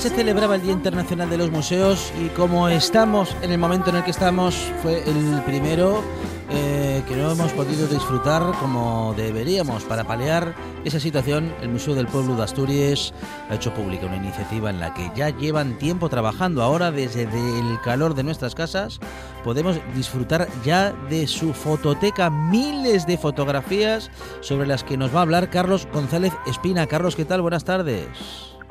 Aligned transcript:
Se 0.00 0.08
celebraba 0.08 0.54
el 0.54 0.62
Día 0.62 0.72
Internacional 0.72 1.28
de 1.28 1.36
los 1.36 1.50
Museos 1.50 2.10
y 2.18 2.28
como 2.28 2.68
estamos 2.68 3.36
en 3.42 3.52
el 3.52 3.58
momento 3.58 3.90
en 3.90 3.96
el 3.96 4.02
que 4.02 4.12
estamos, 4.12 4.54
fue 4.82 5.02
el 5.06 5.42
primero 5.44 6.02
que 7.10 7.16
no 7.16 7.32
hemos 7.32 7.52
podido 7.54 7.88
disfrutar 7.88 8.40
como 8.60 9.14
deberíamos. 9.16 9.82
Para 9.82 10.04
paliar 10.04 10.54
esa 10.84 11.00
situación, 11.00 11.52
el 11.60 11.68
Museo 11.68 11.96
del 11.96 12.06
Pueblo 12.06 12.36
de 12.36 12.44
Asturias 12.44 13.12
ha 13.48 13.56
hecho 13.56 13.74
pública 13.74 14.06
una 14.06 14.14
iniciativa 14.14 14.70
en 14.70 14.78
la 14.78 14.94
que 14.94 15.10
ya 15.16 15.30
llevan 15.30 15.76
tiempo 15.76 16.08
trabajando. 16.08 16.62
Ahora, 16.62 16.92
desde 16.92 17.24
el 17.24 17.80
calor 17.82 18.14
de 18.14 18.22
nuestras 18.22 18.54
casas, 18.54 19.00
podemos 19.42 19.80
disfrutar 19.96 20.46
ya 20.64 20.92
de 21.08 21.26
su 21.26 21.52
fototeca, 21.52 22.30
miles 22.30 23.08
de 23.08 23.18
fotografías 23.18 24.08
sobre 24.40 24.68
las 24.68 24.84
que 24.84 24.96
nos 24.96 25.12
va 25.12 25.18
a 25.18 25.22
hablar 25.22 25.50
Carlos 25.50 25.88
González 25.92 26.32
Espina. 26.46 26.86
Carlos, 26.86 27.16
¿qué 27.16 27.24
tal? 27.24 27.42
Buenas 27.42 27.64
tardes. 27.64 28.06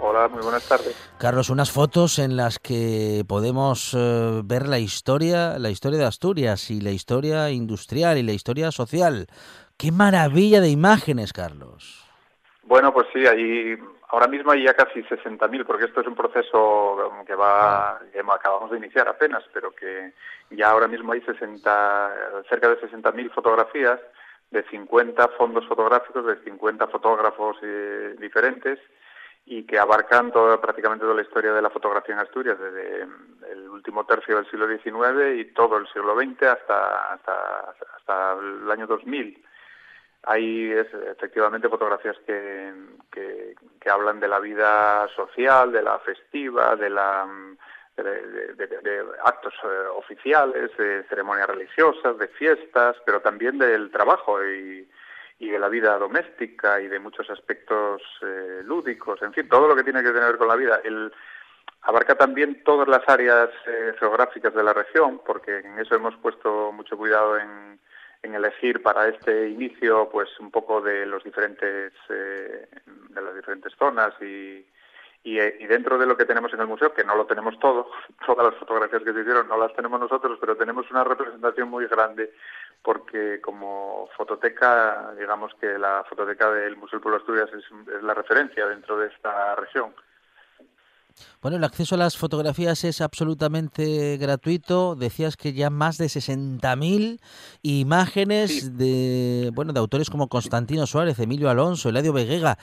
Hola, 0.01 0.29
muy 0.29 0.41
buenas 0.41 0.67
tardes. 0.67 0.95
Carlos, 1.19 1.49
unas 1.49 1.71
fotos 1.71 2.19
en 2.19 2.37
las 2.37 2.57
que 2.57 3.23
podemos 3.27 3.93
eh, 3.93 4.41
ver 4.45 4.67
la 4.67 4.79
historia, 4.79 5.59
la 5.59 5.69
historia 5.69 5.99
de 5.99 6.05
Asturias 6.05 6.71
y 6.71 6.79
la 6.79 6.91
historia 6.91 7.49
industrial 7.49 8.17
y 8.17 8.23
la 8.23 8.31
historia 8.31 8.71
social. 8.71 9.27
¡Qué 9.77 9.91
maravilla 9.91 10.61
de 10.61 10.69
imágenes, 10.69 11.33
Carlos! 11.33 12.05
Bueno, 12.63 12.93
pues 12.93 13.07
sí, 13.13 13.27
ahí 13.27 13.77
ahora 14.07 14.27
mismo 14.27 14.51
hay 14.51 14.63
ya 14.63 14.73
casi 14.73 15.01
60.000, 15.03 15.65
porque 15.65 15.85
esto 15.85 15.99
es 15.99 16.07
un 16.07 16.15
proceso 16.15 17.11
que 17.27 17.35
va 17.35 17.91
ah. 17.91 17.99
que 18.13 18.19
acabamos 18.19 18.71
de 18.71 18.77
iniciar 18.77 19.07
apenas, 19.09 19.43
pero 19.53 19.71
que 19.71 20.13
ya 20.51 20.69
ahora 20.69 20.87
mismo 20.87 21.11
hay 21.11 21.21
60, 21.21 22.43
cerca 22.47 22.69
de 22.69 22.79
60.000 22.79 23.31
fotografías 23.31 23.99
de 24.51 24.63
50 24.63 25.27
fondos 25.37 25.67
fotográficos, 25.67 26.25
de 26.25 26.41
50 26.43 26.87
fotógrafos 26.87 27.57
eh, 27.61 28.15
diferentes 28.19 28.79
y 29.51 29.63
que 29.63 29.79
abarcan 29.79 30.31
toda, 30.31 30.61
prácticamente 30.61 31.01
toda 31.01 31.15
la 31.15 31.23
historia 31.23 31.51
de 31.51 31.61
la 31.63 31.71
fotografía 31.71 32.13
en 32.13 32.21
Asturias, 32.21 32.59
desde 32.59 33.07
el 33.51 33.67
último 33.67 34.05
tercio 34.05 34.35
del 34.35 34.47
siglo 34.47 34.67
XIX 34.67 35.39
y 35.39 35.45
todo 35.53 35.77
el 35.77 35.87
siglo 35.87 36.15
XX 36.15 36.43
hasta, 36.43 37.13
hasta, 37.13 37.75
hasta 37.97 38.33
el 38.33 38.69
año 38.69 38.85
2000. 38.85 39.43
Hay 40.25 40.71
efectivamente 40.71 41.67
fotografías 41.67 42.15
que, 42.27 42.73
que, 43.11 43.89
hablan 43.89 44.19
de 44.19 44.27
la 44.27 44.39
vida 44.39 45.07
social, 45.15 45.71
de 45.71 45.81
la 45.81 45.97
festiva, 45.97 46.75
de 46.75 46.91
la 46.91 47.27
de, 47.97 49.03
actos 49.25 49.55
eh, 49.63 49.87
oficiales, 49.95 50.77
de 50.77 51.05
ceremonias 51.09 51.47
religiosas, 51.47 52.19
de 52.19 52.27
fiestas, 52.27 52.97
pero 53.03 53.19
también 53.21 53.57
del 53.57 53.89
trabajo 53.89 54.45
y, 54.45 54.87
y 55.39 55.49
de 55.49 55.59
la 55.59 55.69
vida 55.69 55.97
doméstica 55.97 56.81
y 56.81 56.87
de 56.87 56.99
muchos 56.99 57.29
aspectos 57.29 58.01
eh, 58.21 58.61
lúdicos, 58.63 59.21
en 59.21 59.33
fin, 59.33 59.47
todo 59.47 59.67
lo 59.67 59.75
que 59.75 59.83
tiene 59.83 60.03
que 60.03 60.11
ver 60.11 60.37
con 60.37 60.49
la 60.49 60.55
vida. 60.55 60.81
El, 60.83 61.11
abarca 61.83 62.15
también 62.15 62.61
todas 62.63 62.87
las 62.87 63.07
áreas 63.07 63.49
eh, 63.65 63.93
geográficas 63.99 64.53
de 64.53 64.63
la 64.63 64.73
región, 64.73 65.21
porque 65.25 65.59
en 65.59 65.79
eso 65.79 65.95
hemos 65.95 66.15
puesto 66.17 66.71
mucho 66.71 66.97
cuidado 66.97 67.37
en, 67.37 67.79
elegir 68.21 68.83
para 68.83 69.07
este 69.07 69.49
inicio, 69.49 70.07
pues 70.11 70.29
un 70.39 70.51
poco 70.51 70.81
de 70.81 71.05
los 71.05 71.23
diferentes, 71.23 71.93
eh, 72.09 72.67
de 73.09 73.21
las 73.21 73.35
diferentes 73.35 73.73
zonas 73.77 74.13
y, 74.21 74.63
eh, 75.23 75.57
y, 75.59 75.65
dentro 75.65 75.97
de 75.97 76.05
lo 76.05 76.15
que 76.15 76.25
tenemos 76.25 76.53
en 76.53 76.61
el 76.61 76.67
museo, 76.67 76.93
que 76.93 77.03
no 77.03 77.15
lo 77.15 77.25
tenemos 77.25 77.59
todo, 77.59 77.91
todas 78.25 78.51
las 78.51 78.59
fotografías 78.59 79.03
que 79.03 79.13
se 79.13 79.21
hicieron 79.21 79.47
no 79.47 79.57
las 79.57 79.73
tenemos 79.73 79.99
nosotros, 79.99 80.37
pero 80.39 80.55
tenemos 80.55 80.89
una 80.91 81.03
representación 81.03 81.69
muy 81.69 81.87
grande 81.87 82.33
porque 82.81 83.41
como 83.41 84.07
fototeca, 84.15 85.13
digamos 85.17 85.51
que 85.59 85.77
la 85.77 86.03
fototeca 86.07 86.51
del 86.51 86.77
Museo 86.77 86.99
del 86.99 87.01
Pueblo 87.01 87.17
de 87.17 87.43
Asturias 87.43 87.49
es, 87.53 88.03
la 88.03 88.13
referencia 88.13 88.65
dentro 88.67 88.97
de 88.97 89.07
esta 89.07 89.55
región. 89.55 89.93
Bueno, 91.41 91.57
el 91.57 91.63
acceso 91.65 91.95
a 91.95 91.97
las 91.97 92.17
fotografías 92.17 92.83
es 92.85 93.01
absolutamente 93.01 94.17
gratuito. 94.17 94.95
Decías 94.95 95.35
que 95.35 95.51
ya 95.51 95.69
más 95.69 95.97
de 95.97 96.05
60.000 96.05 97.19
imágenes 97.61 98.77
de 98.77 99.51
bueno 99.53 99.73
de 99.73 99.79
autores 99.79 100.09
como 100.09 100.29
Constantino 100.29 100.87
Suárez, 100.87 101.19
Emilio 101.19 101.49
Alonso, 101.49 101.89
Eladio 101.89 102.13
Veguega. 102.13 102.57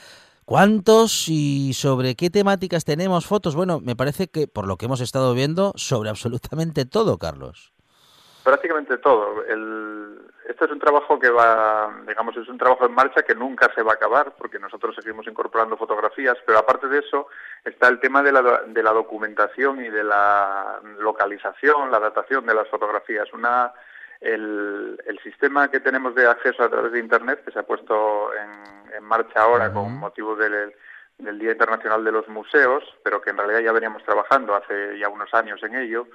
¿Cuántos 0.45 1.27
y 1.27 1.73
sobre 1.73 2.15
qué 2.15 2.29
temáticas 2.29 2.85
tenemos 2.85 3.25
fotos? 3.25 3.53
Bueno, 3.53 3.79
me 3.81 3.95
parece 3.95 4.27
que 4.27 4.47
por 4.47 4.65
lo 4.65 4.77
que 4.77 4.85
hemos 4.85 5.01
estado 5.01 5.33
viendo, 5.33 5.73
sobre 5.75 6.09
absolutamente 6.09 6.85
todo, 6.85 7.17
Carlos. 7.17 7.73
Prácticamente 8.47 8.97
todo. 8.99 9.43
El, 9.43 10.21
este 10.47 10.63
es 10.63 10.71
un 10.71 10.79
trabajo 10.79 11.19
que 11.19 11.29
va, 11.29 11.93
digamos, 12.07 12.37
es 12.37 12.47
un 12.47 12.57
trabajo 12.57 12.85
en 12.85 12.93
marcha 12.93 13.23
que 13.23 13.35
nunca 13.35 13.69
se 13.75 13.83
va 13.83 13.91
a 13.91 13.95
acabar, 13.95 14.35
porque 14.37 14.57
nosotros 14.57 14.95
seguimos 14.95 15.27
incorporando 15.27 15.75
fotografías, 15.75 16.37
pero 16.45 16.59
aparte 16.59 16.87
de 16.87 16.99
eso 16.99 17.27
está 17.65 17.89
el 17.89 17.99
tema 17.99 18.23
de 18.23 18.31
la, 18.31 18.63
de 18.65 18.81
la 18.81 18.93
documentación 18.93 19.83
y 19.83 19.89
de 19.89 20.01
la 20.01 20.79
localización, 20.97 21.91
la 21.91 21.99
datación 21.99 22.45
de 22.45 22.55
las 22.55 22.69
fotografías. 22.69 23.27
Una 23.33 23.73
el, 24.21 24.97
el, 25.05 25.19
sistema 25.19 25.69
que 25.69 25.81
tenemos 25.81 26.15
de 26.15 26.27
acceso 26.27 26.63
a 26.63 26.69
través 26.69 26.93
de 26.93 26.99
Internet, 26.99 27.43
que 27.43 27.51
se 27.51 27.59
ha 27.59 27.63
puesto 27.63 28.33
en, 28.33 28.93
en 28.93 29.03
marcha 29.03 29.41
ahora 29.41 29.73
con 29.73 29.91
motivo 29.97 30.37
del, 30.37 30.73
del 31.17 31.37
Día 31.37 31.51
Internacional 31.51 32.01
de 32.01 32.13
los 32.13 32.29
Museos, 32.29 32.85
pero 33.03 33.19
que 33.19 33.31
en 33.31 33.37
realidad 33.39 33.59
ya 33.59 33.73
veníamos 33.73 34.05
trabajando 34.05 34.55
hace 34.55 34.97
ya 34.97 35.09
unos 35.09 35.33
años 35.33 35.61
en 35.63 35.75
ello, 35.75 36.07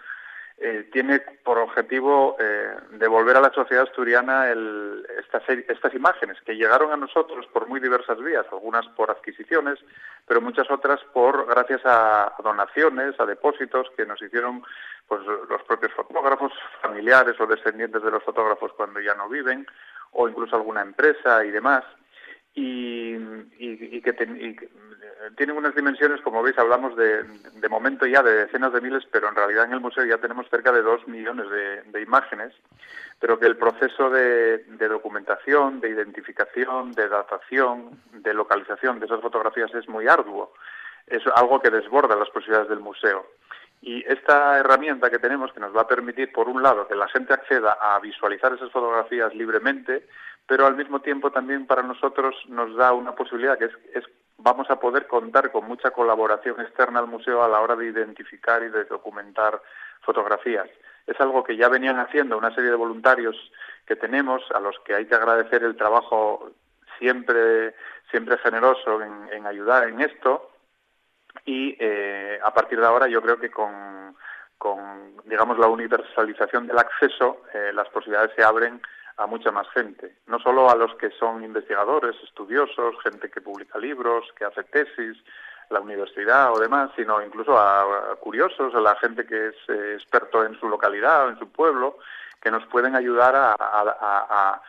eh, 0.65 0.89
tiene 0.93 1.19
por 1.19 1.59
objetivo 1.59 2.37
eh, 2.39 2.77
devolver 2.93 3.37
a 3.37 3.41
la 3.41 3.53
sociedad 3.53 3.83
asturiana 3.83 4.49
el, 4.49 5.05
estas, 5.19 5.43
estas 5.49 5.93
imágenes 5.93 6.41
que 6.47 6.55
llegaron 6.55 6.93
a 6.93 6.97
nosotros 6.97 7.47
por 7.53 7.67
muy 7.67 7.81
diversas 7.81 8.19
vías, 8.21 8.47
algunas 8.53 8.87
por 8.91 9.11
adquisiciones, 9.11 9.81
pero 10.25 10.41
muchas 10.41 10.71
otras 10.71 11.01
por 11.13 11.47
gracias 11.47 11.81
a, 11.85 12.33
donaciones, 12.45 13.19
a 13.19 13.27
depósitos 13.27 13.89
que 13.97 14.07
nos 14.07 14.23
hicieron 14.23 14.63
pues 15.09 15.21
los 15.27 15.63
propios 15.65 15.93
fotógrafos, 15.95 16.53
familiares 16.81 17.41
o 17.41 17.47
descendientes 17.47 18.03
de 18.03 18.11
los 18.13 18.23
fotógrafos 18.23 18.73
cuando 18.75 19.01
ya 19.01 19.15
no 19.15 19.29
viven, 19.29 19.67
o 20.13 20.29
incluso 20.29 20.55
alguna 20.55 20.83
empresa 20.83 21.45
y 21.45 21.51
demás 21.51 21.83
y, 22.55 24.01
que 24.03 24.13
tienen 25.37 25.57
unas 25.57 25.75
dimensiones, 25.75 26.21
como 26.21 26.43
veis, 26.43 26.59
hablamos 26.59 26.97
de, 26.97 27.23
de 27.23 27.69
momento 27.69 28.07
ya 28.07 28.23
de 28.23 28.35
decenas 28.35 28.73
de 28.73 28.81
miles, 28.81 29.05
pero 29.11 29.29
en 29.29 29.35
realidad 29.35 29.65
en 29.65 29.73
el 29.73 29.81
museo 29.81 30.05
ya 30.05 30.19
tenemos 30.19 30.49
cerca 30.51 30.73
de 30.73 30.83
dos 30.83 31.07
millones 31.07 31.47
de, 31.51 32.03
imágenes, 32.03 32.53
pero 33.19 33.39
que 33.39 33.47
el 33.47 33.57
proceso 33.57 34.11
de, 34.11 34.65
documentación, 34.89 35.81
de 35.81 35.91
identificación, 35.91 36.93
de 36.93 37.09
datación, 37.09 38.01
de 38.13 38.35
localización 38.35 38.99
de 38.99 39.07
esas 39.07 39.21
fotografías 39.21 39.73
es 39.75 39.89
muy 39.89 40.09
arduo. 40.09 40.53
Es 41.07 41.23
algo 41.35 41.61
que 41.61 41.71
desborda 41.71 42.17
las 42.17 42.31
posibilidades 42.31 42.69
del 42.69 42.81
museo. 42.81 43.27
Y 43.81 44.05
esta 44.07 44.59
herramienta 44.59 45.11
que 45.11 45.19
tenemos 45.19 45.53
que 45.53 45.59
nos 45.59 45.77
va 45.77 45.83
a 45.83 45.89
permitir, 45.89 46.33
por 46.33 46.49
un 46.49 46.63
lado, 46.63 46.87
que 46.87 46.95
la 46.95 47.09
gente 47.09 47.33
acceda 47.33 47.79
a 47.81 47.99
visualizar 47.99 48.53
esas 48.53 48.71
fotografías 48.71 49.35
libremente, 49.35 50.07
pero 50.53 50.67
al 50.67 50.77
mismo 50.77 51.01
tiempo 51.01 51.31
también 51.31 51.65
para 51.67 51.83
nosotros 51.83 52.37
nos 52.49 52.77
da 52.77 52.93
una 52.93 53.15
posibilidad 53.15 53.57
que 53.57 53.71
es, 53.95 54.05
vamos 54.37 54.69
a 54.69 54.79
poder 54.79 55.07
contar 55.07 55.51
con 55.51 55.67
mucha 55.67 55.93
colaboración 55.93 56.61
externa 56.61 56.99
al 56.99 57.07
museo 57.07 57.43
a 57.43 57.49
la 57.49 57.59
hora 57.59 57.75
de 57.75 57.87
identificar 57.87 58.63
y 58.63 58.69
de 58.69 58.85
documentar 58.85 59.63
fotografías. 60.03 60.69
Es 61.07 61.19
algo 61.23 61.43
que 61.43 61.57
ya 61.57 61.71
venían 61.71 61.99
haciendo 61.99 62.37
una 62.37 62.55
serie 62.55 62.69
de 62.69 62.77
voluntarios 62.77 63.35
que 63.87 63.97
tenemos, 63.97 64.43
a 64.55 64.61
los 64.61 64.79
que 64.81 64.95
hay 64.95 65.07
que 65.07 65.15
agradecer 65.15 65.65
el 65.65 65.75
trabajo 65.75 66.51
siempre, 66.99 67.75
siempre 68.11 68.37
generoso 68.37 69.01
en, 69.01 69.47
ayudar 69.47 69.89
en 69.89 70.03
esto. 70.03 70.51
Y 71.47 71.79
eh, 71.81 72.39
a 72.45 72.53
partir 72.53 72.79
de 72.79 72.87
ahora 72.87 73.09
yo 73.09 73.23
creo 73.23 73.39
que 73.39 73.51
con, 73.51 74.15
con 74.59 75.17
digamos, 75.25 75.59
la 75.59 75.69
universalización 75.69 76.67
del 76.67 76.79
acceso, 76.79 77.41
eh, 77.55 77.71
las 77.73 77.89
posibilidades 77.89 78.33
se 78.37 78.45
abren 78.45 78.83
a 79.17 79.27
mucha 79.27 79.51
más 79.51 79.69
gente, 79.71 80.17
no 80.27 80.39
solo 80.39 80.71
a 80.71 80.75
los 80.75 80.95
que 80.97 81.11
son 81.11 81.45
investigadores, 81.45 82.17
estudiosos, 82.25 82.97
gente 83.03 83.31
que 83.31 83.41
publica 83.41 83.79
libros, 83.79 84.27
que 84.37 84.45
hace 84.45 84.65
tesis, 84.65 85.17
la 85.73 85.81
universidad 85.81 86.53
o 86.53 86.59
demás, 86.59 86.91
sino 86.95 87.23
incluso 87.23 87.59
a, 87.59 88.17
curiosos, 88.21 88.75
a 88.75 88.81
la 88.81 88.95
gente 88.97 89.27
que 89.27 89.49
es 89.49 89.55
eh, 89.69 89.95
experto 89.95 90.45
en 90.45 90.59
su 90.61 90.69
localidad 90.69 91.27
o 91.27 91.31
en 91.31 91.39
su 91.39 91.51
pueblo, 91.51 91.99
que 92.41 92.51
nos 92.51 92.65
pueden 92.67 92.95
ayudar 92.95 93.35
a, 93.37 94.61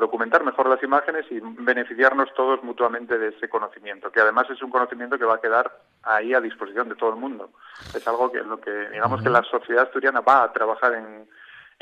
documentar 0.00 0.42
mejor 0.42 0.68
las 0.68 0.82
imágenes 0.82 1.26
y 1.30 1.38
beneficiarnos 1.40 2.32
todos 2.34 2.62
mutuamente 2.62 3.18
de 3.18 3.28
ese 3.28 3.48
conocimiento, 3.48 4.10
que 4.10 4.20
además 4.20 4.48
es 4.50 4.60
un 4.62 4.70
conocimiento 4.70 5.18
que 5.18 5.24
va 5.24 5.34
a 5.34 5.40
quedar 5.40 5.70
ahí 6.02 6.34
a 6.34 6.40
disposición 6.40 6.88
de 6.88 6.94
todo 6.94 7.10
el 7.10 7.16
mundo. 7.16 7.50
Es 7.94 8.06
algo 8.08 8.32
que 8.32 8.40
lo 8.42 8.58
que 8.58 8.88
digamos 8.90 9.22
que 9.22 9.28
la 9.28 9.42
sociedad 9.42 9.84
asturiana 9.84 10.20
va 10.20 10.44
a 10.44 10.52
trabajar 10.52 10.94
en 10.94 11.28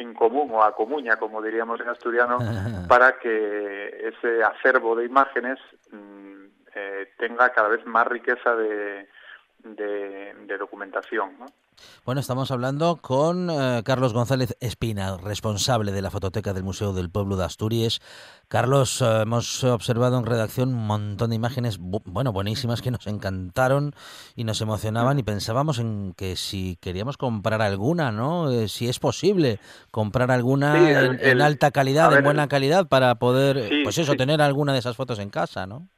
en 0.01 0.15
común 0.15 0.51
o 0.53 0.63
a 0.63 0.75
comuña, 0.75 1.17
como 1.17 1.43
diríamos 1.43 1.81
en 1.81 1.89
asturiano, 1.89 2.39
para 2.89 3.19
que 3.19 4.11
ese 4.13 4.43
acervo 4.43 4.97
de 4.97 5.05
imágenes 5.05 5.59
mm, 5.93 6.45
eh, 6.75 7.13
tenga 7.19 7.51
cada 7.51 7.69
vez 7.69 7.85
más 7.87 8.07
riqueza 8.07 8.57
de, 8.57 9.09
de, 9.63 10.59
documentación. 10.59 11.31
Bueno, 12.05 12.21
estamos 12.21 12.51
hablando 12.51 12.97
con 12.97 13.49
eh, 13.49 13.83
Carlos 13.85 14.13
González 14.13 14.57
Espina, 14.61 15.17
responsable 15.17 15.93
de 15.93 16.03
la 16.03 16.11
fototeca 16.11 16.53
del 16.53 16.65
Museo 16.65 16.93
del 16.93 17.11
Pueblo 17.11 17.37
de 17.37 17.45
Asturias. 17.45 18.01
Carlos, 18.49 19.01
eh, 19.01 19.23
hemos 19.23 19.65
observado 19.65 20.19
en 20.19 20.27
redacción 20.27 20.75
un 20.75 20.87
montón 20.87 21.31
de 21.31 21.37
imágenes, 21.37 21.79
bueno, 21.79 22.33
buenísimas, 22.33 22.83
que 22.83 22.91
nos 22.91 23.07
encantaron 23.07 23.95
y 24.37 24.45
nos 24.45 24.61
emocionaban 24.61 25.19
y 25.19 25.23
pensábamos 25.23 25.79
en 25.79 26.13
que 26.15 26.37
si 26.37 26.77
queríamos 26.81 27.17
comprar 27.17 27.63
alguna, 27.63 28.13
¿no? 28.13 28.51
Eh, 28.51 28.69
si 28.69 28.89
es 28.89 28.99
posible 28.99 29.59
comprar 29.91 30.31
alguna 30.31 31.01
en, 31.01 31.41
alta 31.41 31.71
calidad, 31.71 32.15
en 32.15 32.25
buena 32.25 32.49
calidad, 32.49 32.89
para 32.89 33.15
poder, 33.15 33.71
pues 33.85 33.97
eso, 33.97 34.15
tener 34.15 34.43
alguna 34.43 34.73
de 34.75 34.81
esas 34.81 34.97
fotos 34.97 35.19
en 35.19 35.31
casa, 35.31 35.67
¿no? 35.67 35.89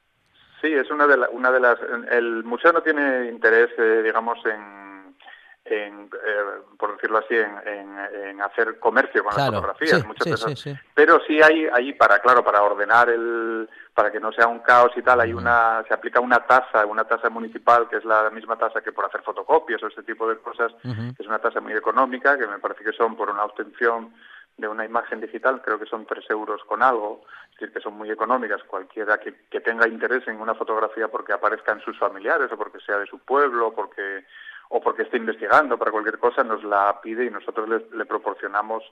Sí, 0.63 0.73
es 0.73 0.89
una 0.93 1.09
de, 1.09 1.19
una 1.33 1.51
de 1.51 1.61
las... 1.61 1.77
El 2.11 2.45
museo 2.45 2.73
no 2.73 2.83
tiene 2.83 3.29
interés, 3.29 3.69
eh, 3.77 4.03
digamos, 4.05 4.39
en, 4.47 5.17
en 5.65 6.05
eh, 6.05 6.63
por 6.79 6.95
decirlo 6.95 7.19
así, 7.19 7.35
en, 7.35 7.99
en, 8.29 8.41
hacer 8.41 8.79
comercio 8.79 9.25
con 9.25 9.35
las 9.37 9.47
fotografías, 9.47 10.07
muchas 10.07 10.47
veces. 10.47 10.79
Pero 10.95 11.21
sí 11.27 11.43
hay 11.43 11.67
ahí 11.73 11.93
para, 11.95 12.21
claro, 12.21 12.45
para 12.45 12.63
ordenar 12.63 13.09
el, 13.11 13.69
para 13.93 14.13
que 14.13 14.21
no 14.21 14.33
sea 14.33 14.47
un 14.47 14.61
caos 14.61 14.93
y 14.97 15.03
tal, 15.03 15.21
hay 15.21 15.35
una, 15.35 15.83
se 15.89 15.95
aplica 15.95 16.21
una 16.21 16.39
tasa, 16.47 16.87
una 16.87 17.05
tasa 17.05 17.29
municipal 17.29 17.89
que 17.89 17.97
es 17.97 18.05
la 18.05 18.31
misma 18.31 18.57
tasa 18.57 18.81
que 18.81 18.93
por 18.93 19.05
hacer 19.05 19.23
fotocopias 19.23 19.83
o 19.83 19.89
este 19.89 20.05
tipo 20.05 20.29
de 20.29 20.39
cosas, 20.39 20.73
que 20.83 21.23
es 21.23 21.27
una 21.27 21.41
tasa 21.41 21.61
muy 21.61 21.73
económica, 21.73 22.39
que 22.39 22.47
me 22.47 22.61
parece 22.61 22.85
que 22.85 22.93
son 22.93 23.17
por 23.17 23.31
una 23.31 23.45
obtención 23.45 24.13
de 24.57 24.69
una 24.69 24.85
imagen 24.85 25.21
digital, 25.21 25.63
creo 25.63 25.79
que 25.79 25.87
son 25.87 26.07
tres 26.07 26.29
euros 26.31 26.63
con 26.65 26.83
algo, 26.83 27.25
es 27.45 27.51
decir, 27.53 27.73
que 27.73 27.81
son 27.81 27.95
muy 27.95 28.11
económicas. 28.11 28.63
Cualquiera 28.65 29.19
que, 29.19 29.33
tenga 29.61 29.89
interés 29.89 30.27
en 30.29 30.41
una 30.41 30.55
fotografía 30.55 31.09
porque 31.09 31.33
aparezca 31.33 31.73
en 31.73 31.81
sus 31.81 31.99
familiares 31.99 32.51
o 32.53 32.57
porque 32.57 32.81
sea 32.81 32.99
de 32.99 33.07
su 33.07 33.19
pueblo 33.21 33.73
porque, 33.75 34.25
o 34.69 34.81
porque 34.81 35.03
esté 35.03 35.17
investigando 35.17 35.79
para 35.79 35.91
cualquier 35.91 36.19
cosa, 36.19 36.45
nos 36.45 36.63
la 36.65 37.01
pide 37.01 37.25
y 37.25 37.31
nosotros 37.31 37.69
le, 37.93 38.05
proporcionamos 38.05 38.83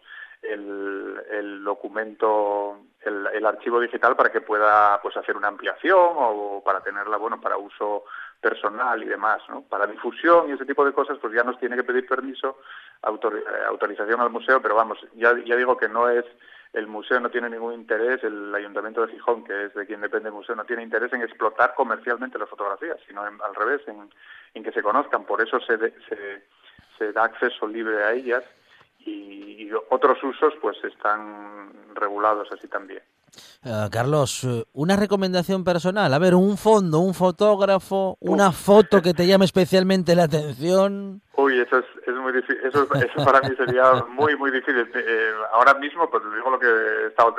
el, 0.43 1.21
el 1.31 1.65
documento, 1.65 2.79
el, 3.03 3.27
el, 3.35 3.45
archivo 3.45 3.81
digital 3.81 4.17
para 4.17 4.33
que 4.33 4.41
pueda 4.41 5.01
pues 5.03 5.17
hacer 5.17 5.37
una 5.37 5.49
ampliación 5.49 6.15
o 6.17 6.63
para 6.65 6.81
tenerla, 6.81 7.19
bueno, 7.19 7.41
para 7.41 7.59
uso 7.59 8.05
personal 8.41 9.03
y 9.03 9.07
demás, 9.07 9.43
¿no? 9.49 9.63
Para 9.63 9.87
difusión 9.87 10.49
y 10.49 10.53
ese 10.53 10.65
tipo 10.65 10.85
de 10.85 10.93
cosas, 10.93 11.19
pues 11.21 11.33
ya 11.35 11.45
nos 11.45 11.59
tiene 11.59 11.77
que 11.77 11.85
pedir 11.85 12.07
permiso, 12.07 12.59
eh, 13.03 13.65
autorización 13.69 14.21
al 14.21 14.31
museo, 14.31 14.61
pero 14.63 14.75
vamos, 14.75 14.99
ya, 15.15 15.35
ya 15.45 15.57
digo 15.57 15.77
que 15.77 15.89
no 15.89 16.09
es, 16.09 16.25
el 16.73 16.87
museo 16.87 17.21
no 17.21 17.31
tiene 17.31 17.51
ningún 17.51 17.75
interés, 17.75 18.23
el 18.25 18.55
Ayuntamiento 18.55 19.05
de 19.05 19.13
Gijón, 19.13 19.45
que 19.45 19.67
es 19.67 19.75
de 19.75 19.87
quien 19.87 20.01
depende 20.01 20.29
el 20.29 20.35
museo, 20.35 20.55
no 20.55 20.65
tiene 20.65 20.83
interés 20.83 21.13
en 21.13 21.23
explotar 21.23 21.75
comercialmente 21.75 22.39
las 22.39 22.49
fotografías, 22.49 22.99
sino 23.07 23.23
al 23.23 23.55
revés, 23.55 23.83
en, 23.89 24.09
en, 24.55 24.65
que 24.65 24.73
se 24.73 24.83
conozcan, 24.83 25.25
por 25.25 25.43
eso 25.43 25.61
se, 25.61 25.77
se, 25.79 26.45
se 26.99 27.13
da 27.13 27.25
acceso 27.25 27.67
libre 27.67 28.03
a 28.05 28.13
ellas 28.13 28.45
y, 29.01 29.67
y 29.67 29.71
otros 29.91 30.23
usos 30.23 30.55
pues 30.61 30.83
están 30.85 31.73
regulados 31.95 32.51
así 32.53 32.69
también. 32.69 33.03
Eh, 33.65 33.89
Carlos, 33.91 34.45
eh, 34.45 34.65
una 34.73 34.97
recomendación 34.97 35.65
personal. 35.65 36.13
A 36.13 36.19
ver, 36.19 36.35
un 36.35 36.57
fondo, 36.57 37.01
un 37.01 37.15
fotógrafo, 37.15 38.17
una 38.21 38.53
foto 38.53 39.03
que 39.03 39.15
te 39.15 39.27
llame 39.27 39.45
especialmente 39.45 40.15
la 40.15 40.25
atención. 40.25 41.23
Uy, 41.37 41.59
eso 41.59 41.79
es, 41.79 41.85
es 42.07 42.15
muy 42.15 42.33
difícil. 42.33 42.59
Eso, 42.65 42.87
eso, 42.95 43.25
para 43.25 43.41
mí 43.49 43.55
sería 43.57 44.05
muy, 44.09 44.37
muy 44.37 44.51
difícil. 44.51 44.89
Eh, 44.95 45.31
ahora 45.53 45.75
mismo, 45.75 46.09
pues 46.11 46.23
digo 46.35 46.51
lo 46.51 46.59
que 46.59 46.67
he 46.67 47.07
estado 47.09 47.35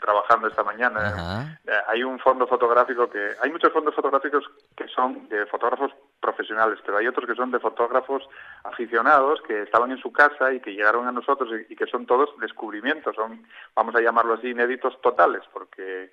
trabajando 0.00 0.48
esta 0.48 0.64
mañana. 0.64 1.58
Eh, 1.66 1.70
hay 1.88 2.02
un 2.02 2.18
fondo 2.18 2.46
fotográfico 2.46 3.08
que... 3.08 3.34
Hay 3.42 3.50
muchos 3.50 3.72
fondos 3.72 3.94
fotográficos 3.94 4.44
que 4.76 4.88
son 4.88 5.28
de 5.28 5.46
fotógrafos 5.46 5.92
profesionales, 6.20 6.78
pero 6.84 6.98
hay 6.98 7.06
otros 7.06 7.28
que 7.28 7.34
son 7.34 7.50
de 7.50 7.60
fotógrafos 7.60 8.28
aficionados 8.64 9.40
que 9.46 9.62
estaban 9.62 9.90
en 9.90 9.98
su 9.98 10.12
casa 10.12 10.52
y 10.52 10.60
que 10.60 10.72
llegaron 10.72 11.06
a 11.06 11.12
nosotros 11.12 11.50
y, 11.68 11.76
que 11.76 11.86
son 11.86 12.06
todos 12.06 12.30
descubrimientos, 12.40 13.14
son, 13.14 13.46
vamos 13.74 13.94
a 13.94 14.00
llamarlo 14.00 14.34
así, 14.34 14.48
inéditos 14.48 15.00
totales, 15.00 15.42
porque... 15.52 16.10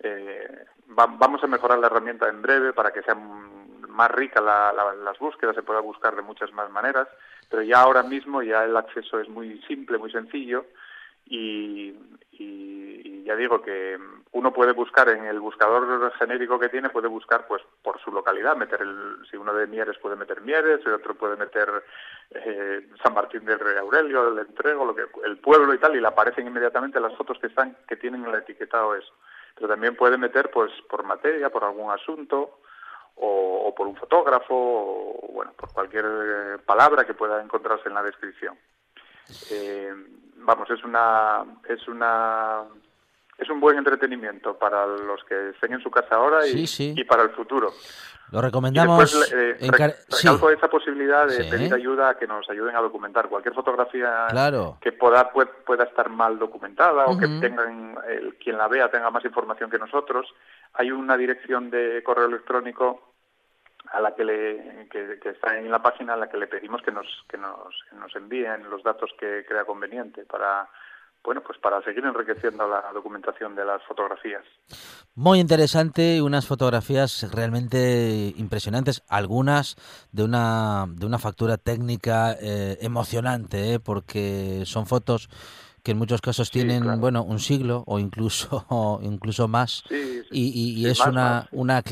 eh, 0.00 0.66
vamos 0.88 1.42
a 1.42 1.46
mejorar 1.46 1.78
la 1.78 1.86
herramienta 1.86 2.28
en 2.28 2.42
breve 2.42 2.74
para 2.74 2.92
que 2.92 3.00
sea 3.02 3.14
más 3.14 4.10
rica 4.10 4.42
las 4.42 5.18
búsquedas 5.18 5.54
se 5.54 5.62
pueda 5.62 5.80
buscar 5.80 6.14
de 6.14 6.20
muchas 6.20 6.52
más 6.52 6.68
maneras 6.70 7.08
pero 7.48 7.62
ya 7.62 7.80
ahora 7.80 8.02
mismo 8.02 8.42
ya 8.42 8.64
el 8.64 8.76
acceso 8.76 9.18
es 9.18 9.28
muy 9.30 9.58
simple 9.62 9.96
muy 9.96 10.12
sencillo 10.12 10.66
y, 11.26 11.94
ya 13.24 13.36
digo 13.36 13.62
que 13.62 13.98
uno 14.32 14.52
puede 14.52 14.72
buscar 14.72 15.08
en 15.08 15.24
el 15.24 15.40
buscador 15.40 16.12
genérico 16.18 16.58
que 16.58 16.68
tiene, 16.68 16.90
puede 16.90 17.08
buscar 17.08 17.46
pues 17.46 17.62
por 17.82 17.98
su 18.00 18.12
localidad, 18.12 18.54
meter 18.54 18.82
el, 18.82 19.26
si 19.30 19.38
uno 19.38 19.54
de 19.54 19.66
Mieres 19.66 19.96
puede 19.98 20.14
meter 20.14 20.42
Mieres, 20.42 20.84
el 20.84 20.92
otro 20.92 21.14
puede 21.14 21.36
meter 21.36 21.82
eh, 22.30 22.86
San 23.02 23.14
Martín 23.14 23.46
del 23.46 23.58
Rey 23.58 23.78
Aurelio, 23.78 24.28
el 24.28 24.38
entrego, 24.40 24.84
lo 24.84 24.94
que, 24.94 25.06
el 25.24 25.38
pueblo 25.38 25.72
y 25.72 25.78
tal, 25.78 25.96
y 25.96 26.00
le 26.00 26.08
aparecen 26.08 26.46
inmediatamente 26.46 27.00
las 27.00 27.16
fotos 27.16 27.38
que 27.38 27.46
están, 27.46 27.76
que 27.88 27.96
tienen 27.96 28.26
el 28.26 28.34
etiquetado 28.34 28.94
eso. 28.94 29.14
Pero 29.54 29.68
también 29.68 29.96
puede 29.96 30.18
meter 30.18 30.50
pues 30.50 30.70
por 30.90 31.02
materia, 31.04 31.48
por 31.48 31.64
algún 31.64 31.90
asunto, 31.90 32.58
o, 33.16 33.74
por 33.74 33.86
un 33.86 33.96
fotógrafo, 33.96 34.54
o 34.54 35.32
bueno, 35.32 35.52
por 35.56 35.72
cualquier 35.72 36.04
eh, 36.04 36.58
palabra 36.66 37.04
que 37.04 37.14
pueda 37.14 37.42
encontrarse 37.42 37.88
en 37.88 37.94
la 37.94 38.02
descripción. 38.02 38.58
Eh, 39.50 39.94
vamos, 40.44 40.70
es 40.70 40.84
una, 40.84 41.44
es 41.68 41.86
una, 41.88 42.62
es 43.38 43.48
un 43.50 43.60
buen 43.60 43.78
entretenimiento 43.78 44.56
para 44.56 44.86
los 44.86 45.22
que 45.24 45.50
estén 45.50 45.72
en 45.72 45.80
su 45.80 45.90
casa 45.90 46.16
ahora 46.16 46.46
y, 46.46 46.64
y 46.78 47.04
para 47.04 47.22
el 47.22 47.30
futuro. 47.30 47.72
Lo 48.30 48.40
recomendamos. 48.40 49.32
Eh, 49.32 49.56
recalco 49.60 50.50
esa 50.50 50.68
posibilidad 50.68 51.28
de 51.28 51.44
pedir 51.44 51.72
ayuda 51.72 52.10
a 52.10 52.18
que 52.18 52.26
nos 52.26 52.48
ayuden 52.50 52.74
a 52.74 52.80
documentar 52.80 53.28
cualquier 53.28 53.54
fotografía 53.54 54.26
que 54.80 54.92
pueda, 54.92 55.30
pueda 55.30 55.84
estar 55.84 56.08
mal 56.08 56.38
documentada 56.38 57.06
o 57.06 57.16
que 57.18 57.28
tengan 57.28 57.96
el, 58.08 58.34
quien 58.36 58.58
la 58.58 58.66
vea 58.66 58.90
tenga 58.90 59.10
más 59.10 59.24
información 59.24 59.70
que 59.70 59.78
nosotros. 59.78 60.26
Hay 60.72 60.90
una 60.90 61.16
dirección 61.16 61.70
de 61.70 62.02
correo 62.02 62.26
electrónico 62.26 63.13
a 63.94 64.00
la 64.00 64.14
que, 64.14 64.24
le, 64.24 64.88
que, 64.90 65.28
está 65.30 65.56
en 65.56 65.70
la 65.70 65.82
página 65.82 66.14
a 66.14 66.16
la 66.16 66.28
que 66.28 66.36
le 66.36 66.46
pedimos 66.46 66.82
que 66.82 66.90
nos, 66.90 67.06
que 67.28 67.38
nos, 67.38 67.74
nos 67.92 68.14
envíen 68.16 68.68
los 68.68 68.82
datos 68.82 69.10
que 69.18 69.44
crea 69.46 69.64
conveniente 69.64 70.24
para 70.24 70.68
bueno, 71.24 71.42
pues 71.42 71.58
para 71.58 71.82
seguir 71.82 72.04
enriqueciendo 72.04 72.68
la 72.68 72.92
documentación 72.92 73.54
de 73.54 73.64
las 73.64 73.82
fotografías. 73.84 74.44
Muy 75.14 75.40
interesante, 75.40 76.20
unas 76.20 76.46
fotografías 76.46 77.26
realmente 77.32 78.34
impresionantes, 78.36 79.02
algunas 79.08 79.76
de 80.12 80.22
una, 80.22 80.84
de 80.86 81.06
una 81.06 81.18
factura 81.18 81.56
técnica 81.56 82.36
eh, 82.38 82.76
emocionante, 82.82 83.72
¿eh? 83.74 83.80
porque 83.80 84.64
son 84.66 84.86
fotos 84.86 85.30
que 85.84 85.92
en 85.92 85.98
muchos 85.98 86.22
casos 86.22 86.50
tienen 86.50 86.98
bueno 86.98 87.22
un 87.22 87.38
siglo 87.38 87.84
o 87.86 87.98
incluso 87.98 88.64
incluso 89.02 89.46
más. 89.46 89.84
Y, 90.32 90.86
es 90.86 90.98
una 91.00 91.48
una 91.52 91.82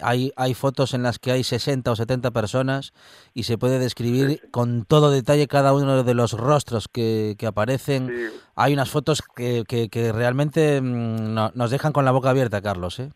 hay 0.00 0.32
hay 0.36 0.54
fotos 0.54 0.94
en 0.94 1.02
las 1.02 1.18
que 1.18 1.32
hay 1.32 1.44
60 1.44 1.90
o 1.90 1.96
70 1.96 2.30
personas 2.30 2.92
y 3.34 3.42
se 3.42 3.58
puede 3.58 3.78
describir 3.78 4.48
con 4.50 4.84
todo 4.84 5.10
detalle 5.10 5.48
cada 5.48 5.74
uno 5.74 6.04
de 6.04 6.14
los 6.14 6.32
rostros 6.32 6.88
que, 6.88 7.34
que 7.36 7.46
aparecen. 7.46 8.30
Hay 8.54 8.72
unas 8.72 8.90
fotos 8.90 9.22
que, 9.34 9.64
que, 9.66 9.88
que 9.88 10.12
realmente 10.12 10.80
mm, 10.80 11.52
nos 11.54 11.70
dejan 11.70 11.92
con 11.92 12.04
la 12.04 12.12
boca 12.12 12.30
abierta 12.30 12.62
Carlos 12.62 13.00
¿eh? 13.00 13.10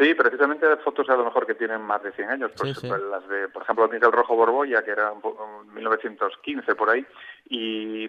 Sí, 0.00 0.14
precisamente 0.14 0.66
fotos 0.78 1.10
a 1.10 1.14
lo 1.14 1.26
mejor 1.26 1.46
que 1.46 1.54
tienen 1.54 1.82
más 1.82 2.02
de 2.02 2.10
100 2.12 2.30
años, 2.30 2.50
pues, 2.56 2.80
pues, 2.80 3.02
las 3.02 3.28
de, 3.28 3.48
por 3.48 3.62
ejemplo, 3.62 3.86
Miguel 3.86 4.10
Rojo 4.10 4.34
Borbolla, 4.34 4.82
que 4.82 4.92
era 4.92 5.12
en 5.12 5.74
1915 5.74 6.74
por 6.74 6.88
ahí, 6.88 7.04
y, 7.50 8.08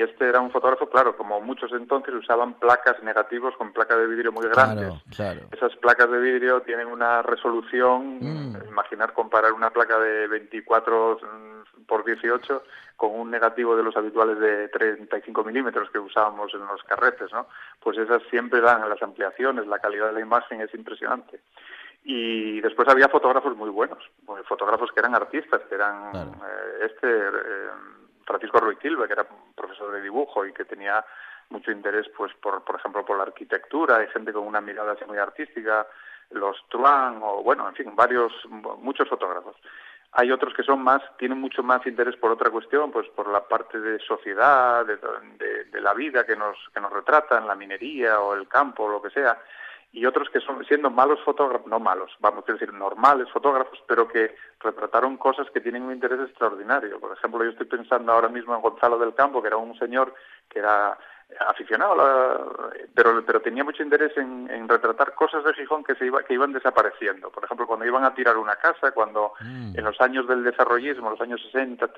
este 0.00 0.28
era 0.28 0.40
un 0.40 0.50
fotógrafo, 0.50 0.88
claro, 0.88 1.16
como 1.16 1.40
muchos 1.40 1.72
entonces 1.72 2.14
usaban 2.14 2.54
placas 2.54 3.02
negativos 3.02 3.56
con 3.56 3.72
placas 3.72 3.98
de 3.98 4.06
vidrio 4.06 4.30
muy 4.30 4.46
grandes. 4.48 4.94
Esas 5.50 5.74
placas 5.76 6.10
de 6.10 6.18
vidrio 6.18 6.62
tienen 6.62 6.86
una 6.86 7.22
resolución, 7.22 8.18
mm. 8.20 8.68
imaginar 8.68 9.12
comparar 9.12 9.52
una 9.52 9.70
placa 9.70 9.98
de 9.98 10.28
24 10.28 11.18
por 11.86 12.04
18 12.04 12.62
con 13.02 13.18
un 13.18 13.32
negativo 13.32 13.74
de 13.74 13.82
los 13.82 13.96
habituales 13.96 14.38
de 14.38 14.68
35 14.68 15.42
milímetros 15.42 15.90
que 15.90 15.98
usábamos 15.98 16.54
en 16.54 16.64
los 16.64 16.84
carretes, 16.84 17.32
¿no? 17.32 17.48
Pues 17.80 17.98
esas 17.98 18.22
siempre 18.30 18.60
dan 18.60 18.88
las 18.88 19.02
ampliaciones, 19.02 19.66
la 19.66 19.80
calidad 19.80 20.06
de 20.06 20.12
la 20.12 20.20
imagen 20.20 20.60
es 20.60 20.72
impresionante. 20.72 21.40
Y 22.04 22.60
después 22.60 22.86
había 22.88 23.08
fotógrafos 23.08 23.56
muy 23.56 23.70
buenos, 23.70 23.98
fotógrafos 24.44 24.92
que 24.92 25.00
eran 25.00 25.16
artistas, 25.16 25.62
que 25.68 25.74
eran 25.74 26.14
eh, 26.14 26.86
este 26.86 27.08
eh, 27.08 27.70
Francisco 28.24 28.60
Ruiz 28.60 28.78
Silva, 28.80 29.08
que 29.08 29.14
era 29.14 29.26
profesor 29.56 29.90
de 29.90 30.00
dibujo 30.00 30.46
y 30.46 30.52
que 30.52 30.64
tenía 30.64 31.04
mucho 31.50 31.72
interés, 31.72 32.06
pues 32.16 32.32
por, 32.34 32.62
por 32.62 32.76
ejemplo, 32.76 33.04
por 33.04 33.16
la 33.16 33.24
arquitectura, 33.24 33.96
hay 33.96 34.06
gente 34.10 34.32
con 34.32 34.46
una 34.46 34.60
mirada 34.60 34.92
así 34.92 35.04
muy 35.06 35.18
artística, 35.18 35.88
los 36.30 36.56
Truan 36.68 37.18
o 37.20 37.42
bueno, 37.42 37.68
en 37.68 37.74
fin, 37.74 37.96
varios, 37.96 38.32
muchos 38.78 39.08
fotógrafos. 39.08 39.56
Hay 40.12 40.30
otros 40.30 40.52
que 40.54 40.62
son 40.62 40.82
más, 40.82 41.02
tienen 41.16 41.40
mucho 41.40 41.62
más 41.62 41.86
interés 41.86 42.16
por 42.16 42.30
otra 42.30 42.50
cuestión, 42.50 42.92
pues 42.92 43.08
por 43.08 43.28
la 43.28 43.48
parte 43.48 43.80
de 43.80 43.98
sociedad, 44.00 44.84
de, 44.84 45.80
la 45.80 45.94
vida 45.94 46.24
que 46.24 46.36
nos, 46.36 46.56
que 46.72 46.80
nos 46.80 46.92
retratan, 46.92 47.46
la 47.46 47.54
minería 47.54 48.20
o 48.20 48.34
el 48.34 48.46
campo, 48.46 48.84
o 48.84 48.88
lo 48.88 49.02
que 49.02 49.10
sea, 49.10 49.38
y 49.90 50.06
otros 50.06 50.28
que 50.30 50.40
son 50.40 50.64
siendo 50.64 50.90
malos 50.90 51.20
fotógrafos, 51.24 51.66
no 51.66 51.78
malos, 51.78 52.12
vamos 52.20 52.44
a 52.48 52.52
decir 52.52 52.72
normales 52.72 53.30
fotógrafos, 53.30 53.82
pero 53.86 54.06
que 54.06 54.34
retrataron 54.60 55.16
cosas 55.16 55.50
que 55.50 55.60
tienen 55.60 55.82
un 55.82 55.92
interés 55.92 56.20
extraordinario. 56.20 57.00
Por 57.00 57.12
ejemplo, 57.12 57.42
yo 57.44 57.50
estoy 57.50 57.66
pensando 57.66 58.12
ahora 58.12 58.28
mismo 58.28 58.54
en 58.54 58.62
Gonzalo 58.62 58.98
del 58.98 59.14
Campo, 59.14 59.42
que 59.42 59.48
era 59.48 59.56
un 59.56 59.78
señor 59.78 60.14
que 60.48 60.60
era 60.60 60.96
aficionado, 61.40 62.72
pero, 62.94 63.24
pero 63.24 63.40
tenía 63.40 63.64
mucho 63.64 63.82
interés 63.82 64.16
en, 64.16 64.68
retratar 64.68 65.14
cosas 65.14 65.44
de 65.44 65.54
Gijón 65.54 65.84
que, 65.84 65.94
se 65.94 66.06
iba, 66.06 66.22
que 66.22 66.34
iban 66.34 66.52
desapareciendo. 66.52 67.30
Por 67.30 67.44
ejemplo, 67.44 67.66
cuando 67.66 67.84
iban 67.84 68.04
a 68.04 68.14
tirar 68.14 68.36
una 68.36 68.56
casa, 68.56 68.92
cuando 68.92 69.32
mm. 69.40 69.78
en 69.78 69.84
los 69.84 70.00
años 70.00 70.26
del 70.26 70.44
desarrollismo, 70.44 71.10
los 71.10 71.20
años 71.20 71.40
60, 71.52 71.90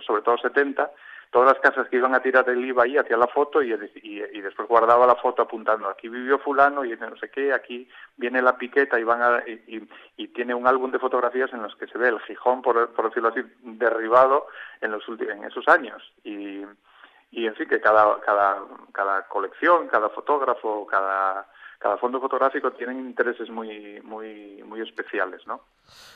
sobre 0.00 0.22
todo 0.22 0.38
70, 0.38 0.90
todas 1.30 1.52
las 1.52 1.60
casas 1.60 1.88
que 1.88 1.96
iban 1.96 2.14
a 2.14 2.20
tirar 2.20 2.48
él 2.48 2.64
iba 2.64 2.84
ahí, 2.84 2.96
hacía 2.96 3.16
la 3.16 3.26
foto 3.26 3.62
y, 3.62 3.72
y, 4.02 4.40
después 4.40 4.68
guardaba 4.68 5.06
la 5.06 5.16
foto 5.16 5.42
apuntando, 5.42 5.88
aquí 5.88 6.08
vivió 6.08 6.38
fulano 6.38 6.84
y 6.84 6.96
no 6.96 7.16
sé 7.16 7.30
qué, 7.30 7.52
aquí 7.52 7.88
viene 8.16 8.40
la 8.42 8.56
piqueta 8.56 8.98
y, 8.98 9.04
van 9.04 9.22
a, 9.22 9.42
y, 9.46 10.28
tiene 10.28 10.54
un 10.54 10.66
álbum 10.66 10.90
de 10.90 10.98
fotografías 10.98 11.52
en 11.52 11.62
los 11.62 11.74
que 11.76 11.86
se 11.86 11.98
ve 11.98 12.08
el 12.08 12.20
Gijón, 12.20 12.62
por, 12.62 12.92
por 12.92 13.08
decirlo 13.08 13.30
así, 13.30 13.40
derribado 13.62 14.46
en, 14.80 14.92
los 14.92 15.02
en 15.08 15.44
esos 15.44 15.66
años. 15.68 16.02
Y, 16.24 16.62
y 17.36 17.46
en 17.46 17.54
fin 17.54 17.68
que 17.68 17.80
cada, 17.80 18.18
cada, 18.20 18.62
cada 18.92 19.28
colección, 19.28 19.88
cada 19.88 20.08
fotógrafo, 20.08 20.86
cada, 20.86 21.46
cada 21.78 21.98
fondo 21.98 22.18
fotográfico 22.18 22.72
tienen 22.72 22.98
intereses 22.98 23.50
muy, 23.50 24.00
muy, 24.02 24.62
muy 24.64 24.80
especiales, 24.80 25.46
¿no? 25.46 25.60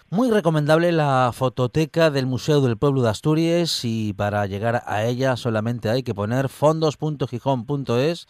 Muy 0.08 0.30
recomendable 0.30 0.90
la 0.90 1.30
fototeca 1.32 2.10
del 2.10 2.26
Museo 2.26 2.62
del 2.62 2.78
Pueblo 2.78 3.02
de 3.02 3.10
Asturias 3.10 3.82
y 3.84 4.14
para 4.14 4.46
llegar 4.46 4.82
a 4.86 5.04
ella 5.04 5.36
solamente 5.36 5.90
hay 5.90 6.02
que 6.02 6.14
poner 6.14 6.48
fondos.gijón.es 6.48 8.26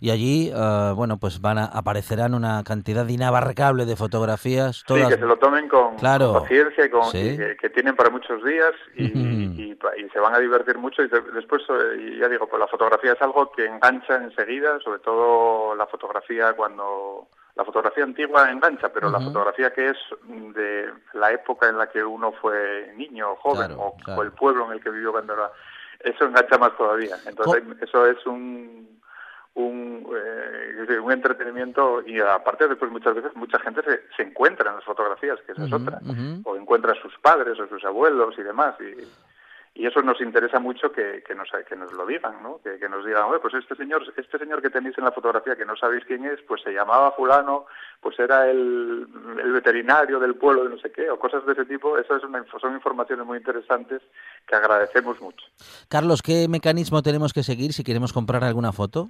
y 0.00 0.10
allí, 0.10 0.52
uh, 0.54 0.94
bueno, 0.94 1.16
pues 1.18 1.40
van 1.40 1.58
a, 1.58 1.64
aparecerán 1.64 2.34
una 2.34 2.62
cantidad 2.62 3.08
inabarcable 3.08 3.86
de 3.86 3.96
fotografías. 3.96 4.84
Todas... 4.86 5.08
Sí, 5.08 5.14
que 5.14 5.20
se 5.20 5.26
lo 5.26 5.36
tomen 5.38 5.66
con, 5.68 5.96
paciencia 5.96 6.84
y, 6.84 6.90
con, 6.90 7.10
que, 7.10 7.70
tienen 7.74 7.96
para 7.96 8.10
muchos 8.10 8.44
días 8.44 8.72
y, 8.94 9.43
y, 9.56 9.78
se 10.12 10.20
van 10.20 10.34
a 10.34 10.38
divertir 10.38 10.78
mucho 10.78 11.02
y 11.02 11.08
después, 11.08 11.62
eh, 11.68 12.16
ya 12.20 12.28
digo, 12.28 12.46
pues 12.46 12.60
la 12.60 12.66
fotografía 12.66 13.12
es 13.12 13.22
algo 13.22 13.50
que 13.52 13.66
engancha 13.66 14.16
enseguida, 14.16 14.78
sobre 14.80 15.00
todo 15.00 15.74
la 15.74 15.86
fotografía 15.86 16.52
cuando 16.54 17.28
la 17.54 17.64
fotografía 17.64 18.04
antigua 18.04 18.50
engancha, 18.50 18.92
pero 18.92 19.10
la 19.10 19.20
fotografía 19.20 19.72
que 19.72 19.90
es 19.90 19.96
de 20.54 20.92
la 21.12 21.30
época 21.30 21.68
en 21.68 21.78
la 21.78 21.88
que 21.88 22.02
uno 22.02 22.32
fue 22.32 22.92
niño 22.96 23.32
o 23.32 23.36
joven 23.36 23.76
o, 23.78 24.22
el 24.22 24.32
pueblo 24.32 24.66
en 24.66 24.72
el 24.72 24.82
que 24.82 24.90
vivió 24.90 25.12
cuando 25.12 25.34
era 25.34 25.50
eso 26.00 26.24
engancha 26.24 26.58
más 26.58 26.76
todavía. 26.76 27.16
Entonces 27.26 27.62
eso 27.80 28.06
es 28.06 28.26
un 28.26 28.94
un, 29.54 30.04
eh, 30.16 30.98
un 30.98 31.12
entretenimiento 31.12 32.02
y 32.04 32.20
aparte 32.20 32.66
después 32.66 32.90
muchas 32.90 33.14
veces 33.14 33.34
mucha 33.36 33.58
gente 33.60 33.82
se, 33.82 34.02
se 34.16 34.22
encuentra 34.22 34.70
en 34.70 34.76
las 34.76 34.84
fotografías 34.84 35.38
que 35.46 35.52
esa 35.52 35.64
es 35.64 35.72
otra 35.72 36.00
o 36.44 36.56
encuentra 36.56 36.92
a 36.92 37.00
sus 37.00 37.16
padres 37.18 37.58
o 37.60 37.68
sus 37.68 37.84
abuelos 37.84 38.34
y 38.36 38.42
demás 38.42 38.74
y 38.80 38.96
y 39.76 39.86
eso 39.86 40.00
nos 40.02 40.20
interesa 40.20 40.60
mucho 40.60 40.92
que, 40.92 41.24
que, 41.26 41.34
nos, 41.34 41.48
que 41.68 41.74
nos 41.74 41.92
lo 41.92 42.06
digan, 42.06 42.40
¿no? 42.44 42.60
Que, 42.62 42.78
que 42.78 42.88
nos 42.88 43.04
digan, 43.04 43.24
pues 43.42 43.54
este 43.54 43.74
señor, 43.74 44.04
este 44.16 44.38
señor 44.38 44.62
que 44.62 44.70
tenéis 44.70 44.96
en 44.98 45.04
la 45.04 45.10
fotografía 45.10 45.56
que 45.56 45.64
no 45.64 45.76
sabéis 45.76 46.04
quién 46.04 46.24
es, 46.24 46.40
pues 46.46 46.62
se 46.62 46.72
llamaba 46.72 47.10
fulano, 47.10 47.66
pues 48.00 48.16
era 48.20 48.48
el, 48.48 49.04
el 49.42 49.52
veterinario 49.52 50.20
del 50.20 50.36
pueblo 50.36 50.62
de 50.62 50.70
no 50.70 50.78
sé 50.78 50.92
qué, 50.92 51.10
o 51.10 51.18
cosas 51.18 51.44
de 51.44 51.54
ese 51.54 51.64
tipo. 51.64 51.98
Eso 51.98 52.16
es 52.16 52.22
una, 52.22 52.44
son 52.60 52.74
informaciones 52.74 53.26
muy 53.26 53.38
interesantes 53.38 54.00
que 54.46 54.54
agradecemos 54.54 55.20
mucho. 55.20 55.44
Carlos, 55.88 56.22
¿qué 56.22 56.46
mecanismo 56.48 57.02
tenemos 57.02 57.32
que 57.32 57.42
seguir 57.42 57.72
si 57.72 57.82
queremos 57.82 58.12
comprar 58.12 58.44
alguna 58.44 58.70
foto? 58.70 59.08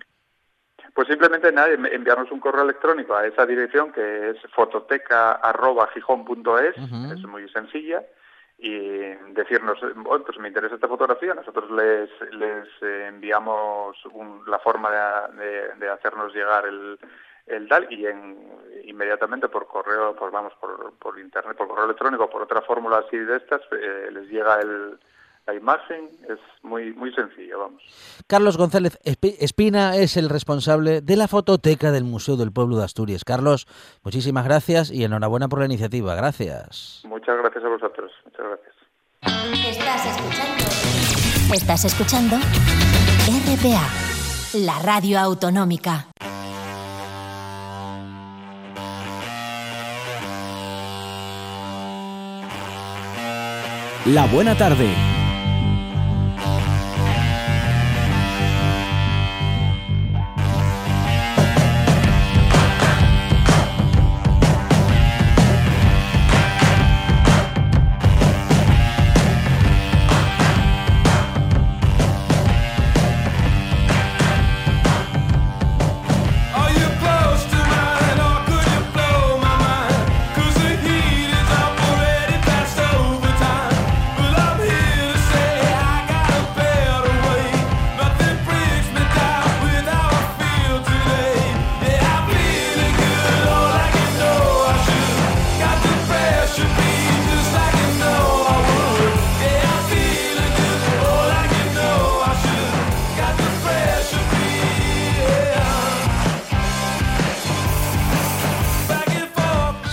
Pues 0.94 1.08
simplemente 1.08 1.52
nada, 1.52 1.68
enviarnos 1.72 2.30
un 2.30 2.40
correo 2.40 2.62
electrónico 2.62 3.14
a 3.14 3.26
esa 3.26 3.44
dirección 3.44 3.92
que 3.92 4.30
es 4.30 4.38
fototeca.gijón.es, 4.54 6.76
es 7.12 7.22
muy 7.26 7.46
sencilla 7.50 8.02
y 8.58 8.78
decirnos, 9.32 9.78
pues 9.80 10.38
me 10.38 10.48
interesa 10.48 10.76
esta 10.76 10.88
fotografía, 10.88 11.34
nosotros 11.34 11.70
les, 11.70 12.10
les 12.32 12.68
enviamos 13.08 13.96
la 14.46 14.58
forma 14.60 14.90
de, 14.90 15.88
hacernos 15.88 16.32
llegar 16.34 16.66
el, 16.66 16.98
el 17.46 17.68
DAL 17.68 17.86
y 17.90 18.06
en, 18.06 18.48
inmediatamente 18.84 19.48
por 19.48 19.66
correo, 19.66 20.14
por, 20.14 20.30
vamos, 20.30 20.52
por, 20.60 20.94
por 20.94 21.18
internet, 21.18 21.56
por 21.56 21.68
correo 21.68 21.86
electrónico, 21.86 22.30
por 22.30 22.42
otra 22.42 22.62
fórmula 22.62 22.98
así 22.98 23.18
de 23.18 23.36
estas, 23.36 23.60
eh, 23.72 24.08
les 24.12 24.28
llega 24.28 24.60
el, 24.60 24.98
la 25.46 25.54
imagen, 25.54 26.08
es 26.28 26.38
muy, 26.62 26.92
muy 26.94 27.12
sencillo, 27.12 27.58
vamos. 27.58 27.82
Carlos 28.26 28.56
González 28.56 28.98
Espina 29.04 29.96
es 29.96 30.16
el 30.16 30.30
responsable 30.30 31.02
de 31.02 31.16
la 31.16 31.28
fototeca 31.28 31.92
del 31.92 32.04
Museo 32.04 32.36
del 32.36 32.52
Pueblo 32.52 32.76
de 32.78 32.84
Asturias. 32.84 33.24
Carlos, 33.24 33.66
muchísimas 34.02 34.44
gracias 34.44 34.90
y 34.90 35.04
enhorabuena 35.04 35.48
por 35.48 35.58
la 35.58 35.66
iniciativa. 35.66 36.14
Gracias. 36.14 37.02
Muchas 37.06 37.36
gracias 37.38 37.64
a 37.64 37.68
vosotros. 37.68 38.10
Muchas 38.24 38.46
gracias. 38.46 38.74
Estás 39.68 40.06
escuchando. 40.16 40.64
Estás 41.54 41.84
escuchando 41.84 42.36
RPA, 43.26 43.88
la 44.64 44.78
radio 44.82 45.18
autonómica. 45.20 46.06
La 54.06 54.26
buena 54.26 54.54
tarde 54.54 54.94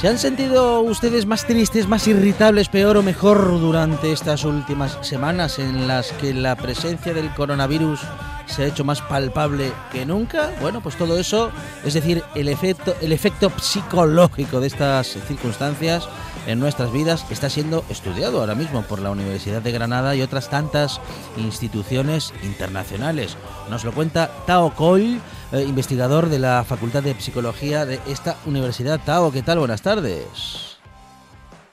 ¿Se 0.01 0.07
han 0.07 0.17
sentido 0.17 0.81
ustedes 0.81 1.27
más 1.27 1.45
tristes, 1.45 1.87
más 1.87 2.07
irritables, 2.07 2.69
peor 2.69 2.97
o 2.97 3.03
mejor 3.03 3.59
durante 3.59 4.11
estas 4.11 4.45
últimas 4.45 4.97
semanas 5.01 5.59
en 5.59 5.87
las 5.87 6.11
que 6.13 6.33
la 6.33 6.55
presencia 6.55 7.13
del 7.13 7.31
coronavirus 7.35 8.01
se 8.47 8.63
ha 8.63 8.65
hecho 8.65 8.83
más 8.83 8.99
palpable 9.03 9.71
que 9.91 10.03
nunca? 10.07 10.49
Bueno, 10.59 10.81
pues 10.81 10.95
todo 10.95 11.19
eso, 11.19 11.51
es 11.85 11.93
decir, 11.93 12.23
el 12.33 12.47
efecto, 12.47 12.95
el 12.99 13.11
efecto 13.11 13.51
psicológico 13.61 14.59
de 14.59 14.65
estas 14.65 15.19
circunstancias 15.27 16.09
en 16.47 16.59
nuestras 16.59 16.91
vidas 16.91 17.25
está 17.31 17.49
siendo 17.49 17.83
estudiado 17.89 18.39
ahora 18.39 18.55
mismo 18.55 18.81
por 18.83 18.99
la 18.99 19.11
Universidad 19.11 19.61
de 19.61 19.71
Granada 19.71 20.15
y 20.15 20.21
otras 20.21 20.49
tantas 20.49 20.99
instituciones 21.37 22.33
internacionales. 22.43 23.37
Nos 23.69 23.83
lo 23.83 23.91
cuenta 23.91 24.29
Tao 24.45 24.73
Coll 24.75 25.19
eh, 25.51 25.63
investigador 25.67 26.27
de 26.27 26.39
la 26.39 26.63
Facultad 26.63 27.03
de 27.03 27.13
Psicología 27.15 27.85
de 27.85 27.99
esta 28.07 28.37
universidad. 28.45 28.99
Tao, 29.05 29.31
¿qué 29.31 29.41
tal? 29.41 29.59
Buenas 29.59 29.81
tardes. 29.81 30.71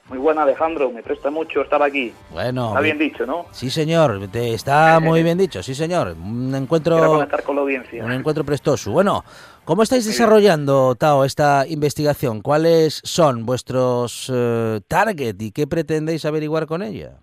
Muy 0.09 0.19
buena, 0.19 0.43
Alejandro. 0.43 0.91
Me 0.91 1.03
presta 1.03 1.31
mucho 1.31 1.61
estar 1.61 1.83
aquí. 1.83 2.13
Bueno. 2.31 2.69
Está 2.69 2.81
bien 2.81 2.99
dicho, 2.99 3.27
¿no? 3.27 3.47
Sí, 3.51 3.69
señor. 3.69 4.27
Te 4.29 4.55
está 4.55 4.99
muy 5.03 5.23
bien 5.23 5.37
dicho. 5.37 5.63
Sí, 5.63 5.75
señor. 5.75 6.17
Un 6.19 6.55
encuentro. 6.55 6.97
Quiero 6.97 7.13
conectar 7.13 7.43
con 7.43 7.57
la 7.57 7.63
audiencia. 7.63 8.03
Un 8.05 8.13
encuentro 8.13 8.43
prestoso. 8.43 8.91
Bueno, 8.91 9.23
¿cómo 9.69 9.83
estáis 9.83 10.07
desarrollando, 10.07 10.95
Tao, 10.95 11.27
esta 11.27 11.67
investigación? 11.69 12.41
¿Cuáles 12.41 13.03
son 13.05 13.45
vuestros 13.45 14.33
eh, 14.35 14.81
target 14.89 15.37
y 15.39 15.53
qué 15.53 15.67
pretendéis 15.67 16.25
averiguar 16.25 16.67
con 16.67 16.83
ella? 16.83 17.19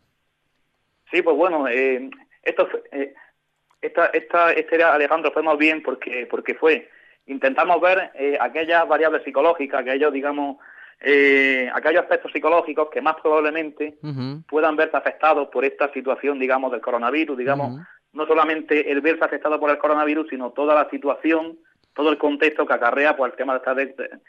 Sí, 1.09 1.23
pues 1.23 1.35
bueno, 1.35 1.67
eh, 1.67 2.07
esto 2.43 2.69
eh, 2.91 3.15
esta, 3.81 4.05
esta, 4.07 4.51
este 4.51 4.83
Alejandro 4.83 5.31
fue 5.31 5.41
más 5.41 5.57
bien 5.57 5.81
porque, 5.81 6.27
porque 6.29 6.53
fue, 6.53 6.87
intentamos 7.25 7.81
ver 7.81 8.11
eh, 8.13 8.37
aquellas 8.39 8.87
variables 8.87 9.23
psicológicas, 9.23 9.81
aquellos, 9.81 10.13
digamos, 10.13 10.57
eh, 11.01 11.67
aquellos 11.73 12.03
aspectos 12.03 12.31
psicológicos 12.31 12.89
que 12.91 13.01
más 13.01 13.15
probablemente 13.23 13.97
puedan 14.47 14.75
verse 14.75 14.95
afectados 14.95 15.49
por 15.49 15.65
esta 15.65 15.91
situación, 15.93 16.37
digamos, 16.37 16.71
del 16.71 16.81
coronavirus, 16.81 17.37
digamos, 17.39 17.81
no 18.13 18.27
solamente 18.27 18.91
el 18.91 19.01
verse 19.01 19.25
afectado 19.25 19.59
por 19.59 19.71
el 19.71 19.79
coronavirus, 19.79 20.27
sino 20.29 20.51
toda 20.51 20.75
la 20.75 20.87
situación, 20.91 21.57
todo 21.95 22.11
el 22.11 22.17
contexto 22.17 22.65
que 22.65 22.73
acarrea 22.73 23.15
pues, 23.15 23.31
el 23.31 23.37
tema 23.37 23.53
de 23.53 23.59
estar, 23.59 24.19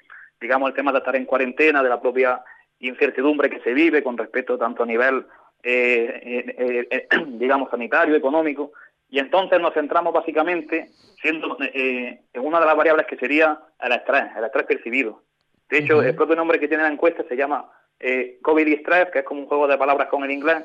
digamos, 0.41 0.69
el 0.71 0.75
tema 0.75 0.93
de 0.93 0.99
estar 0.99 1.17
en 1.17 1.27
cuarentena, 1.27 1.83
de 1.83 1.89
la 1.89 2.01
propia 2.01 2.43
incertidumbre 2.79 3.51
que 3.51 3.61
se 3.61 3.75
vive 3.75 4.03
con 4.03 4.17
respecto 4.17 4.57
tanto 4.57 4.85
a 4.85 4.87
nivel, 4.87 5.27
eh, 5.63 7.07
digamos, 7.27 7.71
sanitario, 7.71 8.15
económico, 8.15 8.73
y 9.09 9.19
entonces 9.19 9.61
nos 9.61 9.75
centramos 9.75 10.13
básicamente 10.13 10.89
siendo 11.21 11.57
eh, 11.61 12.21
en 12.33 12.45
una 12.45 12.61
de 12.61 12.67
las 12.67 12.77
variables 12.77 13.07
que 13.07 13.17
sería 13.17 13.59
el 13.81 13.93
estrés, 13.93 14.25
el 14.37 14.45
estrés 14.45 14.67
percibido. 14.67 15.23
De 15.69 15.79
hecho, 15.79 16.03
el 16.03 16.15
propio 16.15 16.37
nombre 16.37 16.61
que 16.61 16.69
tiene 16.69 16.85
la 16.85 16.93
encuesta 16.93 17.25
se 17.29 17.37
llama 17.37 17.69
eh, 17.99 18.39
COVID 18.43 18.67
y 18.67 18.75
estrés, 18.75 19.11
que 19.11 19.21
es 19.21 19.25
como 19.25 19.41
un 19.41 19.49
juego 19.49 19.67
de 19.67 19.79
palabras 19.79 20.09
con 20.09 20.23
el 20.23 20.31
inglés, 20.31 20.65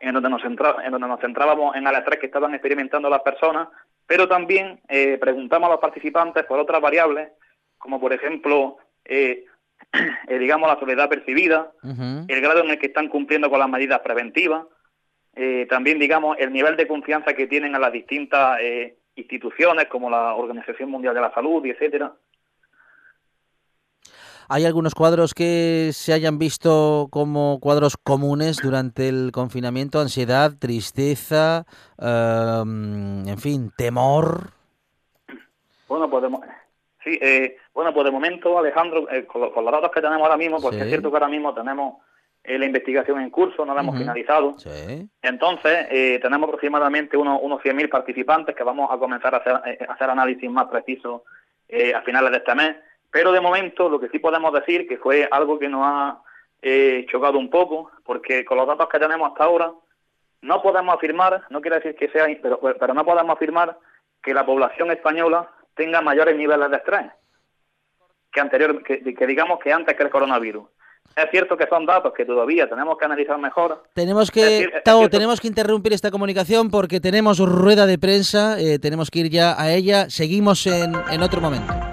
en 0.00 0.14
donde 0.14 0.28
nos, 0.28 0.42
centra, 0.42 0.76
en 0.84 0.90
donde 0.90 1.06
nos 1.06 1.20
centrábamos 1.20 1.76
en 1.76 1.86
el 1.86 1.94
estrés 1.94 2.18
que 2.18 2.26
estaban 2.26 2.54
experimentando 2.54 3.08
las 3.08 3.22
personas, 3.22 3.68
pero 4.06 4.28
también 4.28 4.80
eh, 4.88 5.18
preguntamos 5.18 5.68
a 5.68 5.72
los 5.72 5.80
participantes 5.80 6.44
por 6.44 6.58
otras 6.58 6.80
variables, 6.80 7.30
como 7.78 8.00
por 8.00 8.12
ejemplo, 8.12 8.78
eh, 9.04 9.44
digamos, 10.28 10.68
la 10.68 10.78
soledad 10.78 11.08
percibida, 11.08 11.72
el 11.82 12.40
grado 12.40 12.60
en 12.62 12.70
el 12.70 12.78
que 12.78 12.86
están 12.86 13.08
cumpliendo 13.08 13.50
con 13.50 13.58
las 13.58 13.68
medidas 13.68 14.00
preventivas, 14.00 14.64
eh, 15.34 15.66
también, 15.68 15.98
digamos, 15.98 16.36
el 16.38 16.52
nivel 16.52 16.76
de 16.76 16.86
confianza 16.86 17.34
que 17.34 17.46
tienen 17.46 17.74
a 17.74 17.78
las 17.78 17.92
distintas 17.92 18.58
eh, 18.60 18.96
instituciones 19.16 19.86
como 19.86 20.10
la 20.10 20.34
Organización 20.34 20.90
Mundial 20.90 21.14
de 21.14 21.20
la 21.20 21.32
Salud 21.32 21.64
y 21.64 21.70
etcétera. 21.70 22.12
¿Hay 24.54 24.66
algunos 24.66 24.94
cuadros 24.94 25.32
que 25.32 25.92
se 25.94 26.12
hayan 26.12 26.38
visto 26.38 27.08
como 27.10 27.58
cuadros 27.58 27.96
comunes 27.96 28.58
durante 28.62 29.08
el 29.08 29.30
confinamiento? 29.32 29.98
Ansiedad, 29.98 30.52
tristeza, 30.58 31.64
em, 31.98 33.26
en 33.26 33.38
fin, 33.38 33.72
temor. 33.74 34.50
Bueno, 35.88 36.10
pues 36.10 36.24
de, 36.24 36.28
sí, 37.02 37.18
eh, 37.22 37.56
bueno, 37.72 37.94
pues 37.94 38.04
de 38.04 38.10
momento, 38.10 38.58
Alejandro, 38.58 39.06
con, 39.26 39.40
los 39.40 39.72
datos 39.72 39.90
que 39.90 40.02
tenemos 40.02 40.22
ahora 40.22 40.36
mismo, 40.36 40.60
pues 40.60 40.76
es 40.76 40.86
cierto 40.86 41.10
que 41.10 41.16
ahora 41.16 41.28
mismo 41.28 41.54
tenemos 41.54 42.02
la 42.44 42.66
investigación 42.66 43.22
en 43.22 43.30
curso, 43.30 43.64
no 43.64 43.74
la 43.74 43.80
hemos 43.80 43.96
finalizado. 43.96 44.54
Entonces, 45.22 45.86
eh, 45.90 46.18
tenemos 46.20 46.48
aproximadamente 46.48 47.16
unos, 47.16 47.38
unos 47.40 47.62
100.000 47.62 47.88
participantes 47.88 48.54
que 48.54 48.64
vamos 48.64 48.90
a 48.92 48.98
comenzar 48.98 49.34
a 49.34 49.38
hacer, 49.38 49.62
eh, 49.64 49.86
hacer 49.88 50.10
análisis 50.10 50.50
más 50.50 50.66
precisos 50.66 51.22
eh, 51.70 51.94
a 51.94 52.02
finales 52.02 52.32
de 52.32 52.36
este 52.36 52.54
mes. 52.54 52.76
Pero 53.12 53.30
de 53.30 53.40
momento, 53.40 53.88
lo 53.88 54.00
que 54.00 54.08
sí 54.08 54.18
podemos 54.18 54.52
decir, 54.52 54.88
que 54.88 54.98
fue 54.98 55.28
algo 55.30 55.58
que 55.58 55.68
nos 55.68 55.82
ha 55.84 56.22
chocado 57.10 57.38
un 57.38 57.50
poco, 57.50 57.90
porque 58.04 58.44
con 58.44 58.56
los 58.56 58.66
datos 58.66 58.88
que 58.88 58.98
tenemos 58.98 59.30
hasta 59.30 59.44
ahora, 59.44 59.72
no 60.40 60.62
podemos 60.62 60.94
afirmar, 60.94 61.42
no 61.50 61.60
quiere 61.60 61.76
decir 61.76 61.94
que 61.94 62.08
sea, 62.08 62.26
pero, 62.42 62.58
pero 62.60 62.94
no 62.94 63.04
podemos 63.04 63.36
afirmar 63.36 63.78
que 64.22 64.34
la 64.34 64.44
población 64.44 64.90
española 64.90 65.48
tenga 65.74 66.00
mayores 66.00 66.36
niveles 66.36 66.70
de 66.70 66.76
estrés 66.76 67.12
que 68.32 68.40
anterior, 68.40 68.82
que 68.82 69.26
digamos 69.26 69.58
que 69.62 69.72
antes 69.72 69.94
que 69.94 70.02
el 70.02 70.10
coronavirus. 70.10 70.64
Es 71.14 71.30
cierto 71.30 71.56
que 71.56 71.66
son 71.66 71.84
datos 71.84 72.12
que 72.14 72.24
todavía 72.24 72.68
tenemos 72.68 72.96
que 72.96 73.04
analizar 73.04 73.38
mejor. 73.38 73.82
Tenemos 73.92 74.30
que, 74.30 74.72
tenemos 75.10 75.40
que 75.40 75.48
interrumpir 75.48 75.92
esta 75.92 76.10
comunicación 76.10 76.70
porque 76.70 77.00
tenemos 77.00 77.38
rueda 77.38 77.84
de 77.86 77.98
prensa, 77.98 78.58
eh, 78.58 78.78
tenemos 78.78 79.10
que 79.10 79.20
ir 79.20 79.30
ya 79.30 79.60
a 79.60 79.72
ella. 79.72 80.08
Seguimos 80.08 80.66
en, 80.66 80.94
en 81.10 81.22
otro 81.22 81.40
momento. 81.40 81.91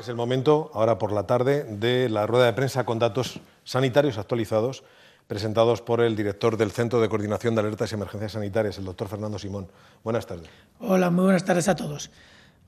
Es 0.00 0.08
el 0.08 0.16
momento, 0.16 0.70
ahora 0.72 0.96
por 0.96 1.12
la 1.12 1.26
tarde, 1.26 1.62
de 1.64 2.08
la 2.08 2.26
rueda 2.26 2.46
de 2.46 2.54
prensa 2.54 2.84
con 2.84 2.98
datos 2.98 3.38
sanitarios 3.64 4.16
actualizados 4.16 4.82
presentados 5.26 5.82
por 5.82 6.00
el 6.00 6.16
director 6.16 6.56
del 6.56 6.70
Centro 6.70 7.02
de 7.02 7.10
Coordinación 7.10 7.54
de 7.54 7.60
Alertas 7.60 7.92
y 7.92 7.96
Emergencias 7.96 8.32
Sanitarias, 8.32 8.78
el 8.78 8.86
doctor 8.86 9.08
Fernando 9.08 9.38
Simón. 9.38 9.68
Buenas 10.02 10.26
tardes. 10.26 10.48
Hola, 10.78 11.10
muy 11.10 11.24
buenas 11.24 11.44
tardes 11.44 11.68
a 11.68 11.76
todos. 11.76 12.10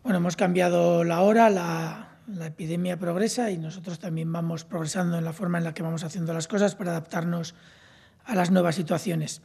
Bueno, 0.02 0.18
hemos 0.18 0.36
cambiado 0.36 1.04
la 1.04 1.22
hora, 1.22 1.48
la, 1.48 2.10
epidemia 2.44 2.98
progresa 2.98 3.50
y 3.50 3.56
nosotros 3.56 3.98
también 3.98 4.30
vamos 4.30 4.66
progresando 4.66 5.16
en 5.16 5.24
la 5.24 5.32
forma 5.32 5.56
en 5.56 5.64
la 5.64 5.72
que 5.72 5.82
vamos 5.82 6.04
haciendo 6.04 6.34
las 6.34 6.48
cosas 6.48 6.74
para 6.74 6.90
adaptarnos 6.90 7.54
a 8.26 8.34
las 8.34 8.50
nuevas 8.50 8.74
situaciones. 8.74 9.40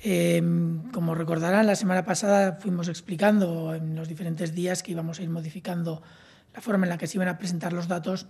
Em, 0.00 0.90
como 0.90 1.14
recordarán, 1.14 1.68
la 1.68 1.76
semana 1.76 2.04
pasada 2.04 2.54
fuimos 2.54 2.88
explicando 2.88 3.72
en 3.72 3.94
los 3.94 4.08
diferentes 4.08 4.52
días 4.52 4.82
que 4.82 4.90
íbamos 4.90 5.20
a 5.20 5.22
ir 5.22 5.30
modificando 5.30 6.02
la 6.54 6.60
forma 6.60 6.86
en 6.86 6.90
la 6.90 6.98
que 6.98 7.06
se 7.06 7.16
iban 7.16 7.28
a 7.28 7.38
presentar 7.38 7.72
los 7.72 7.88
datos, 7.88 8.26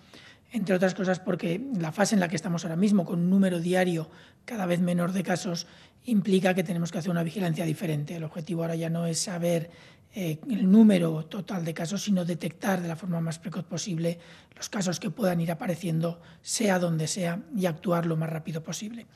entre 0.52 0.74
otras 0.74 0.94
cosas 0.94 1.20
porque 1.20 1.60
la 1.78 1.92
fase 1.92 2.14
en 2.14 2.20
la 2.20 2.28
que 2.28 2.36
estamos 2.36 2.64
ahora 2.64 2.76
mismo, 2.76 3.04
con 3.04 3.20
un 3.20 3.30
número 3.30 3.60
diario 3.60 4.10
cada 4.44 4.66
vez 4.66 4.80
menor 4.80 5.12
de 5.12 5.22
casos, 5.22 5.66
implica 6.04 6.54
que 6.54 6.64
tenemos 6.64 6.90
que 6.90 6.98
hacer 6.98 7.10
una 7.10 7.22
vigilancia 7.22 7.64
diferente. 7.64 8.16
El 8.16 8.24
objetivo 8.24 8.62
ahora 8.62 8.74
ya 8.74 8.90
no 8.90 9.06
es 9.06 9.20
saber 9.20 9.70
eh, 10.12 10.38
el 10.50 10.70
número 10.70 11.24
total 11.26 11.64
de 11.64 11.72
casos, 11.72 12.02
sino 12.02 12.24
detectar 12.24 12.82
de 12.82 12.88
la 12.88 12.96
forma 12.96 13.20
más 13.20 13.38
precoz 13.38 13.64
posible 13.64 14.18
los 14.56 14.68
casos 14.68 14.98
que 14.98 15.10
puedan 15.10 15.40
ir 15.40 15.52
apareciendo, 15.52 16.20
sea 16.42 16.80
donde 16.80 17.06
sea, 17.06 17.42
y 17.56 17.66
actuar 17.66 18.06
lo 18.06 18.16
más 18.16 18.28
rápido 18.28 18.62
posible. 18.62 19.06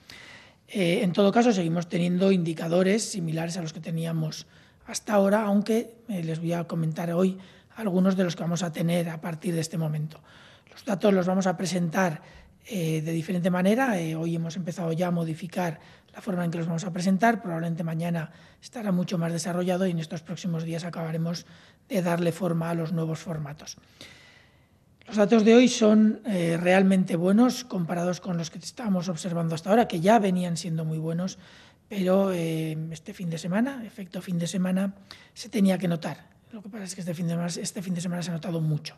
Eh, 0.68 1.00
en 1.02 1.12
todo 1.12 1.32
caso, 1.32 1.52
seguimos 1.52 1.88
teniendo 1.88 2.30
indicadores 2.30 3.02
similares 3.02 3.56
a 3.56 3.62
los 3.62 3.72
que 3.72 3.80
teníamos 3.80 4.46
hasta 4.86 5.14
ahora, 5.14 5.42
aunque 5.42 5.96
eh, 6.08 6.22
les 6.22 6.38
voy 6.38 6.52
a 6.52 6.64
comentar 6.64 7.10
hoy 7.12 7.38
algunos 7.76 8.16
de 8.16 8.24
los 8.24 8.36
que 8.36 8.42
vamos 8.42 8.62
a 8.62 8.72
tener 8.72 9.08
a 9.08 9.20
partir 9.20 9.54
de 9.54 9.60
este 9.60 9.78
momento. 9.78 10.20
Los 10.70 10.84
datos 10.84 11.12
los 11.12 11.26
vamos 11.26 11.46
a 11.46 11.56
presentar 11.56 12.22
eh, 12.66 13.02
de 13.02 13.12
diferente 13.12 13.50
manera. 13.50 13.94
hoy 14.18 14.36
hemos 14.36 14.56
empezado 14.56 14.92
ya 14.92 15.08
a 15.08 15.10
modificar 15.10 15.80
la 16.14 16.20
forma 16.20 16.44
en 16.44 16.50
que 16.50 16.58
los 16.58 16.66
vamos 16.66 16.84
a 16.84 16.92
presentar. 16.92 17.42
Probablemente 17.42 17.84
mañana 17.84 18.30
estará 18.62 18.92
mucho 18.92 19.18
más 19.18 19.32
desarrollado 19.32 19.86
y 19.86 19.90
en 19.90 19.98
estos 19.98 20.22
próximos 20.22 20.64
días 20.64 20.84
acabaremos 20.84 21.46
de 21.88 22.02
darle 22.02 22.32
forma 22.32 22.70
a 22.70 22.74
los 22.74 22.92
nuevos 22.92 23.18
formatos. 23.18 23.76
Los 25.06 25.16
datos 25.16 25.44
de 25.44 25.54
hoy 25.54 25.68
son 25.68 26.20
eh, 26.24 26.56
realmente 26.58 27.16
buenos 27.16 27.64
comparados 27.64 28.20
con 28.20 28.38
los 28.38 28.50
que 28.50 28.58
estábamos 28.58 29.08
observando 29.10 29.54
hasta 29.54 29.68
ahora, 29.68 29.86
que 29.86 30.00
ya 30.00 30.18
venían 30.18 30.56
siendo 30.56 30.86
muy 30.86 30.96
buenos, 30.96 31.38
pero 31.88 32.32
eh, 32.32 32.78
este 32.90 33.12
fin 33.12 33.28
de 33.28 33.36
semana, 33.36 33.84
efecto 33.84 34.22
fin 34.22 34.38
de 34.38 34.46
semana, 34.46 34.94
se 35.34 35.50
tenía 35.50 35.76
que 35.76 35.88
notar. 35.88 36.33
Lo 36.54 36.62
que 36.62 36.68
pasa 36.68 36.84
es 36.84 36.94
que 36.94 37.00
este 37.00 37.14
fin 37.14 37.26
de, 37.26 37.34
este 37.60 37.82
fin 37.82 37.94
de 37.94 38.00
semana 38.00 38.22
se 38.22 38.30
ha 38.30 38.32
notado 38.32 38.60
mucho. 38.60 38.94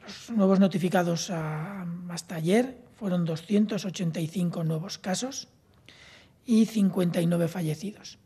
Los 0.00 0.30
nuevos 0.30 0.58
notificados 0.58 1.28
hasta 1.28 2.36
ayer 2.36 2.78
fueron 2.96 3.26
285 3.26 4.64
nuevos 4.64 4.96
casos 4.96 5.48
y 6.46 6.64
59 6.64 7.48
fallecidos. 7.48 8.18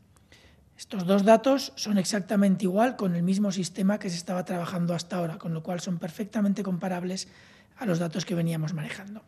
Estos 0.77 1.05
dos 1.05 1.25
datos 1.25 1.73
son 1.75 1.97
exactamente 1.97 2.63
igual 2.63 2.95
con 2.95 3.13
el 3.13 3.23
mismo 3.23 3.51
sistema 3.51 3.99
que 3.99 4.09
se 4.09 4.15
estaba 4.15 4.45
trabajando 4.45 4.95
hasta 4.95 5.17
ahora, 5.17 5.37
con 5.37 5.53
lo 5.53 5.61
cual 5.61 5.81
son 5.81 5.99
perfectamente 5.99 6.63
comparables 6.63 7.27
a 7.75 7.85
los 7.85 7.99
datos 7.99 8.23
que 8.23 8.35
veníamos 8.35 8.73
manejando. 8.73 9.21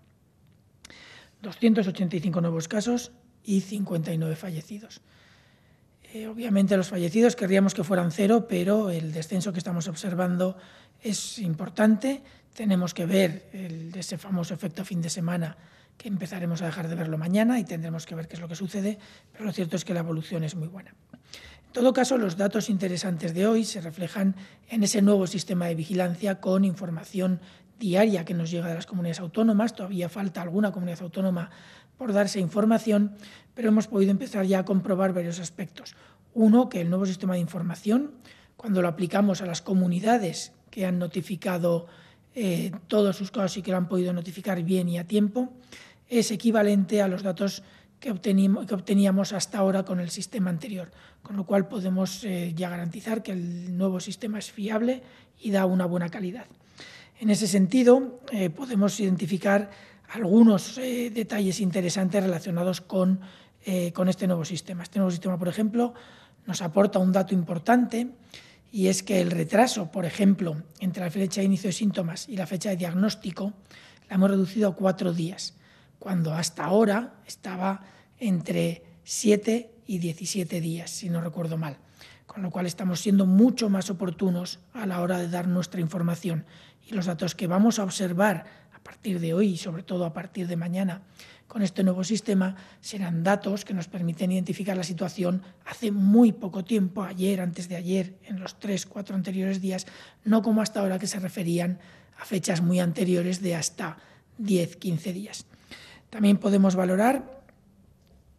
285 1.41 2.39
nuevos 2.39 2.69
casos 2.69 3.11
y 3.43 3.59
59 3.59 4.37
fallecidos. 4.37 5.01
Eh, 6.15 6.29
obviamente 6.29 6.77
los 6.77 6.87
fallecidos 6.87 7.35
querríamos 7.35 7.73
que 7.73 7.83
fueran 7.83 8.09
cero, 8.09 8.45
pero 8.47 8.89
el 8.89 9.11
descenso 9.11 9.51
que 9.51 9.59
estamos 9.59 9.89
observando 9.89 10.55
es 11.03 11.39
importante. 11.39 12.23
Tenemos 12.53 12.93
que 12.93 13.05
ver 13.05 13.49
ese 13.93 14.17
famoso 14.17 14.53
efecto 14.53 14.85
fin 14.85 15.01
de 15.01 15.09
semana 15.09 15.57
que 15.97 16.07
empezaremos 16.07 16.61
a 16.61 16.67
dejar 16.67 16.87
de 16.87 16.95
verlo 16.95 17.17
mañana 17.17 17.59
y 17.59 17.65
tendremos 17.65 18.05
que 18.05 18.15
ver 18.15 18.29
qué 18.29 18.35
es 18.35 18.39
lo 18.39 18.47
que 18.47 18.55
sucede, 18.55 18.97
pero 19.33 19.43
lo 19.43 19.51
cierto 19.51 19.75
es 19.75 19.83
que 19.83 19.93
la 19.93 19.99
evolución 19.99 20.45
es 20.45 20.55
muy 20.55 20.69
buena. 20.69 20.95
En 21.11 21.73
todo 21.73 21.91
caso, 21.91 22.17
los 22.17 22.37
datos 22.37 22.69
interesantes 22.69 23.33
de 23.33 23.45
hoy 23.45 23.65
se 23.65 23.81
reflejan 23.81 24.37
en 24.69 24.85
ese 24.85 25.01
nuevo 25.01 25.27
sistema 25.27 25.65
de 25.65 25.75
vigilancia 25.75 26.39
con 26.39 26.63
información 26.63 27.41
diaria 27.77 28.23
que 28.23 28.33
nos 28.33 28.49
llega 28.49 28.69
de 28.69 28.75
las 28.75 28.85
comunidades 28.85 29.19
autónomas. 29.19 29.75
Todavía 29.75 30.07
falta 30.07 30.41
alguna 30.41 30.71
comunidad 30.71 31.01
autónoma 31.01 31.49
por 31.97 32.13
darse 32.13 32.39
información, 32.39 33.15
pero 33.55 33.69
hemos 33.69 33.87
podido 33.87 34.11
empezar 34.11 34.45
ya 34.45 34.59
a 34.59 34.65
comprobar 34.65 35.13
varios 35.13 35.39
aspectos. 35.39 35.95
Uno, 36.33 36.69
que 36.69 36.81
el 36.81 36.89
nuevo 36.89 37.05
sistema 37.05 37.33
de 37.33 37.39
información, 37.39 38.11
cuando 38.57 38.81
lo 38.81 38.89
aplicamos 38.89 39.41
a 39.41 39.45
las 39.45 39.61
comunidades 39.61 40.51
que 40.69 40.85
han 40.85 40.99
notificado 40.99 41.87
eh, 42.35 42.71
todos 42.87 43.15
sus 43.15 43.31
casos 43.31 43.57
y 43.57 43.61
que 43.61 43.71
lo 43.71 43.77
han 43.77 43.87
podido 43.87 44.11
notificar 44.11 44.61
bien 44.61 44.89
y 44.89 44.97
a 44.97 45.07
tiempo, 45.07 45.53
es 46.09 46.31
equivalente 46.31 47.01
a 47.01 47.07
los 47.07 47.23
datos 47.23 47.63
que, 48.01 48.11
obteníamos 48.11 49.31
hasta 49.31 49.59
ahora 49.59 49.83
con 49.83 50.01
el 50.01 50.09
sistema 50.09 50.49
anterior, 50.49 50.91
con 51.23 51.37
lo 51.37 51.45
cual 51.45 51.69
podemos 51.69 52.25
eh, 52.25 52.53
ya 52.53 52.69
garantizar 52.69 53.23
que 53.23 53.31
el 53.31 53.77
nuevo 53.77 54.01
sistema 54.01 54.37
es 54.37 54.51
fiable 54.51 55.01
y 55.39 55.51
da 55.51 55.65
una 55.65 55.85
buena 55.85 56.09
calidad. 56.09 56.45
En 57.21 57.29
ese 57.29 57.47
sentido, 57.47 58.19
eh, 58.33 58.49
podemos 58.49 58.99
identificar 58.99 59.71
algunos 60.09 60.75
detalles 60.75 61.59
interesantes 61.59 62.21
relacionados 62.21 62.79
con, 62.79 63.21
con 63.93 64.09
este 64.09 64.27
nuevo 64.27 64.45
sistema. 64.45 64.83
Este 64.83 64.99
nuevo 64.99 65.11
sistema, 65.11 65.37
por 65.39 65.47
ejemplo, 65.47 65.93
nos 66.45 66.61
aporta 66.61 66.99
un 66.99 67.11
dato 67.11 67.33
importante 67.33 68.11
y 68.71 68.87
es 68.87 69.03
que 69.03 69.21
el 69.21 69.31
retraso, 69.31 69.91
por 69.91 70.05
ejemplo, 70.05 70.61
entre 70.79 71.03
la 71.03 71.09
fecha 71.09 71.41
de 71.41 71.45
inicio 71.45 71.69
de 71.69 71.73
síntomas 71.73 72.27
y 72.27 72.35
la 72.35 72.45
fecha 72.45 72.69
de 72.69 72.75
diagnóstico, 72.75 73.53
la 74.09 74.15
hemos 74.15 74.29
reducido 74.29 74.69
a 74.69 74.75
cuatro 74.75 75.13
días 75.13 75.55
cuando 75.97 76.33
hasta 76.33 76.65
ahora 76.65 77.15
estaba 77.25 77.81
entre 78.19 78.83
7 79.03 79.71
y 79.87 79.99
17 79.99 80.61
días, 80.61 80.91
si 80.91 81.09
no 81.09 81.21
recuerdo 81.21 81.57
mal. 81.57 81.77
Con 82.25 82.43
lo 82.43 82.51
cual 82.51 82.65
estamos 82.65 82.99
siendo 82.99 83.25
mucho 83.25 83.69
más 83.69 83.89
oportunos 83.89 84.59
a 84.73 84.85
la 84.85 85.01
hora 85.01 85.19
de 85.19 85.29
dar 85.29 85.47
nuestra 85.47 85.79
información. 85.79 86.45
Y 86.85 86.93
los 86.93 87.05
datos 87.05 87.33
que 87.33 87.47
vamos 87.47 87.79
a 87.79 87.83
observar 87.83 88.45
a 88.73 88.79
partir 88.79 89.19
de 89.19 89.33
hoy 89.33 89.53
y 89.53 89.57
sobre 89.57 89.83
todo 89.83 90.05
a 90.05 90.13
partir 90.13 90.47
de 90.47 90.57
mañana 90.57 91.01
con 91.47 91.61
este 91.61 91.83
nuevo 91.83 92.03
sistema 92.03 92.55
serán 92.81 93.23
datos 93.23 93.65
que 93.65 93.73
nos 93.73 93.87
permiten 93.87 94.31
identificar 94.31 94.75
la 94.75 94.83
situación 94.83 95.43
hace 95.65 95.91
muy 95.91 96.31
poco 96.31 96.63
tiempo, 96.63 97.03
ayer, 97.03 97.39
antes 97.39 97.69
de 97.69 97.75
ayer, 97.75 98.17
en 98.23 98.39
los 98.39 98.59
tres, 98.59 98.85
cuatro 98.85 99.15
anteriores 99.15 99.61
días, 99.61 99.85
no 100.23 100.41
como 100.41 100.61
hasta 100.61 100.79
ahora 100.79 100.99
que 100.99 101.07
se 101.07 101.19
referían 101.19 101.79
a 102.17 102.25
fechas 102.25 102.61
muy 102.61 102.79
anteriores 102.79 103.41
de 103.41 103.55
hasta 103.55 103.97
10, 104.37 104.77
15 104.77 105.13
días. 105.13 105.45
También 106.09 106.37
podemos 106.37 106.75
valorar 106.75 107.43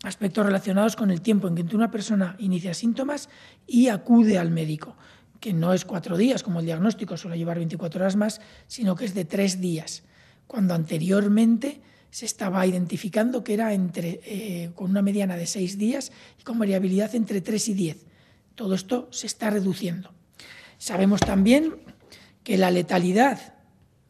aspectos 0.02 0.44
relacionados 0.44 0.96
con 0.96 1.10
el 1.10 1.20
tiempo 1.20 1.48
en 1.48 1.54
que 1.54 1.76
una 1.76 1.90
persona 1.90 2.36
inicia 2.38 2.74
síntomas 2.74 3.28
y 3.66 3.88
acude 3.88 4.38
al 4.38 4.50
médico, 4.50 4.96
que 5.40 5.52
no 5.52 5.72
es 5.72 5.84
cuatro 5.84 6.16
días 6.16 6.42
como 6.42 6.60
el 6.60 6.66
diagnóstico 6.66 7.16
suele 7.16 7.38
llevar 7.38 7.58
24 7.58 8.00
horas 8.00 8.16
más, 8.16 8.40
sino 8.66 8.94
que 8.94 9.04
es 9.04 9.14
de 9.14 9.24
tres 9.24 9.60
días, 9.60 10.02
cuando 10.46 10.74
anteriormente 10.74 11.80
se 12.16 12.24
estaba 12.24 12.66
identificando 12.66 13.44
que 13.44 13.52
era 13.52 13.74
entre, 13.74 14.20
eh, 14.24 14.70
con 14.74 14.88
una 14.88 15.02
mediana 15.02 15.36
de 15.36 15.46
seis 15.46 15.76
días 15.76 16.12
y 16.40 16.44
con 16.44 16.58
variabilidad 16.58 17.14
entre 17.14 17.42
tres 17.42 17.68
y 17.68 17.74
diez. 17.74 18.06
Todo 18.54 18.74
esto 18.74 19.06
se 19.10 19.26
está 19.26 19.50
reduciendo. 19.50 20.14
Sabemos 20.78 21.20
también 21.20 21.74
que 22.42 22.56
la 22.56 22.70
letalidad 22.70 23.52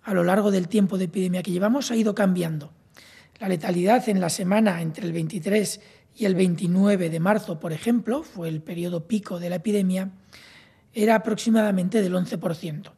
a 0.05 0.15
lo 0.15 0.23
largo 0.23 0.53
del 0.53 0.69
tiempo 0.69 0.99
de 0.99 1.07
epidemia 1.07 1.43
que 1.43 1.51
llevamos 1.51 1.91
ha 1.91 1.97
ido 1.97 2.15
cambiando. 2.15 2.73
La 3.41 3.49
letalidad 3.49 4.09
en 4.09 4.21
la 4.21 4.31
semana 4.31 4.83
entre 4.83 5.05
el 5.05 5.13
23 5.13 5.81
y 6.15 6.27
el 6.27 6.37
29 6.37 7.11
de 7.11 7.19
marzo, 7.19 7.59
por 7.59 7.73
ejemplo, 7.73 8.23
fue 8.23 8.49
el 8.49 8.63
periodo 8.63 9.09
pico 9.09 9.41
de 9.41 9.51
la 9.51 9.57
epidemia, 9.57 10.13
era 10.93 11.17
aproximadamente 11.17 12.01
del 12.03 12.15
11%. 12.15 12.93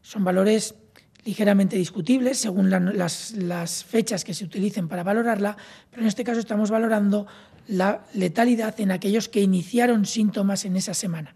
Son 0.00 0.22
valores 0.22 0.76
ligeramente 1.24 1.76
discutibles 1.76 2.38
según 2.38 2.70
las, 2.70 3.84
fechas 3.84 4.24
que 4.24 4.34
se 4.34 4.44
utilicen 4.44 4.88
para 4.88 5.02
valorarla, 5.02 5.56
pero 5.90 6.02
en 6.02 6.08
este 6.08 6.24
caso 6.24 6.40
estamos 6.40 6.70
valorando 6.70 7.26
la 7.66 8.04
letalidad 8.14 8.78
en 8.80 8.90
aquellos 8.90 9.28
que 9.28 9.40
iniciaron 9.40 10.04
síntomas 10.04 10.64
en 10.64 10.76
esa 10.76 10.94
semana. 10.94 11.34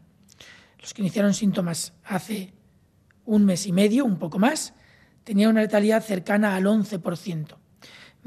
Los 0.81 0.95
que 0.95 1.03
iniciaron 1.03 1.35
síntomas 1.35 1.95
hace 2.05 2.53
un 3.25 3.45
mes 3.45 3.67
y 3.67 3.73
medio, 3.73 4.05
un 4.05 4.19
poco 4.19 4.39
más, 4.39 4.75
tenían 5.25 5.51
una 5.51 5.63
letalidad 5.63 6.03
cercana 6.03 6.55
al 6.55 6.65
11% 6.65 7.57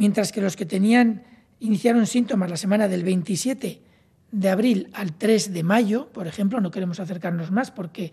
mientras 0.02 0.32
que 0.32 0.42
los 0.42 0.56
que 0.56 0.66
tenían 0.66 1.24
iniciaron 1.60 2.08
síntomas 2.08 2.50
la 2.50 2.58
semana 2.58 2.88
del 2.88 3.04
27 3.04 3.84
de 4.32 4.50
abril 4.50 4.90
al 4.94 5.14
3 5.14 5.54
de 5.54 5.64
mayo, 5.64 6.10
por 6.12 6.26
ejemplo, 6.26 6.60
no 6.60 6.72
queremos 6.72 7.00
acercarnos 7.00 7.52
más 7.52 7.70
porque 7.70 8.12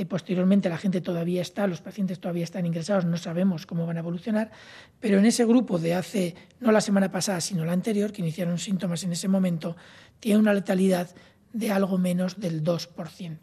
eh, 0.00 0.06
posteriormente 0.06 0.68
la 0.68 0.78
gente 0.78 1.00
todavía 1.00 1.42
está, 1.42 1.66
los 1.66 1.82
pacientes 1.82 2.20
todavía 2.20 2.44
están 2.44 2.64
ingresados, 2.64 3.04
no 3.04 3.18
sabemos 3.18 3.66
cómo 3.66 3.86
van 3.86 3.98
a 3.98 4.00
evolucionar, 4.00 4.50
pero 4.98 5.18
en 5.18 5.26
ese 5.26 5.44
grupo 5.44 5.78
de 5.78 5.94
hace, 5.94 6.34
no 6.58 6.72
la 6.72 6.80
semana 6.80 7.10
pasada, 7.10 7.40
sino 7.40 7.64
la 7.64 7.72
anterior, 7.72 8.10
que 8.10 8.22
iniciaron 8.22 8.58
síntomas 8.58 9.04
en 9.04 9.12
ese 9.12 9.28
momento, 9.28 9.76
tiene 10.18 10.38
una 10.38 10.54
letalidad 10.54 11.10
de 11.52 11.70
algo 11.70 11.98
menos 11.98 12.40
del 12.40 12.64
2%. 12.64 13.38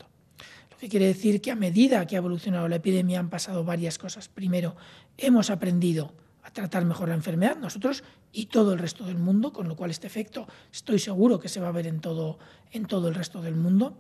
Lo 0.72 0.78
que 0.80 0.90
quiere 0.90 1.06
decir 1.06 1.42
que 1.42 1.52
a 1.52 1.56
medida 1.56 2.06
que 2.08 2.16
ha 2.16 2.20
evolucionado 2.20 2.68
la 2.68 2.78
epidemia 2.78 3.20
han 3.20 3.30
pasado 3.30 3.64
varias 3.64 3.98
cosas. 3.98 4.28
Primero, 4.28 4.76
hemos 5.18 5.50
aprendido 5.50 6.14
a 6.48 6.52
tratar 6.52 6.86
mejor 6.86 7.10
la 7.10 7.16
enfermedad, 7.16 7.58
nosotros 7.58 8.06
y 8.32 8.46
todo 8.46 8.72
el 8.72 8.80
resto 8.80 9.04
del 9.04 9.18
mundo, 9.18 9.52
con 9.52 9.68
lo 9.68 9.76
cual 9.76 9.92
este 9.92 10.08
efecto 10.08 10.48
estoy 10.72 10.98
seguro 10.98 11.40
que 11.40 11.50
se 11.50 11.60
va 11.60 11.68
a 11.68 11.74
ver 11.74 11.88
en 11.88 12.00
todo, 12.00 12.40
en 12.72 12.86
todo 12.86 13.10
el 13.10 13.16
resto 13.16 13.42
del 13.42 13.56
mundo. 13.56 13.98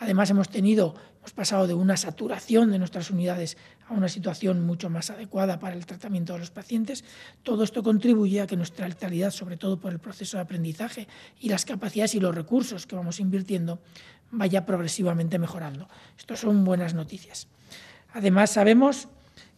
Además 0.00 0.28
hemos 0.28 0.48
tenido, 0.48 0.96
hemos 1.18 1.32
pasado 1.32 1.68
de 1.68 1.74
una 1.74 1.96
saturación 1.96 2.72
de 2.72 2.80
nuestras 2.80 3.12
unidades 3.12 3.56
a 3.88 3.92
una 3.92 4.08
situación 4.08 4.66
mucho 4.66 4.90
más 4.90 5.10
adecuada 5.10 5.60
para 5.60 5.76
el 5.76 5.86
tratamiento 5.86 6.32
de 6.32 6.40
los 6.40 6.50
pacientes. 6.50 7.04
Todo 7.44 7.62
esto 7.62 7.84
contribuye 7.84 8.40
a 8.40 8.48
que 8.48 8.56
nuestra 8.56 8.88
letalidad, 8.88 9.30
sobre 9.30 9.56
todo 9.56 9.78
por 9.78 9.92
el 9.92 10.00
proceso 10.00 10.36
de 10.36 10.42
aprendizaje 10.42 11.06
y 11.38 11.48
las 11.48 11.64
capacidades 11.64 12.16
y 12.16 12.20
los 12.20 12.34
recursos 12.34 12.88
que 12.88 12.96
vamos 12.96 13.20
invirtiendo, 13.20 13.78
vaya 14.32 14.66
progresivamente 14.66 15.38
mejorando. 15.38 15.88
Esto 16.18 16.34
son 16.34 16.64
buenas 16.64 16.92
noticias. 16.94 17.46
Además 18.12 18.50
sabemos 18.50 19.08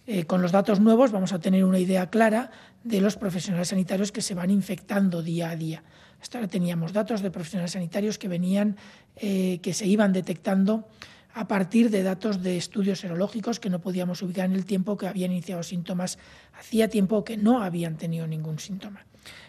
eh, 0.06 0.24
con 0.24 0.40
los 0.40 0.52
datos 0.52 0.80
nuevos 0.80 1.10
vamos 1.10 1.32
a 1.32 1.40
tener 1.40 1.64
una 1.64 1.78
idea 1.78 2.10
clara 2.10 2.50
de 2.84 3.00
los 3.00 3.16
profesionales 3.16 3.68
sanitarios 3.68 4.12
que 4.12 4.22
se 4.22 4.34
van 4.34 4.50
infectando 4.50 5.22
día 5.22 5.50
a 5.50 5.56
día. 5.56 5.82
Hasta 6.20 6.38
ahora 6.38 6.48
teníamos 6.48 6.92
datos 6.92 7.22
de 7.22 7.30
profesionales 7.30 7.72
sanitarios 7.72 8.18
que 8.18 8.28
venían, 8.28 8.76
eh, 9.16 9.58
que 9.62 9.74
se 9.74 9.86
iban 9.86 10.12
detectando 10.12 10.88
a 11.34 11.48
partir 11.48 11.90
de 11.90 12.02
datos 12.02 12.42
de 12.42 12.56
estudios 12.56 13.00
serológicos 13.00 13.60
que 13.60 13.68
no 13.68 13.80
podíamos 13.80 14.22
ubicar 14.22 14.46
en 14.46 14.52
el 14.52 14.64
tiempo, 14.64 14.96
que 14.96 15.06
habían 15.08 15.32
iniciado 15.32 15.62
síntomas 15.62 16.18
hacía 16.58 16.88
tiempo 16.88 17.24
que 17.24 17.36
no 17.36 17.62
habían 17.62 17.96
tenido 17.96 18.26
ningún 18.26 18.58
síntoma. 18.58 19.04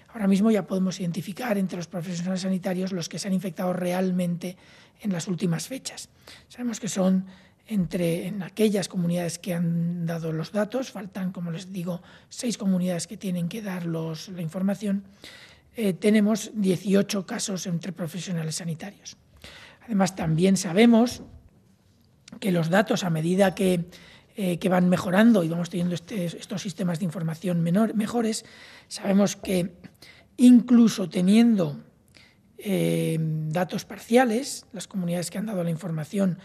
Ahora 0.10 0.28
mismo 0.28 0.52
ya 0.52 0.66
podemos 0.66 1.00
identificar 1.00 1.58
entre 1.58 1.78
los 1.78 1.88
profesionales 1.88 2.42
sanitarios 2.42 2.92
los 2.92 3.08
que 3.08 3.20
se 3.20 3.28
han 3.28 3.34
infectado 3.34 3.72
realmente 3.74 4.58
en 5.00 5.14
las 5.14 5.28
últimas 5.28 5.68
fechas. 5.68 6.10
Sabemos 6.50 6.80
que 6.80 6.88
son 6.90 7.26
entre 7.68 8.28
en 8.28 8.44
aquellas 8.44 8.88
comunidades 8.88 9.40
que 9.40 9.54
han 9.54 10.06
dado 10.06 10.32
los 10.32 10.52
datos, 10.52 10.92
faltan, 10.92 11.32
como 11.32 11.52
les 11.52 11.72
digo, 11.72 12.02
seis 12.30 12.58
comunidades 12.58 13.08
que 13.08 13.18
tienen 13.18 13.50
que 13.50 13.62
dar 13.62 13.86
los, 13.86 14.30
la 14.30 14.42
información, 14.42 15.04
eh, 15.76 15.94
tenemos 15.94 16.52
18 16.56 17.26
casos 17.26 17.68
entre 17.68 17.92
profesionales 17.92 18.56
sanitarios. 18.56 19.18
Además, 19.86 20.16
también 20.16 20.58
sabemos 20.58 21.22
que 22.40 22.52
los 22.52 22.70
datos, 22.70 23.04
a 23.04 23.10
medida 23.10 23.54
que, 23.54 23.86
eh, 24.36 24.60
que 24.60 24.70
van 24.70 24.90
mejorando 24.90 25.44
y 25.44 25.50
vamos 25.50 25.70
teniendo 25.70 25.96
este, 25.96 26.26
estos 26.26 26.62
sistemas 26.62 27.00
de 27.00 27.06
información 27.06 27.62
menor, 27.62 27.96
mejores, 27.96 28.46
sabemos 28.88 29.36
que 29.36 29.76
incluso 30.38 31.10
teniendo 31.10 31.84
eh, 32.58 33.18
datos 33.20 33.86
parciales, 33.86 34.66
las 34.74 34.88
comunidades 34.88 35.30
que 35.30 35.38
han 35.38 35.46
dado 35.46 35.64
la 35.64 35.70
información 35.70 36.40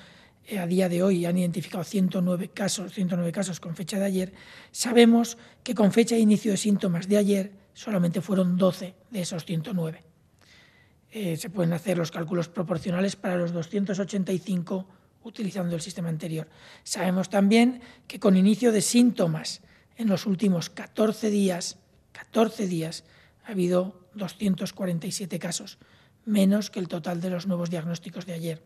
a 0.59 0.67
día 0.67 0.89
de 0.89 1.03
hoy 1.03 1.25
han 1.25 1.39
identificado 1.39 1.85
109 1.85 2.49
casos, 2.49 2.93
109 2.93 3.33
casos 3.33 3.61
con 3.61 3.75
fecha 3.75 3.99
de 3.99 4.05
ayer, 4.05 4.33
sabemos 4.71 5.39
que 5.63 5.75
con 5.75 5.93
fecha 5.93 6.15
de 6.15 6.21
inicio 6.21 6.51
de 6.51 6.57
síntomas 6.57 7.09
de 7.09 7.17
ayer 7.17 7.53
solamente 7.75 8.21
fueron 8.21 8.57
12 8.57 8.95
de 9.11 9.21
esos 9.21 9.45
109. 9.45 10.03
Eh, 11.11 11.37
se 11.37 11.51
pueden 11.51 11.73
hacer 11.73 11.99
los 11.99 12.11
cálculos 12.11 12.49
proporcionales 12.49 13.17
para 13.17 13.37
los 13.37 13.53
285 13.53 14.87
utilizando 15.25 15.75
el 15.75 15.81
sistema 15.81 16.09
anterior. 16.09 16.49
Sabemos 16.83 17.29
también 17.29 17.81
que 18.07 18.19
con 18.19 18.37
inicio 18.37 18.73
de 18.73 18.81
síntomas 18.81 19.61
en 19.97 20.09
los 20.09 20.27
últimos 20.27 20.71
14 20.71 21.31
días, 21.31 21.79
14 22.13 22.67
días, 22.67 23.05
ha 23.45 23.53
habido 23.53 24.09
247 24.15 25.39
casos, 25.39 25.79
menos 26.25 26.71
que 26.71 26.81
el 26.81 26.89
total 26.89 27.21
de 27.21 27.31
los 27.31 27.47
nuevos 27.47 27.71
diagnósticos 27.71 28.27
de 28.27 28.35
ayer. 28.35 28.63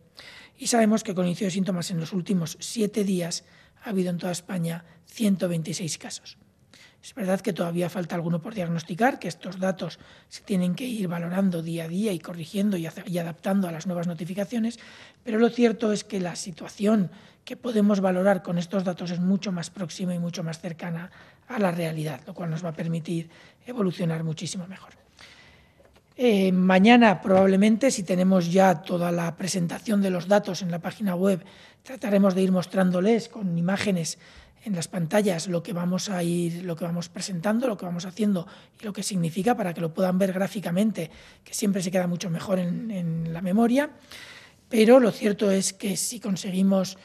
Y 0.59 0.69
sabemos 0.69 1.03
que 1.03 1.15
con 1.15 1.27
inicio 1.27 1.47
de 1.47 1.51
síntomas 1.51 1.91
en 1.91 2.01
los 2.01 2.13
últimos 2.13 2.57
siete 2.61 3.05
días 3.05 3.45
ha 3.85 3.91
habido 3.91 4.11
en 4.11 4.19
toda 4.19 4.33
España 4.33 4.85
126 5.07 5.99
casos. 5.99 6.39
Es 7.07 7.15
verdad 7.15 7.41
que 7.41 7.53
todavía 7.53 7.89
falta 7.89 8.17
alguno 8.17 8.43
por 8.43 8.55
diagnosticar, 8.55 9.21
que 9.21 9.29
estos 9.29 9.61
datos 9.61 10.01
se 10.29 10.43
tienen 10.43 10.75
que 10.75 10.87
ir 10.87 11.07
valorando 11.07 11.63
día 11.63 11.85
a 11.85 11.89
día 11.89 12.13
y 12.13 12.19
corrigiendo 12.19 12.77
y, 12.77 12.87
adaptando 12.87 13.69
a 13.69 13.73
las 13.73 13.87
nuevas 13.87 14.09
notificaciones, 14.09 14.81
pero 15.23 15.39
lo 15.39 15.49
cierto 15.49 15.93
es 15.93 16.03
que 16.03 16.19
la 16.19 16.35
situación 16.35 17.13
que 17.45 17.57
podemos 17.57 18.01
valorar 18.01 18.43
con 18.43 18.59
estos 18.59 18.83
datos 18.83 19.13
es 19.13 19.21
mucho 19.21 19.53
más 19.53 19.71
próxima 19.71 20.17
y 20.17 20.19
mucho 20.19 20.43
más 20.43 20.61
cercana 20.61 21.13
a 21.47 21.61
la 21.61 21.71
realidad, 21.71 22.23
lo 22.27 22.35
cual 22.35 22.51
nos 22.51 22.65
va 22.65 22.71
a 22.71 22.75
permitir 22.75 23.31
evolucionar 23.67 24.25
muchísimo 24.25 24.67
mejor. 24.67 25.06
Eh, 26.19 26.51
mañana 26.51 27.21
probablemente, 27.21 27.91
si 27.91 28.03
tenemos 28.03 28.51
ya 28.51 28.81
toda 28.81 29.13
la 29.13 29.37
presentación 29.37 30.01
de 30.01 30.09
los 30.09 30.29
datos 30.29 30.63
en 30.63 30.71
la 30.71 30.79
página 30.79 31.15
web, 31.15 31.45
trataremos 31.83 32.35
de 32.35 32.43
ir 32.43 32.53
mostrándoles 32.53 33.29
con 33.29 33.59
imágenes 33.59 34.19
en 34.65 34.75
las 34.75 34.89
pantallas 34.89 35.47
lo 35.47 35.63
que 35.63 35.75
vamos 35.75 36.09
a 36.09 36.23
ir, 36.23 36.65
lo 36.65 36.75
que 36.75 36.87
vamos 36.87 37.11
presentando, 37.11 37.69
lo 37.69 37.77
que 37.77 37.85
vamos 37.85 38.07
haciendo 38.07 38.47
y 38.81 38.85
lo 38.85 38.95
que 38.95 39.03
significa 39.03 39.55
para 39.55 39.75
que 39.75 39.83
lo 39.83 39.93
puedan 39.93 40.19
ver 40.19 40.33
gráficamente, 40.33 41.11
que 41.45 41.53
siempre 41.53 41.83
se 41.83 41.91
queda 41.91 42.07
mucho 42.07 42.31
mejor 42.31 42.61
en 42.61 43.33
la 43.35 43.43
memoria. 43.43 43.91
Pero 44.71 44.99
lo 44.99 45.13
cierto 45.13 45.51
es 45.51 45.75
que 45.75 45.99
si 45.99 46.19
conseguimos 46.19 46.97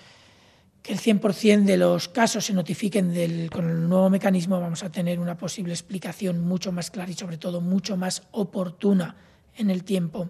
que 0.82 0.94
el 0.94 1.00
100% 1.00 1.63
de 1.63 1.78
los 1.78 2.10
casos 2.10 2.46
se 2.46 2.54
notifiquen 2.54 3.50
con 3.50 3.70
el 3.70 3.88
nuevo 3.88 4.10
mecanismo, 4.10 4.60
vamos 4.60 4.84
a 4.84 4.91
tener 4.91 5.20
una 5.20 5.38
posible 5.38 5.74
explicación 5.74 6.39
mucho 6.41 6.72
más 6.72 6.89
clara 6.89 7.12
y 7.12 7.13
sobre 7.13 7.38
todo 7.38 7.62
mucho 7.62 7.98
más 7.98 8.24
oportuna 8.32 9.15
en 9.56 9.70
el 9.70 9.84
tiempo 9.84 10.30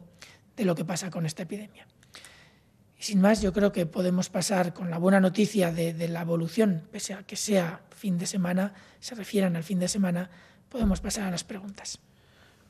de 0.57 0.65
lo 0.65 0.75
que 0.75 0.83
pasa 0.83 1.09
con 1.09 1.25
esta 1.25 1.43
epidemia. 1.43 1.87
Y 2.99 3.03
sin 3.03 3.21
más, 3.21 3.41
yo 3.41 3.53
creo 3.53 3.71
que 3.71 3.85
podemos 3.85 4.29
pasar 4.29 4.73
con 4.73 4.91
la 4.91 4.97
buena 4.97 5.19
noticia 5.19 5.71
de, 5.71 6.07
la 6.07 6.21
evolución, 6.21 6.83
pese 6.91 7.13
a 7.13 7.23
que 7.23 7.35
sea 7.35 7.81
fin 7.95 8.17
de 8.17 8.27
semana, 8.27 8.73
se 8.99 9.15
refieran 9.15 9.55
al 9.55 9.63
fin 9.63 9.79
de 9.79 9.87
semana, 9.87 10.29
podemos 10.69 10.99
pasar 10.99 11.27
a 11.27 11.31
las 11.31 11.43
preguntas. 11.43 11.99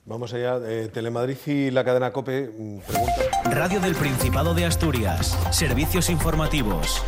Vamos 0.05 0.33
allá. 0.33 0.57
Eh, 0.65 0.89
Telemadrid 0.91 1.37
y 1.45 1.71
la 1.71 1.83
cadena 1.83 2.11
COPE 2.11 2.49
mm, 2.57 2.79
pregunta. 2.79 3.21
Radio 3.45 3.79
del 3.79 3.93
Principado 3.95 4.53
de 4.53 4.65
Asturias. 4.65 5.37
Servicios 5.51 6.09
informativos. 6.09 7.03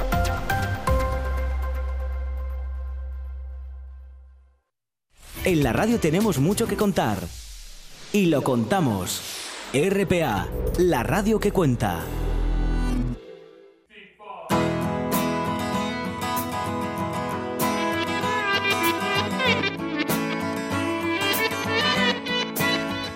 En 5.45 5.61
la 5.61 5.73
radio 5.73 5.99
tenemos 5.99 6.39
mucho 6.39 6.67
que 6.67 6.77
contar. 6.77 7.17
Y 8.13 8.27
lo 8.27 8.43
contamos. 8.43 9.21
RPA, 9.73 10.47
la 10.77 11.03
radio 11.03 11.37
que 11.37 11.51
cuenta. 11.51 11.99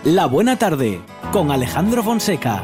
La 0.04 0.26
buena 0.26 0.58
tarde 0.58 1.00
con 1.32 1.52
Alejandro 1.52 2.04
Fonseca. 2.04 2.62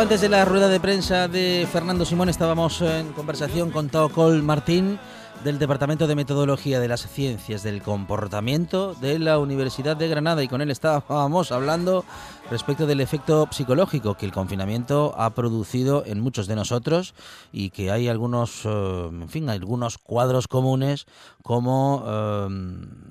Antes 0.00 0.20
de 0.20 0.28
la 0.28 0.44
rueda 0.44 0.68
de 0.68 0.78
prensa 0.78 1.26
de 1.26 1.66
Fernando 1.72 2.04
Simón 2.04 2.28
estábamos 2.28 2.82
en 2.82 3.12
conversación 3.12 3.70
con 3.70 3.88
Col 3.88 4.44
Martín 4.44 4.98
del 5.44 5.58
Departamento 5.58 6.06
de 6.06 6.14
Metodología 6.14 6.80
de 6.80 6.88
las 6.88 7.06
Ciencias 7.06 7.62
del 7.62 7.82
Comportamiento 7.82 8.94
de 8.94 9.18
la 9.18 9.38
Universidad 9.38 9.96
de 9.96 10.08
Granada. 10.08 10.42
Y 10.42 10.48
con 10.48 10.60
él 10.60 10.70
estábamos 10.70 11.52
hablando 11.52 12.04
respecto 12.50 12.86
del 12.86 13.00
efecto 13.00 13.48
psicológico 13.50 14.16
que 14.16 14.26
el 14.26 14.32
confinamiento 14.32 15.14
ha 15.16 15.34
producido 15.34 16.02
en 16.06 16.20
muchos 16.20 16.46
de 16.46 16.56
nosotros 16.56 17.14
y 17.52 17.70
que 17.70 17.90
hay 17.90 18.08
algunos, 18.08 18.64
eh, 18.64 19.08
en 19.10 19.28
fin, 19.28 19.48
algunos 19.48 19.98
cuadros 19.98 20.48
comunes 20.48 21.06
como, 21.42 22.04
eh, 22.06 22.48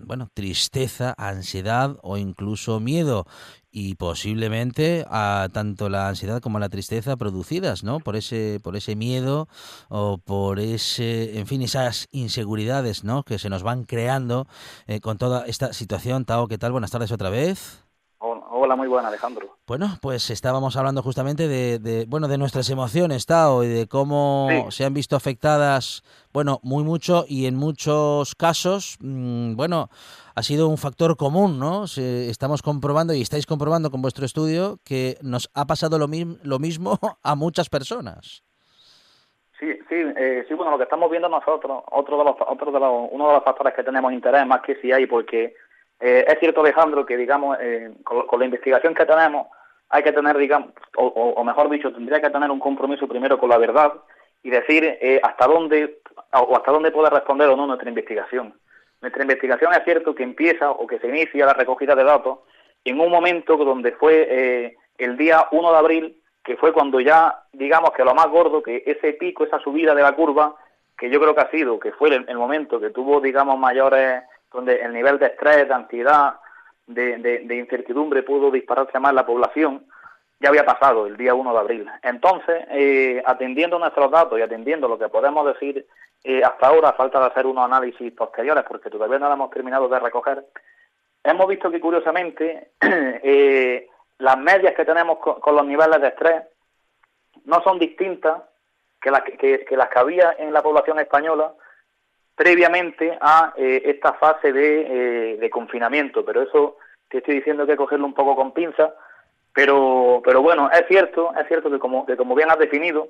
bueno, 0.06 0.30
tristeza, 0.34 1.14
ansiedad 1.18 1.98
o 2.02 2.18
incluso 2.18 2.80
miedo 2.80 3.26
y 3.78 3.94
posiblemente 3.94 5.06
a 5.08 5.50
tanto 5.54 5.88
la 5.88 6.10
ansiedad 6.10 6.42
como 6.42 6.58
la 6.58 6.68
tristeza 6.68 7.16
producidas, 7.16 7.84
¿no? 7.84 8.00
Por 8.00 8.16
ese, 8.16 8.60
por 8.64 8.76
ese 8.76 8.96
miedo 8.96 9.48
o 9.88 10.18
por 10.18 10.60
ese, 10.60 11.38
en 11.38 11.46
fin, 11.46 11.62
esas 11.62 12.08
inseguridades, 12.12 13.04
¿no? 13.04 13.22
Que 13.22 13.38
se 13.38 13.50
nos 13.50 13.62
van 13.62 13.84
creando 13.84 14.48
eh, 14.88 15.00
con 15.00 15.20
toda 15.20 15.46
esta 15.46 15.74
situación. 15.74 16.26
Tao, 16.26 16.48
¿qué 16.48 16.58
tal? 16.58 16.72
Buenas 16.72 16.90
tardes 16.90 17.12
otra 17.12 17.30
vez. 17.30 17.87
Hola, 18.68 18.76
muy 18.76 18.90
buena, 18.90 19.08
Alejandro. 19.08 19.48
Bueno, 19.66 19.88
pues 20.02 20.30
estábamos 20.30 20.76
hablando 20.76 21.02
justamente 21.02 21.48
de, 21.48 22.06
bueno, 22.10 22.28
de 22.28 22.38
nuestras 22.38 22.70
emociones, 22.70 23.26
Tao, 23.26 23.64
y 23.64 23.70
de 23.70 23.88
cómo 23.88 24.50
se 24.72 24.84
han 24.84 24.94
visto 24.94 25.16
afectadas, 25.16 26.04
bueno, 26.34 26.60
muy 26.64 26.84
mucho 26.84 27.24
y 27.30 27.46
en 27.46 27.56
muchos 27.56 28.36
casos, 28.36 28.98
mm, 29.00 29.56
bueno, 29.56 29.88
ha 30.36 30.44
sido 30.44 30.68
un 30.68 30.78
factor 30.78 31.16
común, 31.16 31.58
¿no? 31.60 31.86
estamos 31.86 32.62
comprobando 32.62 33.14
y 33.14 33.22
estáis 33.22 33.46
comprobando 33.46 33.90
con 33.90 34.02
vuestro 34.02 34.26
estudio 34.26 34.80
que 34.84 35.16
nos 35.22 35.50
ha 35.54 35.64
pasado 35.64 35.98
lo, 35.98 36.10
lo 36.44 36.60
mismo 36.60 37.00
a 37.24 37.36
muchas 37.36 37.70
personas. 37.70 38.44
Sí, 39.62 39.72
sí, 39.88 39.96
eh, 39.96 40.44
sí, 40.46 40.54
bueno, 40.56 40.72
lo 40.72 40.78
que 40.78 40.84
estamos 40.84 41.10
viendo 41.10 41.30
nosotros, 41.30 41.84
otro 41.90 42.18
de 42.18 42.26
los, 42.26 42.36
otro 42.46 42.70
de 42.70 42.80
los, 42.82 43.08
uno 43.12 43.28
de 43.30 43.34
los 43.36 43.44
factores 43.46 43.74
que 43.74 43.84
tenemos 43.86 44.12
interés 44.12 44.46
más 44.46 44.62
que 44.62 44.76
si 44.82 44.92
hay, 44.92 45.06
porque 45.08 45.56
eh, 46.00 46.26
es 46.28 46.40
cierto, 46.40 46.62
Alejandro, 46.62 47.06
que 47.06 47.18
digamos, 47.18 47.58
eh, 47.60 47.92
con, 48.04 48.40
la 48.40 48.46
investigación 48.46 48.94
que 48.94 49.06
tenemos, 49.06 49.48
hay 49.90 50.04
que 50.04 50.12
tener, 50.12 50.38
digamos, 50.38 50.72
o, 50.96 51.44
mejor 51.44 51.70
dicho, 51.70 51.92
tendría 51.92 52.22
que 52.22 52.30
tener 52.30 52.52
un 52.52 52.60
compromiso 52.60 53.08
primero 53.08 53.40
con 53.40 53.50
la 53.50 53.58
verdad 53.58 53.94
y 54.44 54.50
decir 54.50 54.84
eh, 55.02 55.20
hasta 55.24 55.48
dónde 55.48 56.00
o 56.34 56.56
hasta 56.56 56.72
dónde 56.72 56.92
puede 56.92 57.10
responder 57.10 57.50
o 57.50 57.56
no 57.56 57.66
nuestra 57.66 57.90
investigación. 57.90 58.54
Nuestra 59.02 59.24
investigación 59.24 59.74
es 59.74 59.84
cierto 59.86 60.14
que 60.14 60.24
empieza 60.24 60.70
o 60.72 60.86
que 60.86 61.00
se 61.00 61.08
inicia 61.08 61.46
la 61.46 61.54
recogida 61.54 61.96
de 61.96 62.04
datos 62.04 62.40
en 62.84 63.00
un 63.00 63.10
momento 63.10 63.56
donde 63.58 63.92
fue 63.94 64.76
el 64.98 65.18
día 65.18 65.48
1 65.52 65.72
de 65.72 65.78
abril, 65.78 66.22
que 66.44 66.58
fue 66.58 66.74
cuando 66.74 67.00
ya, 67.00 67.44
digamos 67.54 67.92
que 67.92 68.04
lo 68.04 68.14
más 68.14 68.28
gordo, 68.28 68.62
que 68.62 68.84
ese 68.86 69.14
pico, 69.14 69.44
esa 69.44 69.60
subida 69.60 69.94
de 69.94 70.02
la 70.02 70.14
curva, 70.14 70.56
que 70.98 71.10
yo 71.10 71.20
creo 71.20 71.36
que 71.36 71.42
ha 71.42 71.52
sido, 71.52 71.80
que 71.80 71.92
fue 71.92 72.10
el 72.10 72.38
momento 72.38 72.80
que 72.80 72.90
tuvo, 72.90 73.22
digamos, 73.22 73.58
mayores 73.58 74.24
donde 74.52 74.82
el 74.82 74.94
nivel 74.94 75.20
de 75.20 75.28
estrés, 75.28 75.68
de 75.68 75.74
ansiedad, 75.74 76.36
de, 76.88 77.58
incertidumbre 77.58 78.24
pudo 78.24 78.50
dispararse 78.50 79.00
más 79.00 79.14
la 79.14 79.26
población, 79.26 79.86
ya 80.40 80.50
había 80.50 80.66
pasado 80.66 81.08
el 81.08 81.18
día 81.18 81.34
1 81.34 81.52
de 81.52 81.60
abril. 81.60 81.90
Entonces, 82.04 82.66
eh, 82.70 83.22
atendiendo 83.26 83.80
nuestros 83.80 84.10
datos 84.12 84.38
y 84.40 84.42
atendiendo 84.42 84.88
lo 84.88 84.98
que 84.98 85.10
podemos 85.10 85.46
decir 85.48 85.86
eh, 86.24 86.42
hasta 86.44 86.68
ahora, 86.68 86.94
falta 86.94 87.20
de 87.20 87.28
hacer 87.28 87.46
unos 87.46 87.66
análisis 87.66 88.12
posteriores 88.14 88.64
porque 88.68 88.90
todavía 88.90 89.20
no 89.20 89.28
lo 89.28 89.34
hemos 89.34 89.50
terminado 89.52 89.88
de 89.88 90.00
recoger, 90.00 90.46
hemos 91.24 91.48
visto 91.48 91.70
que 91.70 91.80
curiosamente 91.80 92.72
eh, 92.82 93.88
las 94.20 94.38
medias 94.38 94.74
que 94.74 94.86
tenemos 94.86 95.20
con, 95.20 95.56
los 95.56 95.66
niveles 95.66 96.02
de 96.02 96.08
estrés 96.08 96.44
no 97.46 97.62
son 97.64 97.80
distintas 97.80 98.44
que 99.02 99.12
las 99.12 99.22
que 99.22 99.66
las 99.72 99.90
que 99.90 100.00
había 100.00 100.36
en 100.40 100.52
la 100.52 100.64
población 100.64 101.00
española 101.00 101.54
previamente 102.38 103.18
a 103.20 103.52
eh, 103.58 103.82
esta 103.86 104.14
fase 104.14 104.50
eh, 104.50 105.38
de, 105.40 105.50
confinamiento, 105.50 106.24
pero 106.24 106.44
eso 106.44 106.78
te 107.10 107.18
estoy 107.18 107.36
diciendo 107.36 107.66
que 107.66 107.76
cogerlo 107.76 108.06
un 108.06 108.14
poco 108.14 108.36
con 108.36 108.52
pinza, 108.52 108.94
pero, 109.52 110.22
pero 110.24 110.44
bueno, 110.44 110.70
es 110.72 110.86
cierto, 110.88 111.34
es 111.36 111.48
cierto 111.48 111.72
que 111.72 111.80
como, 111.80 112.06
que 112.06 112.16
como 112.16 112.36
bien 112.36 112.52
has 112.52 112.60
definido, 112.60 113.08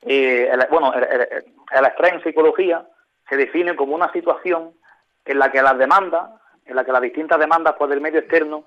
eh, 0.00 0.48
el, 0.50 0.66
bueno, 0.70 0.94
el, 0.94 1.04
el, 1.04 1.84
estrés 1.84 2.14
en 2.14 2.22
psicología 2.22 2.86
se 3.28 3.36
define 3.36 3.76
como 3.76 3.94
una 3.94 4.10
situación 4.12 4.72
en 5.26 5.38
la 5.38 5.52
que 5.52 5.60
las 5.60 5.76
demandas, 5.76 6.30
en 6.64 6.74
la 6.74 6.82
que 6.82 6.92
las 6.92 7.02
distintas 7.02 7.38
demandas 7.38 7.74
pues, 7.76 7.90
del 7.90 8.00
medio 8.00 8.20
externo 8.20 8.64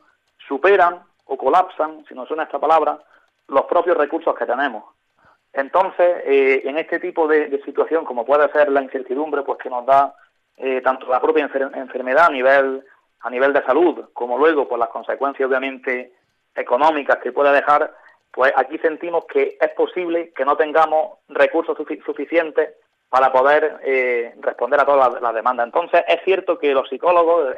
superan 0.47 0.99
o 1.26 1.38
colapsan, 1.38 2.06
si 2.08 2.13
no 2.13 2.28
suena 2.28 2.43
esta 2.43 2.60
palabra, 2.60 2.99
los 3.47 3.63
propios 3.63 3.97
recursos 3.97 4.36
que 4.36 4.45
tenemos. 4.45 4.84
Entonces, 5.53 6.23
eh, 6.25 6.61
en 6.65 6.77
este 6.77 6.99
tipo 6.99 7.27
de, 7.27 7.61
situación, 7.63 8.05
como 8.05 8.25
puede 8.25 8.51
ser 8.51 8.71
la 8.71 8.81
incertidumbre, 8.81 9.43
pues 9.43 9.59
que 9.59 9.69
nos 9.69 9.85
da 9.85 10.15
eh, 10.57 10.81
tanto 10.81 11.07
la 11.07 11.21
propia 11.21 11.49
enfermedad 11.75 12.25
a 12.25 12.31
nivel, 12.31 12.83
a 13.21 13.29
nivel 13.29 13.53
de 13.53 13.63
salud, 13.63 14.09
como 14.13 14.37
luego 14.37 14.67
por 14.67 14.79
las 14.79 14.89
consecuencias 14.89 15.47
obviamente 15.47 16.11
económicas 16.55 17.17
que 17.17 17.31
puede 17.31 17.51
dejar, 17.51 17.93
pues 18.31 18.51
aquí 18.55 18.79
sentimos 18.79 19.25
que 19.25 19.57
es 19.61 19.69
posible 19.71 20.33
que 20.35 20.43
no 20.43 20.57
tengamos 20.57 21.19
recursos 21.29 21.77
suficientes 22.03 22.71
para 23.09 23.31
poder 23.31 23.79
eh, 23.83 24.33
responder 24.41 24.79
a 24.79 24.85
todas 24.85 25.21
las, 25.21 25.33
demandas. 25.35 25.67
Entonces, 25.67 26.03
es 26.07 26.19
cierto 26.25 26.57
que 26.57 26.73
los 26.73 26.89
psicólogos, 26.89 27.55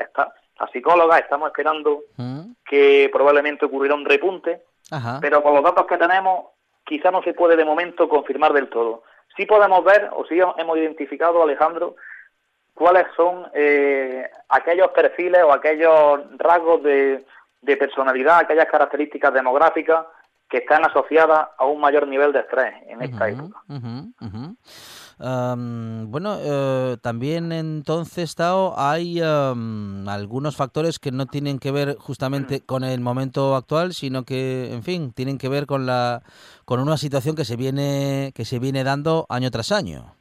las 0.60 0.71
psicólogas, 0.71 1.21
estamos 1.21 1.47
esperando 1.47 2.01
mm. 2.17 2.41
que 2.65 3.10
probablemente 3.12 3.63
ocurriera 3.63 3.95
un 3.95 4.03
repunte, 4.03 4.63
pero 5.21 5.41
con 5.41 5.53
los 5.53 5.63
datos 5.63 5.86
que 5.88 5.97
tenemos, 5.97 6.47
quizá 6.86 7.12
no 7.12 7.21
se 7.24 7.34
puede 7.34 7.56
de 7.56 7.65
momento 7.65 8.08
confirmar 8.08 8.54
del 8.54 8.69
todo. 8.69 9.04
Sí 9.36 9.45
podemos 9.45 9.84
ver, 9.84 10.10
o 10.13 10.26
sí 10.26 10.39
hemos 10.39 10.78
identificado, 10.78 11.43
Alejandro, 11.43 11.95
cuáles 12.74 13.06
son 13.15 13.48
eh, 13.54 14.30
aquellos 14.50 14.89
perfiles 14.91 15.41
o 15.43 15.52
aquellos 15.52 16.21
rasgos 16.38 16.84
de, 16.84 17.26
personalidad, 17.80 18.39
aquellas 18.39 18.69
características 18.69 19.34
demográficas 19.34 20.06
que 20.48 20.58
están 20.58 20.86
asociadas 20.86 21.48
a 21.58 21.65
un 21.65 21.82
mayor 21.82 22.08
nivel 22.08 22.32
de 22.32 22.39
estrés 22.39 22.76
en 22.88 23.02
esta 23.02 23.28
época 23.28 23.60
bueno, 25.17 26.38
eh, 26.41 26.97
también 27.01 27.51
entonces, 27.51 28.36
Tao, 28.36 28.73
hay 28.78 29.21
algunos 29.21 30.56
factores 30.56 30.99
que 30.99 31.12
no 31.12 31.25
tienen 31.25 31.60
que 31.60 31.71
ver 31.71 31.95
justamente 31.95 32.62
con 32.65 32.84
el 32.84 32.99
momento 32.99 33.56
actual, 33.56 33.93
sino 33.93 34.23
que, 34.23 34.73
en 34.73 34.84
fin, 34.84 35.13
tienen 35.13 35.38
que 35.38 35.49
ver 35.49 35.65
con 35.65 35.86
la 35.86 36.21
con 36.65 36.80
una 36.80 36.97
situación 36.97 37.36
que 37.36 37.45
se 37.45 37.56
viene 37.56 38.32
que 38.36 38.45
se 38.45 38.60
viene 38.60 38.84
dando 38.84 39.25
año 39.30 39.51
tras 39.51 39.71
año. 39.71 40.15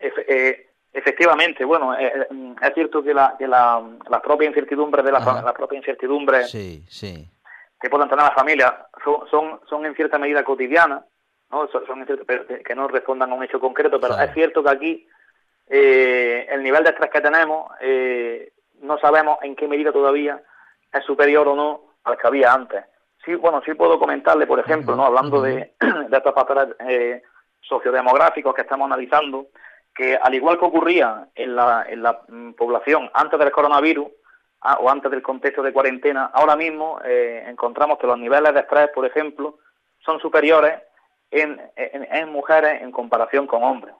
Eh, 0.00 0.70
efectivamente, 0.92 1.64
bueno, 1.64 1.96
eh, 1.98 2.26
es 2.60 2.74
cierto 2.74 3.02
que 3.02 3.14
la, 3.14 3.34
que 3.38 3.46
la, 3.46 3.82
la 4.08 4.20
propia 4.20 4.48
incertidumbre 4.48 5.02
de 5.02 5.12
la, 5.12 5.20
la 5.20 5.52
propia 5.52 5.78
incertidumbre 5.78 6.44
sí, 6.44 6.84
sí. 6.88 7.30
que 7.80 7.88
puedan 7.88 8.08
tener 8.08 8.24
las 8.24 8.34
familias 8.34 8.72
son, 9.04 9.28
son, 9.30 9.60
son 9.68 9.86
en 9.86 9.94
cierta 9.94 10.18
medida 10.18 10.44
cotidianas 10.44 11.04
¿no? 11.54 11.68
Son, 11.68 12.04
que 12.04 12.74
no 12.74 12.88
respondan 12.88 13.30
a 13.30 13.34
un 13.34 13.44
hecho 13.44 13.60
concreto, 13.60 14.00
pero 14.00 14.18
es 14.18 14.34
cierto 14.34 14.62
que 14.62 14.70
aquí 14.70 15.08
eh, 15.68 16.46
el 16.50 16.62
nivel 16.62 16.82
de 16.82 16.90
estrés 16.90 17.10
que 17.10 17.20
tenemos 17.20 17.70
eh, 17.80 18.52
no 18.82 18.98
sabemos 18.98 19.38
en 19.42 19.54
qué 19.54 19.68
medida 19.68 19.92
todavía 19.92 20.42
es 20.92 21.04
superior 21.04 21.48
o 21.48 21.54
no 21.54 21.80
al 22.04 22.18
que 22.18 22.26
había 22.26 22.52
antes. 22.52 22.84
Sí, 23.24 23.34
bueno, 23.36 23.62
sí 23.64 23.72
puedo 23.74 23.98
comentarle, 23.98 24.46
por 24.46 24.58
ejemplo, 24.58 24.94
¿no? 24.94 25.06
hablando 25.06 25.40
de, 25.40 25.74
de 25.80 26.16
estos 26.16 26.34
factores 26.34 26.76
eh, 26.80 27.22
sociodemográficos 27.60 28.54
que 28.54 28.62
estamos 28.62 28.86
analizando, 28.86 29.46
que 29.94 30.16
al 30.16 30.34
igual 30.34 30.58
que 30.58 30.66
ocurría 30.66 31.28
en 31.34 31.54
la, 31.54 31.86
en 31.88 32.02
la 32.02 32.20
mm, 32.28 32.52
población 32.52 33.10
antes 33.14 33.38
del 33.38 33.52
coronavirus 33.52 34.08
ah, 34.60 34.78
o 34.80 34.90
antes 34.90 35.10
del 35.10 35.22
contexto 35.22 35.62
de 35.62 35.72
cuarentena, 35.72 36.30
ahora 36.34 36.56
mismo 36.56 36.98
encontramos 37.04 37.98
que 37.98 38.08
los 38.08 38.18
niveles 38.18 38.52
de 38.52 38.60
estrés, 38.60 38.90
por 38.90 39.06
ejemplo, 39.06 39.58
son 40.04 40.20
superiores 40.20 40.74
en, 41.34 42.28
mujeres 42.30 42.82
en 42.82 42.92
comparación 42.92 43.46
con 43.46 43.62
hombres, 43.62 43.94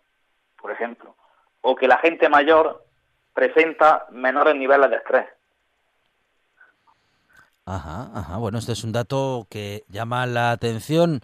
por 0.61 0.71
ejemplo, 0.71 1.15
o 1.61 1.75
que 1.75 1.89
la 1.89 1.99
gente 1.99 2.29
mayor 2.29 2.85
presenta 3.33 4.07
menores 4.11 4.55
niveles 4.55 4.91
de 4.91 4.97
estrés. 4.97 5.27
Ajá, 7.67 8.11
ajá. 8.15 8.37
Bueno, 8.37 8.59
este 8.59 8.73
es 8.73 8.85
un 8.85 8.93
dato 8.93 9.47
que 9.49 9.85
llama 9.89 10.27
la 10.27 10.51
atención. 10.51 11.21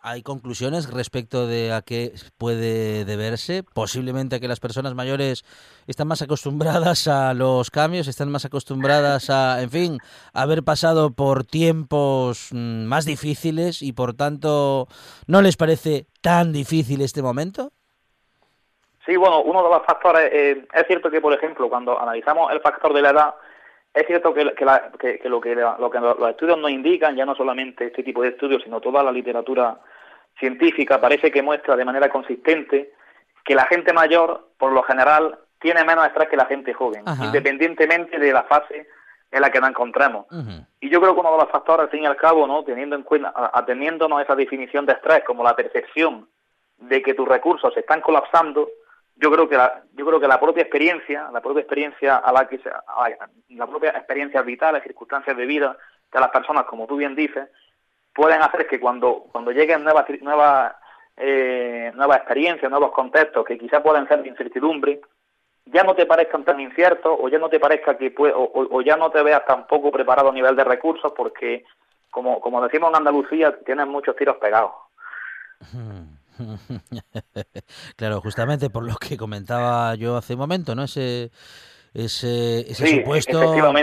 ¿Hay 0.00 0.22
conclusiones 0.22 0.90
respecto 0.90 1.46
de 1.46 1.74
a 1.74 1.82
qué 1.82 2.12
puede 2.38 3.04
deberse? 3.04 3.62
Posiblemente 3.62 4.40
que 4.40 4.48
las 4.48 4.60
personas 4.60 4.94
mayores 4.94 5.44
están 5.86 6.08
más 6.08 6.22
acostumbradas 6.22 7.06
a 7.06 7.34
los 7.34 7.70
cambios, 7.70 8.08
están 8.08 8.30
más 8.30 8.46
acostumbradas 8.46 9.28
a, 9.28 9.60
en 9.60 9.70
fin, 9.70 9.98
haber 10.32 10.62
pasado 10.62 11.10
por 11.10 11.44
tiempos 11.44 12.48
mm, 12.52 12.84
más 12.84 13.04
difíciles 13.04 13.82
y 13.82 13.92
por 13.92 14.14
tanto 14.14 14.86
no 15.26 15.42
les 15.42 15.58
parece 15.58 16.06
tan 16.22 16.52
difícil 16.52 17.02
este 17.02 17.20
momento. 17.20 17.72
Sí, 19.04 19.16
bueno, 19.16 19.42
uno 19.42 19.62
de 19.62 19.68
los 19.68 19.84
factores, 19.84 20.32
eh, 20.32 20.66
es 20.72 20.86
cierto 20.86 21.10
que, 21.10 21.20
por 21.20 21.32
ejemplo, 21.32 21.68
cuando 21.68 22.00
analizamos 22.00 22.50
el 22.50 22.60
factor 22.60 22.92
de 22.92 23.02
la 23.02 23.10
edad, 23.10 23.34
es 23.96 24.06
cierto 24.06 24.34
que, 24.34 24.44
lo, 24.44 24.54
que, 24.54 24.64
lo 25.26 25.40
que 25.90 26.00
los 26.00 26.30
estudios 26.30 26.58
nos 26.58 26.70
indican, 26.70 27.16
ya 27.16 27.24
no 27.24 27.34
solamente 27.34 27.86
este 27.86 28.02
tipo 28.02 28.20
de 28.20 28.28
estudios, 28.28 28.62
sino 28.62 28.78
toda 28.78 29.02
la 29.02 29.10
literatura 29.10 29.80
científica, 30.38 31.00
parece 31.00 31.30
que 31.30 31.42
muestra 31.42 31.76
de 31.76 31.84
manera 31.86 32.10
consistente 32.10 32.92
que 33.42 33.54
la 33.54 33.64
gente 33.64 33.94
mayor, 33.94 34.50
por 34.58 34.72
lo 34.72 34.82
general, 34.82 35.38
tiene 35.58 35.82
menos 35.82 36.06
estrés 36.06 36.28
que 36.28 36.36
la 36.36 36.44
gente 36.44 36.74
joven, 36.74 37.04
independientemente 37.24 38.18
de 38.18 38.32
la 38.34 38.42
fase 38.42 38.86
en 39.30 39.40
la 39.40 39.50
que 39.50 39.60
nos 39.60 39.70
encontremos. 39.70 40.26
Y 40.78 40.90
yo 40.90 41.00
creo 41.00 41.14
que 41.14 41.20
uno 41.20 41.32
de 41.32 41.38
los 41.44 41.50
factores, 41.50 41.84
al 41.84 41.90
fin 41.90 42.02
y 42.02 42.06
al 42.06 42.16
cabo, 42.16 42.46
¿no? 42.46 42.64
teniendo 42.64 42.96
en 42.96 43.02
cuenta, 43.02 43.32
atendiéndonos 43.54 44.18
a 44.18 44.22
esa 44.22 44.36
definición 44.36 44.84
de 44.84 44.92
estrés 44.92 45.24
como 45.24 45.42
la 45.42 45.56
percepción 45.56 46.28
de 46.76 47.00
que 47.00 47.14
tus 47.14 47.26
recursos 47.26 47.72
se 47.72 47.80
están 47.80 48.02
colapsando, 48.02 48.68
yo 49.16 49.30
creo 49.30 49.48
que 49.48 49.56
la, 49.56 49.82
yo 49.94 50.06
creo 50.06 50.20
que 50.20 50.28
la 50.28 50.38
propia 50.38 50.62
experiencia, 50.62 51.30
la 51.32 51.40
propia 51.40 51.60
experiencia 51.60 52.16
a 52.16 52.32
la 52.32 52.46
que 52.46 52.60
la 53.48 53.66
propia 53.66 53.90
experiencia 53.90 54.42
vital, 54.42 54.74
las 54.74 54.82
circunstancias 54.82 55.36
de 55.36 55.46
vida, 55.46 55.76
de 56.12 56.20
las 56.20 56.30
personas, 56.30 56.64
como 56.64 56.86
tú 56.86 56.96
bien 56.96 57.14
dices, 57.14 57.48
pueden 58.14 58.42
hacer 58.42 58.66
que 58.66 58.78
cuando, 58.78 59.26
cuando 59.32 59.52
lleguen 59.52 59.84
nuevas, 59.84 60.06
nuevas, 60.20 60.74
eh, 61.16 61.92
nuevas 61.94 62.18
experiencias, 62.18 62.70
nuevos 62.70 62.92
contextos 62.92 63.44
que 63.44 63.58
quizás 63.58 63.80
pueden 63.82 64.06
ser 64.06 64.22
de 64.22 64.28
incertidumbre, 64.28 65.00
ya 65.66 65.82
no 65.82 65.94
te 65.94 66.06
parezcan 66.06 66.44
tan 66.44 66.60
inciertos 66.60 67.16
o 67.18 67.28
ya 67.28 67.38
no 67.38 67.48
te 67.48 67.58
parezca 67.58 67.96
que 67.96 68.14
o, 68.18 68.80
ya 68.82 68.96
no 68.96 69.10
te 69.10 69.22
veas 69.22 69.44
tan 69.46 69.66
poco 69.66 69.90
preparado 69.90 70.28
a 70.28 70.32
nivel 70.32 70.54
de 70.54 70.64
recursos 70.64 71.12
porque, 71.16 71.64
como, 72.10 72.40
como 72.40 72.62
decimos 72.62 72.90
en 72.90 72.96
Andalucía, 72.96 73.58
tienes 73.64 73.86
muchos 73.86 74.14
tiros 74.14 74.36
pegados. 74.36 74.72
claro, 77.96 78.20
justamente 78.20 78.70
por 78.70 78.84
lo 78.84 78.96
que 78.96 79.16
comentaba 79.16 79.94
yo 79.94 80.16
hace 80.16 80.34
un 80.34 80.40
momento, 80.40 80.74
¿no? 80.74 80.84
Ese, 80.84 81.30
ese, 81.94 82.60
ese 82.70 82.98
supuesto, 82.98 83.74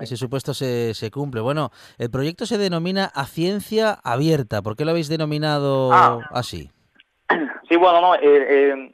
ese 0.00 0.16
supuesto 0.16 0.54
se, 0.54 0.94
se, 0.94 1.10
cumple. 1.10 1.40
Bueno, 1.40 1.70
el 1.98 2.10
proyecto 2.10 2.46
se 2.46 2.56
denomina 2.56 3.10
a 3.14 3.26
ciencia 3.26 3.98
abierta. 4.02 4.62
¿Por 4.62 4.76
qué 4.76 4.84
lo 4.84 4.92
habéis 4.92 5.08
denominado 5.08 5.92
ah. 5.92 6.20
así? 6.30 6.70
Sí, 7.68 7.78
bueno, 7.78 8.02
no, 8.02 8.14
eh, 8.16 8.20
eh, 8.22 8.92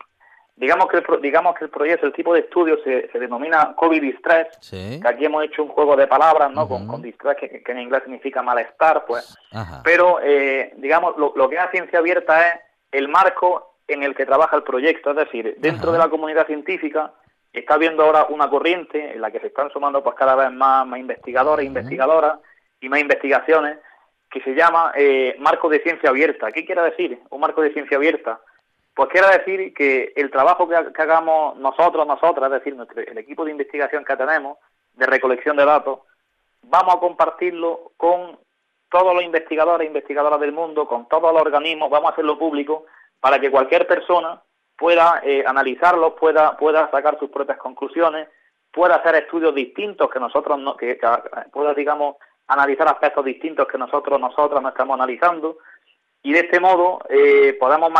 digamos 0.54 0.86
que 0.88 0.98
el, 0.98 1.04
digamos 1.20 1.56
que 1.56 1.64
el 1.64 1.70
proyecto, 1.70 2.06
el 2.06 2.12
tipo 2.12 2.32
de 2.32 2.40
estudio 2.40 2.78
se, 2.84 3.10
se 3.10 3.18
denomina 3.18 3.74
COVID 3.74 4.00
distress, 4.00 4.46
que 4.70 5.00
aquí 5.04 5.24
hemos 5.24 5.44
hecho 5.44 5.64
un 5.64 5.70
juego 5.70 5.96
de 5.96 6.06
palabras, 6.06 6.52
¿no? 6.52 6.68
con, 6.68 6.86
con, 6.86 7.02
distress, 7.02 7.36
que, 7.38 7.62
en 7.66 7.78
inglés 7.80 8.02
significa 8.04 8.40
malestar, 8.40 9.04
pues. 9.04 9.36
Pero, 9.82 10.20
eh, 10.22 10.74
digamos, 10.76 11.16
lo, 11.16 11.32
lo 11.34 11.48
que 11.48 11.56
es 11.56 11.70
ciencia 11.72 11.98
abierta 11.98 12.48
es 12.48 12.60
el 12.92 13.08
marco 13.08 13.74
en 13.86 14.02
el 14.02 14.14
que 14.14 14.26
trabaja 14.26 14.56
el 14.56 14.62
proyecto, 14.62 15.10
es 15.10 15.16
decir, 15.16 15.56
dentro 15.58 15.92
de 15.92 15.98
la 15.98 16.08
comunidad 16.08 16.46
científica 16.46 17.12
está 17.52 17.74
habiendo 17.74 18.04
ahora 18.04 18.26
una 18.28 18.48
corriente 18.48 19.14
en 19.14 19.20
la 19.20 19.30
que 19.30 19.40
se 19.40 19.48
están 19.48 19.70
sumando 19.70 20.02
pues 20.02 20.14
cada 20.16 20.34
vez 20.34 20.52
más, 20.52 20.86
más 20.86 21.00
investigadores 21.00 21.64
e 21.64 21.68
investigadoras 21.68 22.38
y 22.80 22.88
más 22.88 23.00
investigaciones 23.00 23.78
que 24.30 24.42
se 24.42 24.54
llama 24.54 24.92
eh, 24.94 25.36
marco 25.38 25.68
de 25.68 25.80
ciencia 25.80 26.10
abierta. 26.10 26.52
¿Qué 26.52 26.64
quiere 26.64 26.82
decir 26.82 27.18
un 27.30 27.40
marco 27.40 27.62
de 27.62 27.72
ciencia 27.72 27.96
abierta? 27.96 28.40
Pues 28.94 29.08
quiere 29.10 29.28
decir 29.28 29.72
que 29.74 30.12
el 30.16 30.30
trabajo 30.30 30.68
que, 30.68 30.74
hagamos 30.74 31.56
nosotros, 31.56 32.06
nosotras, 32.06 32.52
es 32.52 32.58
decir, 32.58 32.76
nuestro, 32.76 33.00
el 33.00 33.16
equipo 33.16 33.44
de 33.44 33.52
investigación 33.52 34.04
que 34.04 34.16
tenemos, 34.16 34.58
de 34.94 35.06
recolección 35.06 35.56
de 35.56 35.64
datos, 35.64 36.00
vamos 36.62 36.96
a 36.96 37.00
compartirlo 37.00 37.92
con 37.96 38.38
todos 38.90 39.14
los 39.14 39.22
investigadores 39.22 39.84
e 39.84 39.88
investigadoras 39.88 40.40
del 40.40 40.52
mundo, 40.52 40.86
con 40.86 41.08
todos 41.08 41.32
los 41.32 41.42
organismos, 41.42 41.90
vamos 41.90 42.10
a 42.10 42.12
hacerlo 42.12 42.38
público 42.38 42.86
para 43.20 43.38
que 43.38 43.50
cualquier 43.50 43.86
persona 43.86 44.40
pueda 44.76 45.20
eh, 45.24 45.42
analizarlos, 45.46 46.14
pueda, 46.14 46.56
pueda 46.56 46.90
sacar 46.90 47.18
sus 47.18 47.30
propias 47.30 47.58
conclusiones, 47.58 48.28
pueda 48.72 48.96
hacer 48.96 49.16
estudios 49.16 49.54
distintos 49.54 50.08
que 50.08 50.20
nosotros, 50.20 50.58
no, 50.58 50.76
que, 50.76 50.98
pueda, 51.52 51.74
digamos, 51.74 52.16
analizar 52.46 52.88
aspectos 52.88 53.24
distintos 53.24 53.66
que 53.66 53.76
nosotros, 53.76 54.20
nosotras 54.20 54.62
no 54.62 54.68
estamos 54.68 54.94
analizando, 54.94 55.58
y 56.22 56.32
de 56.32 56.40
este 56.40 56.60
modo 56.60 57.00
eh, 57.08 57.56
podamos 57.58 57.92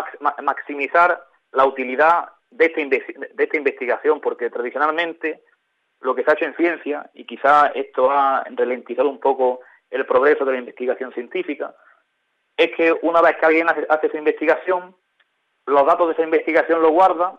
maximizar 0.43 1.22
la 1.53 1.66
utilidad 1.66 2.28
de 2.51 2.66
esta, 2.66 2.80
de 2.80 3.45
esta 3.45 3.57
investigación, 3.57 4.20
porque 4.20 4.51
tradicionalmente 4.51 5.43
lo 6.01 6.14
que 6.14 6.22
se 6.22 6.30
ha 6.30 6.34
hecho 6.34 6.45
en 6.45 6.57
ciencia, 6.57 7.11
y 7.14 7.24
quizá 7.24 7.68
esto 7.68 8.11
ha 8.11 8.45
ralentizado 8.51 9.09
un 9.09 9.18
poco 9.18 9.61
el 9.91 10.07
progreso 10.07 10.45
de 10.45 10.53
la 10.53 10.59
investigación 10.59 11.12
científica, 11.12 11.74
es 12.57 12.70
que 12.76 12.93
una 13.03 13.22
vez 13.22 13.36
que 13.36 13.47
alguien 13.47 13.68
hace, 13.68 13.86
hace 13.89 14.09
esa 14.09 14.18
investigación, 14.18 14.95
los 15.66 15.86
datos 15.86 16.09
de 16.09 16.12
esa 16.14 16.24
investigación 16.24 16.82
los 16.82 16.91
guarda 16.91 17.39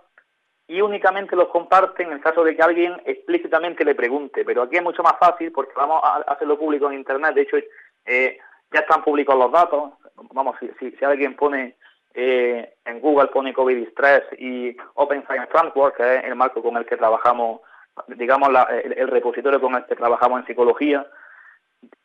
y 0.70 0.82
únicamente 0.82 1.36
los 1.36 1.50
comparte 1.50 2.04
en 2.04 2.12
el 2.12 2.22
caso 2.22 2.44
de 2.44 2.56
que 2.56 2.62
alguien 2.62 3.02
explícitamente 3.06 3.84
le 3.84 3.96
pregunte. 3.96 4.46
Pero 4.46 4.62
aquí 4.62 4.78
es 4.78 4.84
mucho 4.84 5.02
más 5.02 5.14
fácil 5.20 5.52
porque 5.52 5.74
vamos 5.76 6.00
a 6.04 6.18
hacerlo 6.32 6.60
público 6.60 6.88
en 6.88 7.00
Internet. 7.00 7.34
De 7.34 7.42
hecho, 7.42 7.58
eh, 8.06 8.38
ya 8.72 8.82
están 8.82 9.04
públicos 9.04 9.36
los 9.36 9.52
datos. 9.52 9.94
Vamos, 10.32 10.56
si, 10.60 10.92
si, 10.92 11.04
alguien 11.04 11.36
pone 11.36 11.76
eh, 12.14 12.76
en 12.86 13.00
Google, 13.00 13.30
pone 13.30 13.54
COVID-Stress 13.54 14.40
y 14.40 14.78
Open 14.94 15.24
Science 15.26 15.50
Framework, 15.52 15.98
que 15.98 16.18
es 16.18 16.24
el 16.26 16.36
marco 16.36 16.62
con 16.62 16.78
el 16.78 16.86
que 16.86 16.98
trabajamos, 16.98 17.62
digamos, 18.08 18.50
el, 18.84 19.08
repositorio 19.08 19.60
con 19.60 19.74
el 19.74 19.86
que 19.86 19.96
trabajamos 19.96 20.42
en 20.42 20.46
psicología, 20.46 21.06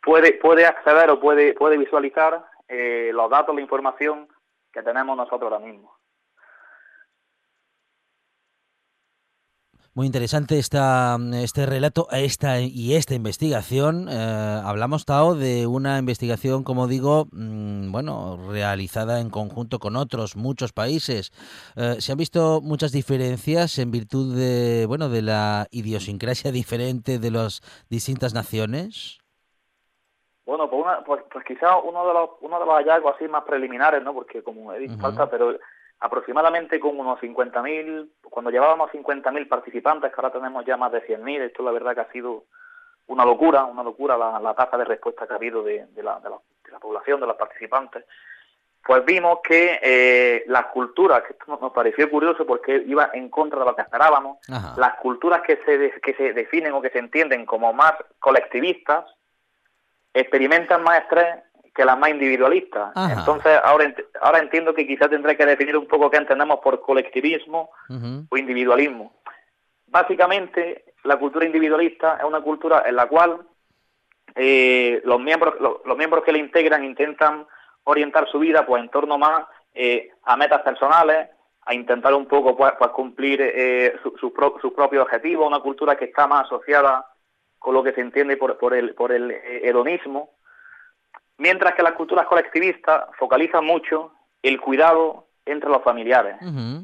puede, 0.03 0.35
puede 0.35 0.67
acceder 0.67 1.11
o 1.11 1.21
puede, 1.21 1.55
puede 1.55 1.79
visualizar 1.79 2.45
eh, 2.69 3.11
los 3.13 3.31
datos, 3.31 3.55
la 3.55 3.61
información 3.61 4.29
que 4.73 4.83
tenemos 4.83 5.17
nosotros 5.17 5.53
ahora 5.53 5.65
mismo. 5.65 5.97
Muy 9.97 10.07
interesante 10.07 10.59
esta, 10.59 11.17
este 11.35 11.67
relato 11.67 12.09
esta, 12.11 12.61
y 12.61 12.95
esta 12.95 13.15
investigación. 13.15 14.09
Eh, 14.11 14.61
hablamos, 14.65 15.05
Tao, 15.05 15.37
de 15.37 15.69
una 15.69 15.99
investigación, 16.01 16.65
como 16.65 16.89
digo, 16.89 17.29
mm, 17.31 17.93
bueno, 17.93 18.37
realizada 18.51 19.21
en 19.21 19.31
conjunto 19.31 19.79
con 19.79 19.95
otros 19.95 20.35
muchos 20.35 20.73
países. 20.73 21.31
Eh, 21.77 21.99
¿Se 22.01 22.11
han 22.11 22.19
visto 22.19 22.61
muchas 22.61 22.91
diferencias 22.91 23.79
en 23.79 23.93
virtud 23.93 24.35
de, 24.35 24.87
bueno, 24.87 25.09
de 25.09 25.23
la 25.23 25.69
idiosincrasia 25.71 26.51
diferente 26.53 27.21
de 27.21 27.31
las 27.31 27.61
distintas 27.89 28.35
naciones? 28.35 29.24
Bueno, 30.47 30.69
pues, 30.69 30.83
una, 30.85 31.03
pues, 31.03 31.23
pues 31.33 31.45
quizá 31.45 31.77
uno 31.79 32.07
de 32.07 32.15
los 32.15 32.31
uno 32.41 32.61
de 32.61 32.67
los 32.67 32.75
hallazgos 32.75 33.15
así 33.17 33.27
más 33.29 33.45
preliminares, 33.45 34.03
¿no? 34.03 34.13
Porque 34.13 34.43
como 34.43 34.73
he 34.73 34.79
dicho, 34.79 34.99
falta, 34.99 35.31
pero 35.31 35.57
aproximadamente 36.01 36.79
con 36.79 36.99
unos 36.99 37.19
50.000, 37.21 38.09
cuando 38.29 38.51
llevábamos 38.51 38.91
50.000 38.91 39.49
participantes, 39.49 40.13
que 40.13 40.17
ahora 40.21 40.33
tenemos 40.33 40.65
ya 40.67 40.77
más 40.77 40.93
de 40.93 41.07
100.000, 41.07 41.41
esto 41.43 41.63
la 41.63 41.71
verdad 41.71 41.95
que 41.95 42.01
ha 42.03 42.13
sido 42.13 42.45
una 43.07 43.25
locura, 43.25 43.65
una 43.65 43.83
locura 43.83 44.17
la, 44.17 44.55
tasa 44.55 44.77
de 44.77 44.85
respuesta 44.85 45.27
que 45.27 45.33
ha 45.33 45.37
habido 45.37 45.63
de, 45.63 45.87
la, 45.97 46.21
de, 46.21 46.31
la, 46.71 46.79
población, 46.79 47.21
de 47.21 47.27
los 47.27 47.37
participantes, 47.37 48.05
pues 48.85 49.03
vimos 49.07 49.39
que 49.43 49.81
eh, 49.83 50.45
las 50.47 50.67
culturas, 50.67 51.23
que 51.23 51.33
esto 51.33 51.59
nos 51.59 51.73
pareció 51.73 52.11
curioso 52.11 52.45
porque 52.45 52.83
iba 52.87 53.11
en 53.15 53.31
contra 53.31 53.61
de 53.61 53.65
lo 53.65 53.75
que 53.75 53.83
esperábamos, 53.83 54.39
las 54.77 54.97
culturas 54.97 55.41
que 55.41 55.57
se, 55.65 56.01
que 56.03 56.15
se 56.15 56.35
definen 56.35 56.73
o 56.75 56.83
que 56.83 56.91
se 56.91 56.99
entienden 56.99 57.47
como 57.47 57.73
más 57.73 57.95
colectivistas, 58.19 59.07
experimentan 60.15 60.83
más 60.83 61.01
estrés 61.01 61.43
que 61.75 61.85
las 61.85 61.99
más 61.99 62.11
individualistas. 62.11 62.93
Entonces, 63.11 63.59
ahora, 63.65 63.93
ahora 64.21 64.39
entiendo 64.39 64.73
que 64.73 64.87
quizás 64.87 65.11
tendré 65.11 65.37
que 65.37 65.45
definir 65.45 65.77
un 65.77 65.87
poco 65.87 66.09
qué 66.09 66.19
entendemos 66.19 66.61
por 66.61 66.81
colectivismo 66.81 67.71
o 68.31 68.37
individualismo. 68.37 69.13
Básicamente, 69.89 70.85
la 71.03 71.19
cultura 71.19 71.45
individualista 71.45 72.17
es 72.19 72.25
una 72.25 72.41
cultura 72.41 72.85
en 72.87 72.97
la 72.97 73.07
cual 73.07 73.41
eh, 74.37 75.03
los 75.05 75.21
miembros 75.21 75.55
los, 75.61 75.97
miembros 75.97 76.25
que 76.25 76.33
la 76.33 76.39
integran 76.39 76.85
intentan 76.85 77.47
orientar 77.85 78.29
su 78.31 78.39
vida 78.39 78.65
pues 78.67 78.83
en 78.83 78.89
torno 78.89 79.19
más 79.19 79.45
eh, 79.75 80.11
a 80.25 80.37
metas 80.37 80.63
personales, 80.63 81.29
a 81.67 81.75
intentar 81.75 82.15
un 82.15 82.27
poco 82.27 82.57
pues, 82.57 82.73
pues 82.79 82.91
cumplir 82.91 83.41
eh, 83.43 83.97
sus 84.03 84.19
su, 84.21 84.33
su 84.61 84.75
propios 84.75 85.03
objetivos, 85.03 85.47
una 85.47 85.61
cultura 85.61 85.97
que 85.97 86.07
está 86.07 86.27
más 86.27 86.47
asociada 86.47 87.07
con 87.65 87.73
lo 87.73 87.83
que 87.83 87.95
se 87.95 88.03
entiende 88.03 88.37
por, 88.37 88.59
por 88.59 88.75
el, 88.75 88.95
por 88.95 89.11
el 89.11 89.31
hedonismo, 89.31 90.33
mientras 91.39 91.75
que 91.75 91.83
las 91.83 91.95
culturas 91.95 92.27
colectivistas 92.27 93.07
focalizan 93.19 93.65
mucho 93.65 94.13
el 94.43 94.61
cuidado 94.61 95.29
entre 95.47 95.71
los 95.71 95.83
familiares, 95.83 96.37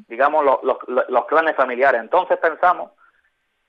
digamos 0.09 0.43
los, 0.43 0.79
los, 0.87 1.27
clanes 1.27 1.55
familiares. 1.55 2.01
Entonces 2.01 2.39
pensamos 2.39 2.93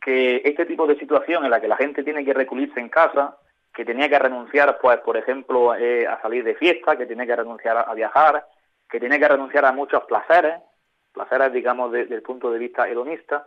que 0.02 0.42
este 0.46 0.66
tipo 0.66 0.88
de 0.88 0.98
situación 0.98 1.44
en 1.44 1.52
la 1.52 1.60
que 1.60 1.68
la 1.68 1.76
gente 1.76 2.02
tiene 2.02 2.24
que 2.24 2.34
recluirse 2.34 2.80
en 2.80 2.88
casa, 2.88 3.36
que 3.74 3.84
tenía 3.84 4.08
que 4.08 4.18
renunciar, 4.18 4.80
pues, 4.82 4.98
por 5.00 5.18
ejemplo, 5.18 5.76
eh, 5.76 6.08
a 6.08 6.22
salir 6.22 6.46
de 6.46 6.56
fiesta, 6.56 6.96
que 6.96 7.08
tiene 7.08 7.28
que 7.28 7.36
renunciar 7.36 7.78
a, 7.86 7.94
viajar, 7.94 8.48
que 8.90 9.02
tiene 9.02 9.20
que 9.20 9.28
renunciar 9.28 9.66
a 9.66 9.74
muchos 9.74 10.04
placeres, 10.06 10.62
placeres, 11.12 11.52
digamos, 11.52 11.92
desde 11.92 12.16
el 12.16 12.22
punto 12.22 12.52
de 12.52 12.60
vista 12.60 12.88
hedonista, 12.88 13.46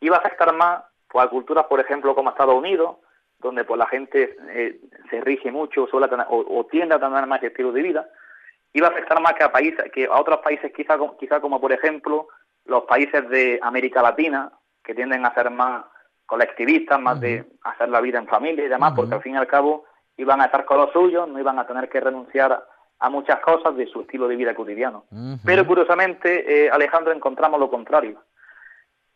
iba 0.00 0.16
a 0.16 0.20
afectar 0.20 0.54
más 0.54 0.82
pues, 1.12 1.26
a 1.26 1.28
culturas, 1.28 1.66
por 1.66 1.78
ejemplo, 1.78 2.14
como 2.14 2.30
Estados 2.30 2.54
Unidos, 2.54 2.96
donde 3.38 3.64
pues 3.64 3.78
la 3.78 3.86
gente 3.86 4.36
eh, 4.50 4.80
se 5.10 5.20
rige 5.20 5.52
mucho 5.52 5.86
suele 5.88 6.08
o, 6.28 6.66
tiende 6.70 6.94
a 6.94 7.00
tener 7.00 7.26
más 7.26 7.42
estilo 7.42 7.70
de 7.72 7.82
vida, 7.82 8.08
iba 8.72 8.86
a 8.86 8.90
afectar 8.90 9.20
más 9.20 9.34
que 9.34 9.44
a 9.44 9.52
países, 9.52 9.92
que 9.92 10.06
a 10.06 10.18
otros 10.18 10.38
países 10.38 10.72
quizá, 10.74 10.96
quizá 11.18 11.40
como 11.40 11.60
por 11.60 11.72
ejemplo 11.72 12.28
los 12.64 12.84
países 12.84 13.28
de 13.28 13.58
América 13.60 14.00
Latina, 14.00 14.50
que 14.82 14.94
tienden 14.94 15.26
a 15.26 15.34
ser 15.34 15.50
más 15.50 15.84
colectivistas, 16.24 16.98
más 16.98 17.20
de 17.20 17.44
hacer 17.62 17.88
la 17.90 18.00
vida 18.00 18.18
en 18.18 18.26
familia 18.26 18.64
y 18.64 18.68
demás, 18.68 18.94
porque 18.96 19.14
al 19.14 19.22
fin 19.22 19.34
y 19.34 19.36
al 19.36 19.46
cabo 19.46 19.84
iban 20.16 20.40
a 20.40 20.46
estar 20.46 20.64
con 20.64 20.78
los 20.78 20.92
suyos, 20.92 21.28
no 21.28 21.38
iban 21.38 21.58
a 21.58 21.66
tener 21.66 21.88
que 21.90 22.00
renunciar 22.00 22.64
a 23.00 23.10
muchas 23.10 23.40
cosas 23.40 23.76
de 23.76 23.86
su 23.86 24.02
estilo 24.02 24.28
de 24.28 24.36
vida 24.36 24.54
cotidiano. 24.54 25.04
Pero 25.44 25.66
curiosamente, 25.66 26.66
eh, 26.66 26.70
Alejandro, 26.70 27.12
encontramos 27.12 27.60
lo 27.60 27.68
contrario 27.68 28.22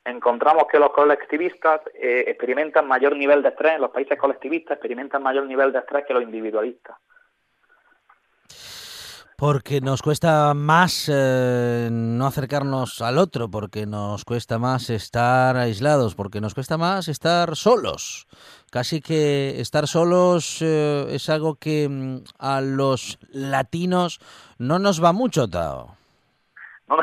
encontramos 0.07 0.65
que 0.71 0.79
los 0.79 0.91
colectivistas 0.91 1.81
eh, 1.95 2.25
experimentan 2.29 2.87
mayor 2.87 3.17
nivel 3.17 3.43
de 3.43 3.51
estrés, 3.51 3.79
los 3.81 3.91
países 3.91 4.19
colectivistas 4.19 4.77
experimentan 4.77 5.23
mayor 5.23 5.45
nivel 5.47 5.73
de 5.73 5.81
estrés 5.81 6.05
que 6.07 6.15
los 6.15 6.23
individualistas. 6.23 6.97
Porque 9.39 9.83
nos 9.83 10.01
cuesta 10.01 10.55
más 10.55 11.11
eh, 11.13 11.91
no 11.93 12.27
acercarnos 12.27 13.03
al 13.03 13.19
otro, 13.19 13.51
porque 13.51 13.85
nos 13.85 14.25
cuesta 14.25 14.59
más 14.59 14.89
estar 14.89 15.59
aislados, 15.59 16.15
porque 16.15 16.41
nos 16.41 16.55
cuesta 16.55 16.79
más 16.79 17.09
estar 17.09 17.55
solos. 17.55 18.27
Casi 18.71 19.03
que 19.03 19.61
estar 19.61 19.89
solos 19.89 20.63
eh, 20.63 21.07
es 21.11 21.29
algo 21.29 21.57
que 21.57 21.87
mm, 21.87 22.25
a 22.39 22.63
los 22.63 23.19
latinos 23.31 24.21
no 24.57 24.79
nos 24.79 25.05
va 25.05 25.13
mucho, 25.13 25.49
Tao. 25.49 25.97
No, 26.89 26.97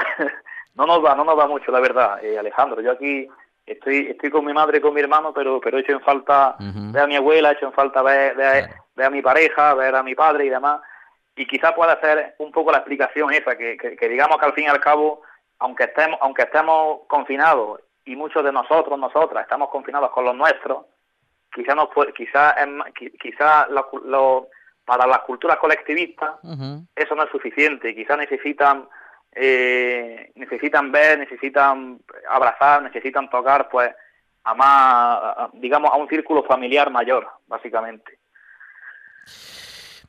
no 0.76 0.86
nos 0.86 1.04
va, 1.04 1.16
no 1.16 1.24
nos 1.24 1.38
va 1.38 1.48
mucho, 1.48 1.72
la 1.72 1.80
verdad, 1.80 2.24
eh, 2.24 2.38
Alejandro. 2.38 2.82
Yo 2.82 2.92
aquí 2.92 3.28
estoy 3.66 4.08
estoy 4.08 4.30
con 4.30 4.46
mi 4.46 4.54
madre, 4.54 4.82
con 4.82 4.94
mi 4.94 5.02
hermano, 5.02 5.34
pero 5.34 5.60
pero 5.62 5.78
he 5.78 5.82
hecho 5.82 5.94
en 5.94 6.02
falta 6.02 6.56
ver 6.60 7.04
a 7.04 7.08
mi 7.08 7.16
abuela, 7.16 7.52
he 7.52 7.54
hecho 7.54 7.68
en 7.68 7.74
falta 7.74 8.02
ver, 8.02 8.36
ver, 8.36 8.70
ver 8.96 9.06
a 9.06 9.10
mi 9.10 9.22
pareja, 9.22 9.74
ver 9.74 9.96
a 9.96 10.04
mi 10.04 10.16
padre 10.16 10.46
y 10.46 10.50
demás. 10.50 10.82
Y 11.36 11.48
quizá 11.48 11.74
pueda 11.74 12.00
ser 12.00 12.36
un 12.40 12.52
poco 12.52 12.72
la 12.72 12.80
explicación 12.80 13.34
esa, 13.34 13.56
que, 13.56 13.78
que, 13.78 14.10
digamos 14.10 14.38
que 14.38 14.46
al 14.46 14.54
fin 14.54 14.66
y 14.66 14.68
al 14.68 14.80
cabo, 14.80 15.22
aunque 15.60 15.86
estemos, 15.86 16.20
aunque 16.22 16.44
estemos 16.44 17.02
confinados 17.08 17.82
y 18.06 18.16
muchos 18.16 18.44
de 18.44 18.52
nosotros, 18.52 19.00
nosotras, 19.00 19.44
estamos 19.44 19.70
confinados 19.70 20.12
con 20.12 20.26
los 20.26 20.36
nuestros, 20.36 20.86
quizá 21.54 21.74
nos 21.74 21.90
quizá, 22.16 22.56
quizá 23.20 23.68
lo, 23.68 24.48
para 24.86 25.08
las 25.08 25.20
culturas 25.20 25.58
colectivistas 25.58 26.36
eso 26.96 27.16
no 27.16 27.24
es 27.24 27.32
suficiente, 27.32 27.96
quizá 27.96 28.18
necesitan 28.18 28.88
eh, 29.36 30.32
necesitan 30.36 30.92
ver, 30.92 31.20
necesitan 31.20 32.00
abrazar, 32.30 32.84
necesitan 32.84 33.30
tocar, 33.30 33.70
pues 33.70 33.92
a 34.44 34.54
más, 34.54 35.52
digamos, 35.54 35.92
a 35.92 35.98
un 35.98 36.08
círculo 36.10 36.44
familiar 36.44 36.92
mayor, 36.92 37.28
básicamente. 37.48 38.20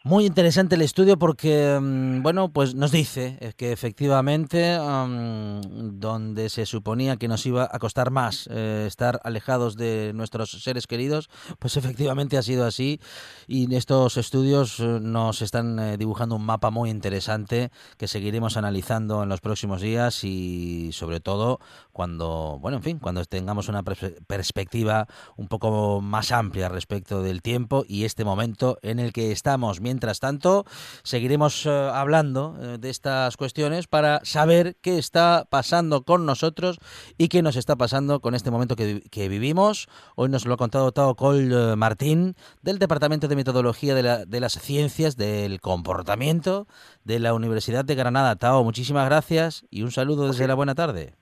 Muy 0.06 0.26
interesante 0.26 0.74
el 0.74 0.82
estudio 0.82 1.18
porque, 1.18 1.78
mm, 1.80 2.20
bueno, 2.20 2.50
pues 2.50 2.74
nos 2.74 2.92
dice 2.92 3.38
eh, 3.40 3.54
que 3.56 3.72
efectivamente 3.72 4.76
donde 4.76 6.50
se 6.50 6.66
suponía 6.66 7.16
que 7.16 7.26
nos 7.26 7.46
iba 7.46 7.66
a 7.72 7.78
costar 7.78 8.10
más 8.10 8.46
eh, 8.52 8.84
estar 8.86 9.22
alejados 9.24 9.76
de 9.76 10.12
nuestros 10.14 10.50
seres 10.62 10.86
queridos, 10.86 11.30
pues 11.58 11.76
efectivamente 11.78 12.36
ha 12.36 12.42
sido 12.42 12.66
así 12.66 13.00
y 13.46 13.74
estos 13.74 14.18
estudios 14.18 14.78
eh, 14.78 14.98
nos 15.00 15.40
están 15.40 15.96
dibujando 15.98 16.36
un 16.36 16.44
mapa 16.44 16.68
muy 16.70 16.90
interesante 16.90 17.70
que 17.96 18.06
seguiremos 18.06 18.58
analizando 18.58 19.22
en 19.22 19.30
los 19.30 19.40
próximos 19.40 19.80
días 19.80 20.22
y 20.22 20.90
sobre 20.92 21.20
todo 21.20 21.60
cuando, 21.92 22.58
bueno, 22.60 22.76
en 22.76 22.82
fin, 22.82 22.98
cuando 22.98 23.24
tengamos 23.24 23.70
una 23.70 23.82
perspectiva 23.82 25.08
un 25.38 25.48
poco 25.48 26.02
más 26.02 26.30
amplia 26.30 26.68
respecto 26.68 27.22
del 27.22 27.40
tiempo 27.40 27.86
y 27.88 28.04
este 28.04 28.26
momento 28.26 28.76
en 28.82 28.98
el 28.98 29.10
que 29.14 29.32
estamos. 29.32 29.80
Tanto, 30.00 30.64
seguiremos 31.02 31.66
eh, 31.66 31.70
hablando 31.70 32.56
eh, 32.60 32.78
de 32.78 32.90
estas 32.90 33.36
cuestiones 33.36 33.86
para 33.86 34.20
saber 34.24 34.76
qué 34.82 34.98
está 34.98 35.46
pasando 35.48 36.02
con 36.02 36.26
nosotros 36.26 36.78
y 37.18 37.28
qué 37.28 37.42
nos 37.42 37.56
está 37.56 37.76
pasando 37.76 38.20
con 38.20 38.34
este 38.34 38.50
momento 38.50 38.76
que, 38.76 39.28
vivimos. 39.28 39.88
Hoy 40.16 40.28
nos 40.28 40.46
lo 40.46 40.54
ha 40.54 40.56
contado 40.56 40.92
Tao 40.92 41.14
Col 41.14 41.50
eh, 41.52 41.76
Martín 41.76 42.34
del 42.62 42.78
Departamento 42.78 43.28
de 43.28 43.36
Metodología 43.36 43.94
de, 43.94 44.26
de 44.26 44.40
las 44.40 44.54
Ciencias 44.54 45.16
del 45.16 45.60
Comportamiento 45.60 46.66
de 47.04 47.18
la 47.18 47.34
Universidad 47.34 47.84
de 47.84 47.94
Granada. 47.94 48.36
Tao, 48.36 48.64
muchísimas 48.64 49.06
gracias 49.06 49.66
y 49.70 49.82
un 49.82 49.90
saludo 49.90 50.26
desde 50.26 50.46
la 50.46 50.54
buena 50.54 50.74
tarde. 50.74 51.14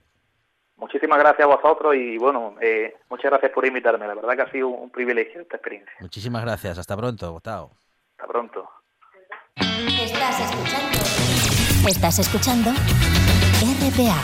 Muchísimas 0.82 1.20
gracias 1.20 1.44
a 1.44 1.46
vosotros 1.46 1.94
y 1.94 2.18
bueno, 2.18 2.56
eh, 2.60 2.96
muchas 3.08 3.30
gracias 3.30 3.52
por 3.52 3.64
invitarme. 3.64 4.04
La 4.04 4.14
verdad 4.14 4.34
que 4.34 4.42
ha 4.42 4.50
sido 4.50 4.66
un 4.66 4.90
privilegio 4.90 5.40
esta 5.40 5.56
experiencia. 5.56 5.94
Muchísimas 6.00 6.42
gracias. 6.42 6.76
Hasta 6.76 6.96
pronto, 6.96 7.30
Gustavo. 7.30 7.70
Hasta 8.22 8.32
pronto. 8.32 8.68
Estás 9.56 10.40
escuchando. 10.40 10.98
Estás 11.88 12.18
escuchando 12.20 12.70
RPA, 12.70 14.22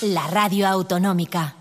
la 0.00 0.26
radio 0.28 0.66
autonómica. 0.66 1.56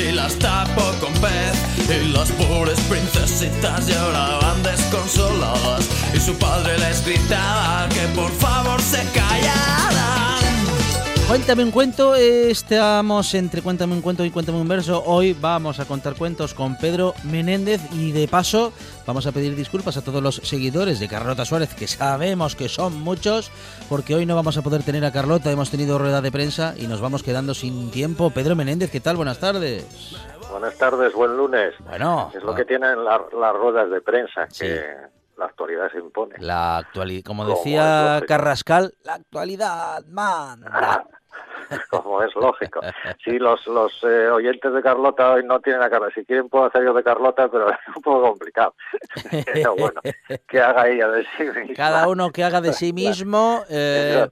Y 0.00 0.12
las 0.12 0.38
tapo 0.38 0.92
con 1.00 1.12
pez 1.14 1.54
y 1.88 2.12
las 2.12 2.30
pobres 2.32 2.80
princesitas 2.88 3.86
lloraban 3.86 4.62
desconsoladas 4.62 5.88
y 6.14 6.20
su 6.20 6.34
padre 6.36 6.78
les 6.78 7.04
gritaba 7.04 7.88
que 7.88 8.06
por 8.14 8.30
favor 8.38 8.80
se 8.80 9.02
callaran. 9.12 10.19
Cuéntame 11.30 11.62
un 11.62 11.70
cuento, 11.70 12.16
estamos 12.16 13.34
entre 13.34 13.62
Cuéntame 13.62 13.94
un 13.94 14.02
cuento 14.02 14.24
y 14.24 14.32
Cuéntame 14.32 14.60
un 14.60 14.66
verso. 14.66 15.00
Hoy 15.06 15.32
vamos 15.32 15.78
a 15.78 15.84
contar 15.84 16.16
cuentos 16.16 16.54
con 16.54 16.76
Pedro 16.76 17.14
Menéndez 17.22 17.80
y 17.92 18.10
de 18.10 18.26
paso 18.26 18.72
vamos 19.06 19.28
a 19.28 19.32
pedir 19.32 19.54
disculpas 19.54 19.96
a 19.96 20.02
todos 20.02 20.20
los 20.20 20.34
seguidores 20.42 20.98
de 20.98 21.06
Carlota 21.06 21.44
Suárez, 21.44 21.72
que 21.72 21.86
sabemos 21.86 22.56
que 22.56 22.68
son 22.68 23.00
muchos, 23.00 23.52
porque 23.88 24.16
hoy 24.16 24.26
no 24.26 24.34
vamos 24.34 24.58
a 24.58 24.62
poder 24.62 24.82
tener 24.82 25.04
a 25.04 25.12
Carlota, 25.12 25.52
hemos 25.52 25.70
tenido 25.70 26.00
rueda 26.00 26.20
de 26.20 26.32
prensa 26.32 26.74
y 26.76 26.88
nos 26.88 27.00
vamos 27.00 27.22
quedando 27.22 27.54
sin 27.54 27.92
tiempo. 27.92 28.30
Pedro 28.30 28.56
Menéndez, 28.56 28.90
¿qué 28.90 28.98
tal? 28.98 29.14
Buenas 29.14 29.38
tardes. 29.38 30.16
Buenas 30.50 30.76
tardes, 30.78 31.12
buen 31.12 31.36
lunes. 31.36 31.74
Bueno. 31.78 32.32
Es 32.34 32.42
lo 32.42 32.56
que 32.56 32.64
tienen 32.64 33.04
las 33.04 33.54
ruedas 33.54 33.88
de 33.88 34.00
prensa, 34.00 34.48
que 34.48 34.84
la 35.38 35.44
actualidad 35.44 35.92
se 35.92 35.98
impone. 35.98 36.34
La 36.40 36.78
actualidad, 36.78 37.22
como 37.24 37.46
decía 37.46 38.20
Carrascal, 38.26 38.94
la 39.04 39.14
actualidad 39.14 40.04
manda. 40.08 41.06
como 41.90 42.22
es 42.22 42.34
lógico. 42.34 42.80
Sí, 43.24 43.38
los, 43.38 43.66
los 43.66 43.92
eh, 44.04 44.28
oyentes 44.28 44.72
de 44.72 44.82
Carlota 44.82 45.32
hoy 45.32 45.44
no 45.44 45.60
tienen 45.60 45.82
a 45.82 45.90
Carlota. 45.90 46.14
Si 46.14 46.24
quieren 46.24 46.48
puedo 46.48 46.66
hacer 46.66 46.84
yo 46.84 46.92
de 46.92 47.02
Carlota, 47.02 47.48
pero 47.48 47.70
es 47.70 47.78
un 47.94 48.02
poco 48.02 48.22
complicado. 48.22 48.74
pero 49.52 49.74
bueno, 49.76 50.00
que 50.48 50.60
haga 50.60 50.88
ella 50.88 51.08
de 51.08 51.26
sí 51.36 51.44
misma. 51.44 51.74
Cada 51.74 52.08
uno 52.08 52.30
que 52.30 52.44
haga 52.44 52.60
de 52.60 52.72
sí 52.72 52.92
mismo. 52.92 53.62
Eh, 53.68 54.26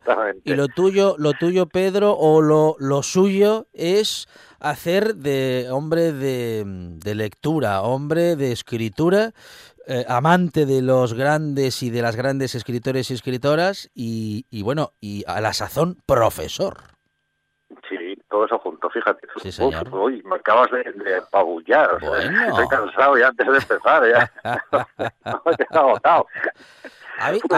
y 0.44 0.54
lo 0.54 0.68
tuyo, 0.68 1.14
lo 1.18 1.32
tuyo, 1.32 1.66
Pedro, 1.66 2.16
o 2.16 2.40
lo, 2.40 2.76
lo 2.78 3.02
suyo 3.02 3.66
es 3.72 4.28
hacer 4.60 5.14
de 5.16 5.68
hombre 5.70 6.12
de, 6.12 6.64
de 6.66 7.14
lectura, 7.14 7.82
hombre 7.82 8.36
de 8.36 8.52
escritura, 8.52 9.32
eh, 9.88 10.04
amante 10.06 10.66
de 10.66 10.82
los 10.82 11.14
grandes 11.14 11.82
y 11.82 11.88
de 11.88 12.02
las 12.02 12.14
grandes 12.14 12.54
escritores 12.54 13.10
y 13.10 13.14
escritoras 13.14 13.90
y, 13.94 14.44
y 14.50 14.62
bueno, 14.62 14.92
y 15.00 15.24
a 15.26 15.40
la 15.40 15.54
sazón 15.54 15.96
profesor. 16.04 16.76
Sí, 17.88 18.16
todo 18.28 18.44
eso 18.44 18.58
junto, 18.58 18.90
fíjate. 18.90 19.26
Sí, 19.42 19.50
señor. 19.50 19.88
uy, 19.94 20.22
me 20.24 20.36
acabas 20.36 20.70
de, 20.70 20.82
de 20.92 21.22
pabullar. 21.30 21.98
estoy 22.02 22.68
cansado 22.68 23.16
ya 23.16 23.28
antes 23.28 23.46
de 23.46 23.56
empezar, 23.56 24.02
ya. 24.06 24.32
Estoy 25.24 25.66
agotado. 25.70 26.26
¿Ha, 27.18 27.32
visto, 27.32 27.48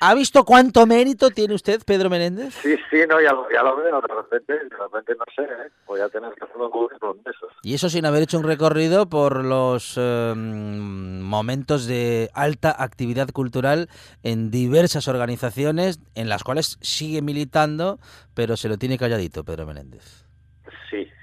¿Ha, 0.00 0.14
visto, 0.14 0.44
cuánto 0.44 0.86
mérito 0.86 1.30
tiene 1.30 1.54
usted, 1.54 1.82
Pedro 1.84 2.08
Menéndez? 2.08 2.54
Sí, 2.54 2.76
sí, 2.90 2.98
no, 3.08 3.20
ya 3.20 3.32
lo, 3.32 3.48
ya 3.50 3.62
lo 3.62 3.76
veo, 3.76 4.00
de 4.00 4.08
repente, 4.08 4.52
de 4.52 4.76
repente 4.76 5.14
no 5.18 5.24
sé, 5.34 5.42
¿eh? 5.42 5.70
voy 5.86 6.00
a 6.00 6.08
tener 6.08 6.32
que 6.34 6.44
hacer 6.44 6.56
un 6.56 6.70
currículum 6.70 7.22
de 7.22 7.30
esos. 7.30 7.52
Y 7.62 7.74
eso 7.74 7.90
sin 7.90 8.06
haber 8.06 8.22
hecho 8.22 8.38
un 8.38 8.44
recorrido 8.44 9.08
por 9.08 9.44
los 9.44 9.96
em, 9.96 11.20
momentos 11.20 11.86
de 11.86 12.30
alta 12.34 12.74
actividad 12.78 13.28
cultural 13.30 13.88
en 14.22 14.50
diversas 14.50 15.08
organizaciones 15.08 16.00
en 16.14 16.28
las 16.28 16.42
cuales 16.42 16.78
sigue 16.80 17.22
militando, 17.22 17.98
pero 18.34 18.56
se 18.56 18.68
lo 18.68 18.78
tiene 18.78 18.98
calladito, 18.98 19.44
Pedro 19.44 19.66
Menéndez. 19.66 20.25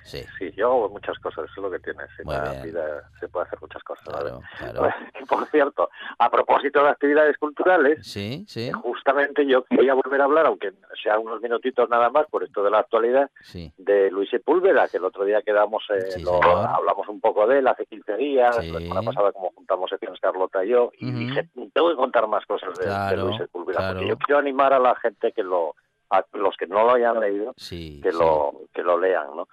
Sí, 0.03 0.23
Sí. 0.37 0.51
Yo 0.55 0.67
hago 0.67 0.89
muchas 0.89 1.17
cosas, 1.19 1.45
eso 1.45 1.53
es 1.57 1.63
lo 1.63 1.71
que 1.71 1.79
tiene. 1.79 2.03
En 2.19 2.25
Muy 2.25 2.35
la 2.35 2.51
bien. 2.51 2.63
vida 2.63 3.09
se 3.19 3.27
puede 3.29 3.45
hacer 3.45 3.59
muchas 3.61 3.83
cosas. 3.83 4.03
Claro, 4.05 4.41
claro. 4.57 4.81
Por 5.29 5.45
cierto, 5.47 5.89
a 6.19 6.29
propósito 6.29 6.83
de 6.83 6.89
actividades 6.89 7.37
culturales, 7.37 8.05
Sí, 8.05 8.45
sí, 8.47 8.69
justamente 8.71 9.45
yo 9.45 9.63
quería 9.63 9.93
volver 9.93 10.21
a 10.21 10.25
hablar, 10.25 10.45
aunque 10.47 10.73
sea 11.01 11.17
unos 11.19 11.41
minutitos 11.41 11.89
nada 11.89 12.09
más, 12.09 12.27
por 12.27 12.43
esto 12.43 12.63
de 12.63 12.71
la 12.71 12.79
actualidad, 12.79 13.31
sí. 13.41 13.71
de 13.77 14.11
Luis 14.11 14.29
Sepúlveda, 14.29 14.87
que 14.89 14.97
el 14.97 15.05
otro 15.05 15.23
día 15.25 15.41
quedamos, 15.41 15.83
eh, 15.89 16.19
lo- 16.21 16.43
hablamos 16.43 17.07
un 17.07 17.19
poco 17.21 17.47
de 17.47 17.59
él 17.59 17.67
hace 17.67 17.85
15 17.85 18.15
días, 18.17 18.55
la 18.57 18.79
semana 18.79 19.01
pasada 19.01 19.31
como 19.31 19.51
juntamos 19.51 19.89
secciones 19.89 20.19
Carlota 20.19 20.63
y 20.65 20.69
yo, 20.69 20.91
y 20.97 21.09
Ujú. 21.09 21.17
dije, 21.19 21.49
tengo 21.73 21.89
que 21.89 21.95
contar 21.95 22.27
más 22.27 22.45
cosas 22.45 22.77
de, 22.77 23.17
Luis 23.17 23.37
Sepúlveda, 23.37 23.89
porque 23.93 24.07
yo 24.07 24.17
quiero 24.17 24.39
animar 24.39 24.73
a 24.73 24.79
la 24.79 24.95
gente 24.95 25.31
que 25.31 25.43
lo, 25.43 25.75
a 26.09 26.23
los 26.33 26.55
que 26.57 26.67
no 26.67 26.83
lo 26.83 26.91
hayan 26.93 27.19
leído, 27.19 27.53
Sí, 27.57 27.99
que 28.03 28.11
sí. 28.11 28.17
lo 28.17 28.51
que 28.73 28.83
lo 28.83 28.97
lean, 28.99 29.27
¿no? 29.35 29.47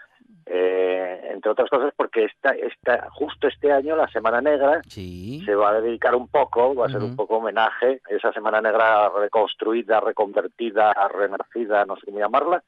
Eh, 0.46 1.30
entre 1.32 1.52
otras 1.52 1.70
cosas 1.70 1.92
porque 1.96 2.24
esta, 2.24 2.50
esta, 2.50 3.08
justo 3.12 3.46
este 3.46 3.70
año 3.72 3.94
la 3.94 4.08
Semana 4.08 4.40
Negra 4.40 4.80
Sí. 4.88 5.40
se 5.44 5.54
va 5.54 5.70
a 5.70 5.80
dedicar 5.80 6.14
un 6.16 6.26
poco, 6.28 6.74
va 6.74 6.86
a 6.86 6.90
ser 6.90 7.02
un 7.02 7.14
poco 7.14 7.36
homenaje, 7.36 8.00
esa 8.08 8.32
Semana 8.32 8.60
Negra 8.60 9.08
reconstruida, 9.10 10.00
reconvertida, 10.00 10.92
renacida, 11.14 11.84
no 11.84 11.96
sé 11.96 12.06
cómo 12.06 12.18
llamarla, 12.18 12.62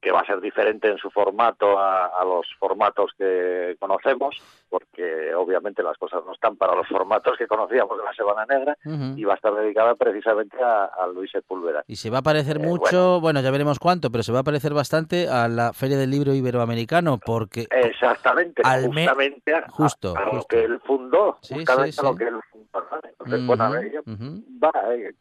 que 0.00 0.10
va 0.10 0.20
a 0.20 0.26
ser 0.26 0.40
diferente 0.40 0.88
en 0.88 0.98
su 0.98 1.08
formato 1.10 1.78
a, 1.78 2.06
a 2.06 2.24
los 2.24 2.46
formatos 2.58 3.12
que 3.16 3.76
conocemos, 3.78 4.34
porque 4.68 5.32
obviamente 5.34 5.82
las 5.84 5.96
cosas 5.98 6.22
no 6.26 6.32
están 6.32 6.56
para 6.56 6.74
los 6.74 6.88
formatos 6.88 7.38
que 7.38 7.46
conocíamos 7.46 7.96
de 7.96 8.04
la 8.04 8.12
Semana 8.12 8.44
Negra, 8.46 8.76
y 9.16 9.22
va 9.24 9.34
a 9.34 9.36
estar 9.36 9.54
dedicada 9.54 9.94
precisamente 9.94 10.56
a, 10.62 10.86
a 10.86 11.06
Luis 11.06 11.30
Sepúlveda. 11.30 11.84
Y 11.86 11.96
se 11.96 12.10
va 12.10 12.18
a 12.18 12.22
parecer 12.22 12.56
Eh, 12.56 12.60
mucho, 12.66 13.20
bueno. 13.20 13.40
ya 13.40 13.50
veremos 13.52 13.78
cuánto, 13.78 14.10
pero 14.10 14.22
se 14.24 14.32
va 14.32 14.40
a 14.40 14.44
parecer 14.44 14.74
bastante 14.74 15.28
a 15.28 15.46
la 15.48 15.72
Feria 15.72 15.96
del 15.96 16.10
Libro 16.10 16.34
Iberoamericano, 16.34 17.18
porque 17.24 17.68
Exactamente, 17.70 18.62
Al 18.64 18.82
me- 18.90 19.02
justamente 19.06 19.54
a, 19.54 19.68
justo, 19.70 20.16
a 20.16 20.24
lo 20.24 20.30
justo. 20.32 20.46
que 20.48 20.64
él 20.64 20.80
fundó, 20.84 21.38
Sí, 21.42 21.54
justamente 21.54 21.92
sí, 21.92 22.00
a 22.00 22.02
lo 22.02 22.10
sí. 22.12 22.16
que 22.18 22.24
él 22.24 22.40
fundó. 22.50 22.86
Entonces, 23.04 23.46
bueno, 23.46 23.64
a 23.64 23.70
ver, 23.70 23.92
yo- 23.92 24.00
Ujú, 24.00 24.42
va, 24.62 24.72
eh, 24.94 25.12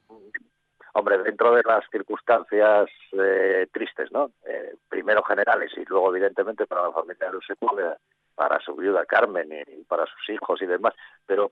hombre, 0.94 1.18
dentro 1.20 1.54
de 1.56 1.64
las 1.66 1.84
circunstancias 1.92 2.90
eh, 3.14 3.68
tristes, 3.72 4.12
¿no? 4.12 4.32
Eh, 4.46 4.76
primero 4.90 5.24
generales 5.24 5.72
y 5.78 5.86
luego, 5.86 6.16
evidentemente, 6.16 6.66
para 6.66 6.84
la 6.84 6.92
familia 6.92 7.30
del 7.32 7.42
Sepúlveda, 7.46 7.98
para 8.36 8.60
su 8.60 8.76
viuda 8.76 9.06
Carmen 9.06 9.50
y 9.52 9.84
para 9.84 10.06
sus 10.06 10.30
hijos 10.30 10.62
y 10.62 10.66
demás, 10.66 10.94
pero 11.26 11.50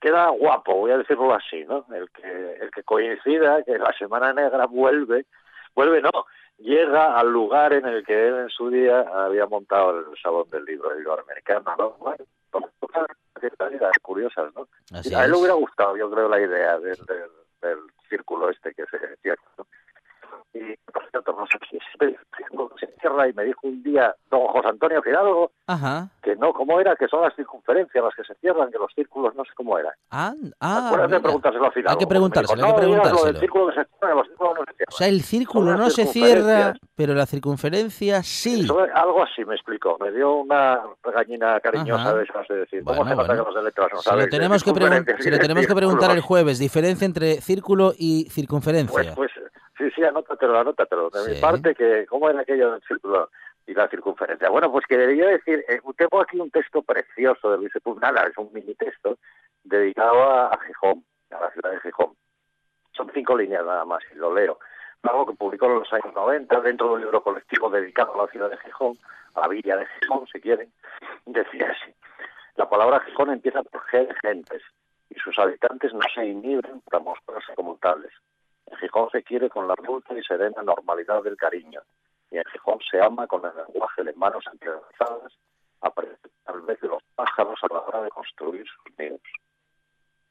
queda 0.00 0.28
guapo, 0.28 0.74
voy 0.74 0.92
a 0.92 0.98
decirlo 0.98 1.34
así, 1.34 1.64
¿no? 1.64 1.86
El 1.92 2.10
que, 2.10 2.58
el 2.60 2.70
que 2.70 2.82
coincida 2.82 3.62
que 3.64 3.78
la 3.78 3.92
Semana 3.98 4.32
Negra 4.32 4.66
vuelve, 4.66 5.26
vuelve 5.74 6.00
no, 6.00 6.26
llega 6.58 7.18
al 7.18 7.30
lugar 7.30 7.72
en 7.72 7.86
el 7.86 8.04
que 8.04 8.28
él 8.28 8.34
en 8.36 8.50
su 8.50 8.70
día 8.70 9.00
había 9.00 9.46
montado 9.46 9.98
el 9.98 10.04
Salón 10.22 10.48
del 10.50 10.64
Libro 10.64 10.98
Iberoamericano, 10.98 11.74
¿no? 11.76 11.90
Bueno, 11.98 12.24
cosas 12.50 13.06
curiosas, 14.02 14.54
¿no? 14.54 14.68
Así 14.92 15.14
a 15.14 15.24
él 15.24 15.32
le 15.32 15.38
hubiera 15.38 15.54
gustado, 15.54 15.96
yo 15.96 16.10
creo, 16.10 16.28
la 16.28 16.40
idea 16.40 16.78
del, 16.78 16.96
del, 17.06 17.30
del 17.60 17.78
círculo 18.08 18.50
este 18.50 18.74
que 18.74 18.84
se 18.86 19.16
cierra, 19.22 19.42
Y, 20.56 20.92
por 20.92 21.08
cierto, 21.10 21.32
no 21.38 21.46
sé 21.46 21.58
si 21.70 21.78
se, 21.98 22.16
se 22.80 22.86
cierra 23.00 23.28
y 23.28 23.32
me 23.32 23.44
dijo 23.44 23.60
un 23.64 23.82
día 23.82 24.14
don 24.30 24.46
José 24.48 24.68
Antonio 24.68 25.02
Fidalgo 25.02 25.50
Ajá. 25.66 26.08
que 26.22 26.34
no, 26.36 26.52
¿cómo 26.52 26.80
era? 26.80 26.96
Que 26.96 27.08
son 27.08 27.22
las 27.22 27.34
circunferencias 27.36 28.02
las 28.02 28.14
que 28.14 28.24
se 28.24 28.34
cierran, 28.40 28.70
que 28.70 28.78
los 28.78 28.92
círculos 28.94 29.34
no 29.34 29.44
sé 29.44 29.50
cómo 29.56 29.78
era. 29.78 29.92
Ah, 30.10 30.32
ah, 30.60 30.86
Acuérdate 30.88 31.12
de 31.12 31.18
mira. 31.18 31.22
preguntárselo 31.22 31.66
a 31.66 31.70
Fidalgo. 31.72 31.90
Hay 31.90 31.96
que 31.98 32.06
preguntárselo, 32.06 32.56
dijo, 32.62 32.66
hay 32.68 32.74
que 32.74 32.80
no, 32.80 32.86
lo 32.86 32.92
preguntárselo. 33.02 33.32
del 33.32 33.40
círculo 33.40 33.66
que 33.68 33.74
se 33.74 33.84
cierra, 33.98 34.14
los 34.14 34.26
círculos 34.26 34.54
no 34.56 34.64
se 34.64 34.72
cierran. 34.76 34.86
O 34.88 34.96
sea, 34.96 35.08
el 35.08 35.20
círculo 35.22 35.76
no 35.76 35.90
se 35.90 36.06
cierra, 36.06 36.74
pero 36.94 37.14
la 37.14 37.26
circunferencia 37.26 38.22
sí. 38.22 38.60
Eso, 38.64 38.78
algo 38.94 39.22
así 39.22 39.44
me 39.44 39.54
explicó. 39.54 39.96
Me 40.00 40.10
dio 40.12 40.34
una 40.36 40.80
regañina 41.02 41.60
cariñosa 41.60 42.02
Ajá. 42.02 42.14
de 42.14 42.24
esas 42.24 42.48
de 42.48 42.56
decir, 42.56 42.82
Bueno, 42.82 43.00
¿cómo 43.02 43.10
se 43.10 43.14
bueno. 43.16 43.62
letras 43.62 43.88
no 43.92 44.00
Se 44.02 44.16
lo 44.16 44.28
tenemos 44.28 44.62
que, 44.64 44.70
lo 45.30 45.38
tenemos 45.38 45.66
preguntar 45.66 46.10
el 46.12 46.20
jueves. 46.20 46.58
Diferencia 46.58 47.04
entre 47.04 47.40
círculo 47.40 47.92
y 47.96 48.24
Pues, 48.24 48.34
circunferencia. 48.34 49.14
pues, 49.14 49.30
sí, 49.88 49.94
sí, 49.96 50.04
anótatelo, 50.04 50.58
anótatelo. 50.58 51.10
De 51.10 51.20
Sí. 51.20 51.30
mi 51.34 51.40
parte, 51.40 51.74
que 51.74 52.06
¿cómo 52.06 52.28
era 52.30 52.40
aquello 52.40 52.72
del 52.72 52.82
círculo 52.82 53.30
y 53.66 53.74
la 53.74 53.88
circunferencia? 53.88 54.48
Bueno, 54.50 54.70
pues 54.70 54.86
quería 54.86 55.26
decir, 55.26 55.64
eh, 55.68 55.80
tengo 55.96 56.20
aquí 56.20 56.38
un 56.38 56.50
texto 56.50 56.82
precioso 56.82 57.50
de 57.52 57.58
Luis 57.58 57.72
Sepúlveda, 57.72 58.22
es 58.28 58.36
un 58.38 58.52
mini 58.52 58.74
texto 58.74 59.18
dedicado 59.64 60.22
a, 60.22 60.48
a 60.48 60.58
Gijón, 60.60 61.04
a 61.30 61.40
la 61.40 61.50
ciudad 61.50 61.70
de 61.72 61.80
Gijón. 61.80 62.12
Son 62.92 63.10
cinco 63.12 63.36
líneas 63.36 63.64
nada 63.64 63.84
más, 63.84 64.02
y 64.14 64.16
lo 64.16 64.32
leo. 64.34 64.58
Algo 65.02 65.26
que 65.26 65.34
publicó 65.34 65.66
en 65.66 65.74
los 65.80 65.92
años 65.92 66.12
90 66.14 66.60
dentro 66.62 66.88
de 66.88 66.94
un 66.94 67.00
libro 67.02 67.22
colectivo 67.22 67.68
dedicado 67.70 68.14
a 68.14 68.24
la 68.24 68.30
ciudad 68.32 68.50
de 68.50 68.56
Gijón, 68.58 68.94
a 69.34 69.40
la 69.42 69.48
villa 69.48 69.76
de 69.76 69.86
Gijón, 70.00 70.26
si 70.32 70.40
quieren. 70.40 70.72
Decía 71.26 71.70
así. 71.70 71.92
La 72.56 72.68
palabra 72.68 73.00
Gijón 73.00 73.30
empieza 73.30 73.62
por 73.62 73.82
G 73.86 74.06
de 74.08 74.14
gentes 74.22 74.62
y 75.10 75.14
sus 75.20 75.38
habitantes 75.38 75.92
no 75.92 76.00
se 76.14 76.24
inhiben 76.26 76.80
para 76.90 77.02
mostrarse 77.04 77.54
como 77.54 77.76
tales. 77.76 78.12
En 78.66 78.76
Gijón 78.78 79.08
se 79.10 79.22
quiere 79.22 79.48
con 79.48 79.68
la 79.68 79.74
dulce 79.84 80.18
y 80.18 80.22
serena 80.22 80.62
normalidad 80.62 81.22
del 81.22 81.36
cariño 81.36 81.80
y 82.30 82.38
en 82.38 82.44
Gijón 82.52 82.78
se 82.90 83.00
ama 83.00 83.26
con 83.26 83.44
el 83.44 83.52
lenguaje 83.56 84.02
de 84.02 84.12
manos 84.14 84.44
entrelazadas, 84.52 85.32
tal 86.44 86.60
vez 86.62 86.80
de 86.80 86.88
los 86.88 87.02
pájaros 87.14 87.58
a 87.62 87.72
la 87.72 87.80
hora 87.80 88.02
de 88.02 88.10
construir 88.10 88.64
sus 88.66 88.98
nidos. 88.98 89.20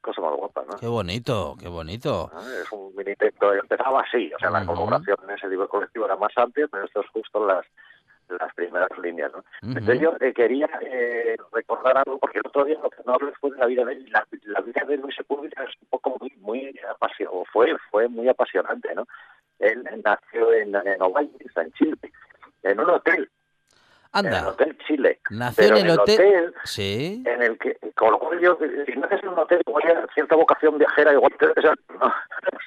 Cosa 0.02 0.22
más 0.22 0.36
guapa, 0.36 0.64
¿no? 0.70 0.78
Qué 0.78 0.88
bonito, 0.88 1.56
qué 1.60 1.68
bonito. 1.68 2.30
Ah, 2.34 2.42
Es 2.62 2.72
un 2.72 2.96
mini 2.96 3.16
texto, 3.16 3.54
empezaba 3.54 4.02
así, 4.02 4.32
o 4.34 4.40
sea, 4.40 4.52
la 4.52 4.66
colaboración 4.66 5.18
en 5.24 5.32
ese 5.32 5.48
libro 5.48 5.68
colectivo 5.68 6.06
era 6.06 6.16
más 6.16 6.32
amplia, 6.38 6.68
pero 6.70 6.86
esto 6.86 7.02
es 7.02 7.10
justo 7.10 7.46
las 7.46 7.66
las 8.30 8.54
primeras 8.54 8.90
líneas, 9.02 9.32
¿no? 9.34 9.44
Entonces 9.62 10.00
yo 10.00 10.14
eh, 10.20 10.34
quería 10.34 10.70
eh, 10.82 11.36
recordar 11.52 11.98
algo, 11.98 12.18
porque 12.20 12.40
el 12.40 12.48
otro 12.48 12.66
día 12.66 12.78
lo 12.82 12.90
que 12.90 13.04
no 13.06 13.14
hablé 13.14 13.32
fue 13.40 13.52
de 13.52 13.58
la 13.58 13.66
vida 13.66 13.86
de 13.86 13.94
él. 13.94 14.10
La, 14.12 14.26
la 14.44 14.62
vida 14.62 14.84
de 14.88 14.98
Luis 14.98 15.16
Sepúlveda 15.16 15.64
es 15.64 15.74
un 15.82 15.88
poco 15.90 16.18
muy, 16.20 16.32
muy 16.38 16.80
apasionante, 16.90 17.50
fue, 17.52 17.76
fue 17.92 18.08
muy 18.08 18.28
apasionante, 18.28 18.94
¿no? 18.96 19.06
Él 19.60 19.84
nació 20.04 20.54
en, 20.54 20.76
en 20.76 21.02
Ovalle, 21.02 21.32
en 21.56 21.72
Chile, 21.74 21.98
en 22.64 22.80
un 22.80 22.90
hotel, 22.90 23.30
en 24.16 24.26
el 24.28 24.34
Anda, 24.36 24.50
Hotel 24.50 24.78
Chile. 24.88 25.20
nació 25.30 25.64
Pero 25.64 25.78
en 25.78 25.86
el 25.86 25.92
hotel. 26.00 26.16
hotel 26.16 26.54
Sí. 26.64 27.24
en 27.26 27.42
el 27.44 27.58
que, 27.58 27.78
con 27.96 28.12
lo 28.12 28.20
cual 28.20 28.40
yo, 28.40 28.58
si 28.86 28.98
naces 29.00 29.22
en 29.24 29.30
un 29.30 29.40
hotel, 29.40 29.62
igual 29.68 29.84
hay 29.88 29.96
cierta 30.14 30.36
vocación 30.36 30.78
viajera, 30.78 31.14
igual 31.14 31.32
te, 31.40 31.46
o 31.48 31.62
sea, 31.62 31.74
no, 32.00 32.08
no 32.08 32.14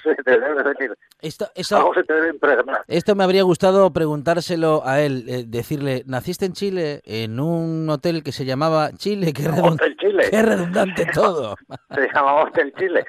sé, 0.03 0.15
te 0.23 0.31
debe 0.39 0.63
venir, 0.63 0.97
Esto, 1.21 1.47
eso, 1.55 1.77
algo 1.77 1.93
se 1.93 2.03
te 2.03 2.13
debe 2.13 2.29
impregnar. 2.29 2.83
esto 2.87 3.15
me 3.15 3.23
habría 3.23 3.43
gustado 3.43 3.91
preguntárselo 3.91 4.81
a 4.85 5.01
él, 5.01 5.25
eh, 5.27 5.43
decirle, 5.47 6.03
naciste 6.05 6.45
en 6.45 6.53
Chile 6.53 7.01
en 7.05 7.39
un 7.39 7.89
hotel 7.89 8.23
que 8.23 8.31
se 8.31 8.45
llamaba 8.45 8.91
Chile, 8.93 9.33
Chile. 9.33 10.23
qué 10.31 10.41
redundante 10.41 11.05
todo. 11.13 11.55
se 11.93 12.07
llamaba 12.13 12.43
Hotel 12.45 12.73
Chile. 12.77 13.05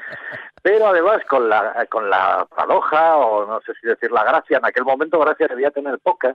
Pero 0.62 0.88
además 0.88 1.22
con 1.28 1.48
la 1.48 1.86
con 1.90 2.10
la 2.10 2.46
paradoja, 2.54 3.16
o 3.16 3.46
no 3.46 3.60
sé 3.62 3.72
si 3.80 3.86
decir 3.86 4.10
la 4.12 4.24
gracia, 4.24 4.58
en 4.58 4.66
aquel 4.66 4.84
momento 4.84 5.18
gracia 5.18 5.46
debía 5.48 5.70
tener 5.70 5.98
poca, 6.00 6.34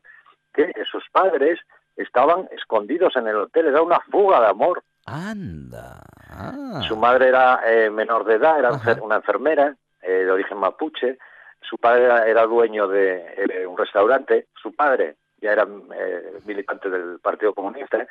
que 0.53 0.71
sus 0.91 1.03
padres 1.11 1.59
estaban 1.97 2.47
escondidos 2.51 3.15
en 3.15 3.27
el 3.27 3.35
hotel, 3.37 3.67
era 3.67 3.81
una 3.81 3.99
fuga 4.11 4.41
de 4.41 4.47
amor. 4.47 4.83
Anda. 5.05 6.01
ah. 6.29 6.81
Su 6.87 6.95
madre 6.97 7.27
era 7.29 7.61
eh, 7.65 7.89
menor 7.89 8.25
de 8.25 8.35
edad, 8.35 8.59
era 8.59 8.69
Ajá. 8.69 8.97
una 9.01 9.15
enfermera 9.17 9.75
eh, 10.01 10.11
de 10.25 10.31
origen 10.31 10.57
mapuche, 10.57 11.17
su 11.61 11.77
padre 11.77 12.05
era, 12.05 12.27
era 12.27 12.45
dueño 12.45 12.87
de 12.87 13.33
eh, 13.37 13.65
un 13.65 13.77
restaurante, 13.77 14.47
su 14.61 14.73
padre 14.75 15.15
ya 15.41 15.51
era 15.53 15.67
eh, 15.95 16.39
militante 16.45 16.89
del 16.89 17.19
Partido 17.19 17.53
Comunista, 17.53 18.05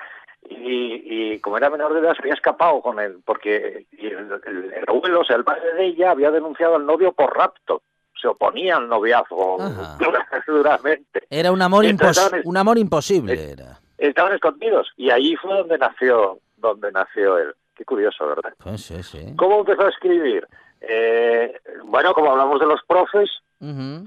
y, 0.49 1.33
y 1.35 1.39
como 1.41 1.57
era 1.57 1.71
menor 1.71 1.95
de 1.95 2.01
edad 2.01 2.15
se 2.15 2.21
había 2.23 2.35
escapado 2.35 2.81
con 2.83 3.01
él, 3.01 3.19
porque 3.25 3.87
y 3.93 4.07
el, 4.09 4.41
el- 4.47 4.73
el 4.75 4.85
abuelo, 4.87 5.21
o 5.21 5.25
sea, 5.25 5.37
el 5.37 5.45
padre 5.45 5.73
de 5.75 5.85
ella, 5.87 6.11
había 6.11 6.31
denunciado 6.31 6.77
al 6.77 6.85
novio 6.87 7.13
por 7.13 7.35
rapto, 7.37 7.83
se 8.25 8.29
oponía 8.29 8.77
al 8.79 8.89
noviazgo 8.89 9.59
duramente. 10.47 11.27
Era 11.29 11.53
un 11.53 11.61
amor, 11.61 11.85
impos- 11.85 12.41
un 12.45 12.57
amor 12.57 12.79
imposible. 12.79 13.53
Era. 13.53 13.79
Estaban 13.99 14.33
escondidos, 14.33 14.89
y 14.97 15.11
ahí 15.11 15.37
fue 15.37 15.55
donde 15.59 15.77
nació, 15.79 16.39
donde 16.57 16.91
nació 16.91 17.37
él. 17.39 17.55
Qué 17.77 17.85
curioso, 17.85 18.27
¿verdad? 18.27 18.55
Pues 18.63 18.83
sí, 18.83 19.03
sí. 19.03 19.35
¿Cómo 19.37 19.59
empezó 19.61 19.83
a 19.87 19.91
escribir? 19.91 20.47
Eh, 20.81 21.55
bueno, 21.85 22.15
como 22.15 22.31
hablamos 22.31 22.61
de 22.61 22.67
los 22.67 22.81
profes, 22.87 23.31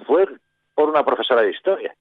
fue 0.06 0.28
por 0.76 0.90
una 0.90 1.04
profesora 1.06 1.42
de 1.42 1.52
historia 1.52 1.96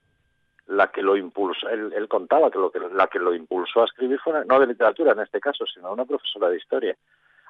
la 0.66 0.88
que 0.90 1.00
lo 1.02 1.16
impulsó. 1.16 1.68
Él, 1.68 1.92
él 1.96 2.08
contaba 2.08 2.50
que, 2.50 2.58
lo 2.58 2.70
que 2.70 2.80
la 2.80 3.06
que 3.06 3.18
lo 3.18 3.34
impulsó 3.34 3.82
a 3.82 3.84
escribir 3.84 4.18
fue 4.20 4.32
una- 4.32 4.44
no 4.44 4.58
de 4.60 4.66
literatura 4.66 5.12
en 5.12 5.20
este 5.20 5.38
caso, 5.40 5.64
sino 5.72 5.92
una 5.92 6.04
profesora 6.04 6.48
de 6.50 6.56
historia. 6.56 6.96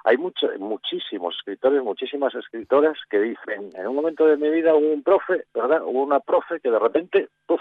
Hay 0.06 0.16
mucho, 0.18 0.48
muchísimos 0.60 1.34
escritores, 1.36 1.82
muchísimas 1.82 2.32
escritoras 2.36 2.96
que 3.10 3.18
dicen, 3.18 3.70
en 3.74 3.86
un 3.88 3.96
momento 3.96 4.24
de 4.24 4.36
mi 4.36 4.48
vida 4.50 4.72
hubo 4.72 4.92
un 4.92 5.02
profe, 5.02 5.46
¿verdad? 5.52 5.82
Hubo 5.84 6.04
una 6.04 6.20
profe 6.20 6.60
que 6.60 6.70
de 6.70 6.78
repente, 6.78 7.28
¡puf!, 7.44 7.60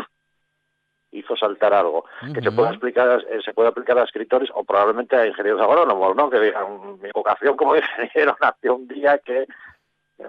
hizo 1.12 1.36
saltar 1.36 1.74
algo 1.74 2.06
que 2.34 2.42
se 2.42 2.52
puede 2.52 2.70
explicar 2.70 3.10
a- 3.10 3.18
eh, 3.18 3.40
se 3.44 3.54
puede 3.54 3.70
aplicar 3.70 3.98
a 3.98 4.04
escritores 4.04 4.50
o 4.54 4.64
probablemente 4.64 5.16
a 5.16 5.26
ingenieros 5.26 5.62
agrónomos 5.62 6.16
no 6.16 6.30
que 6.30 6.40
digan 6.40 7.00
mi 7.02 7.10
vocación 7.14 7.56
como 7.56 7.74
ingeniero 7.78 8.36
nació 8.40 8.76
un 8.76 8.88
día 8.88 9.18
que 9.20 9.48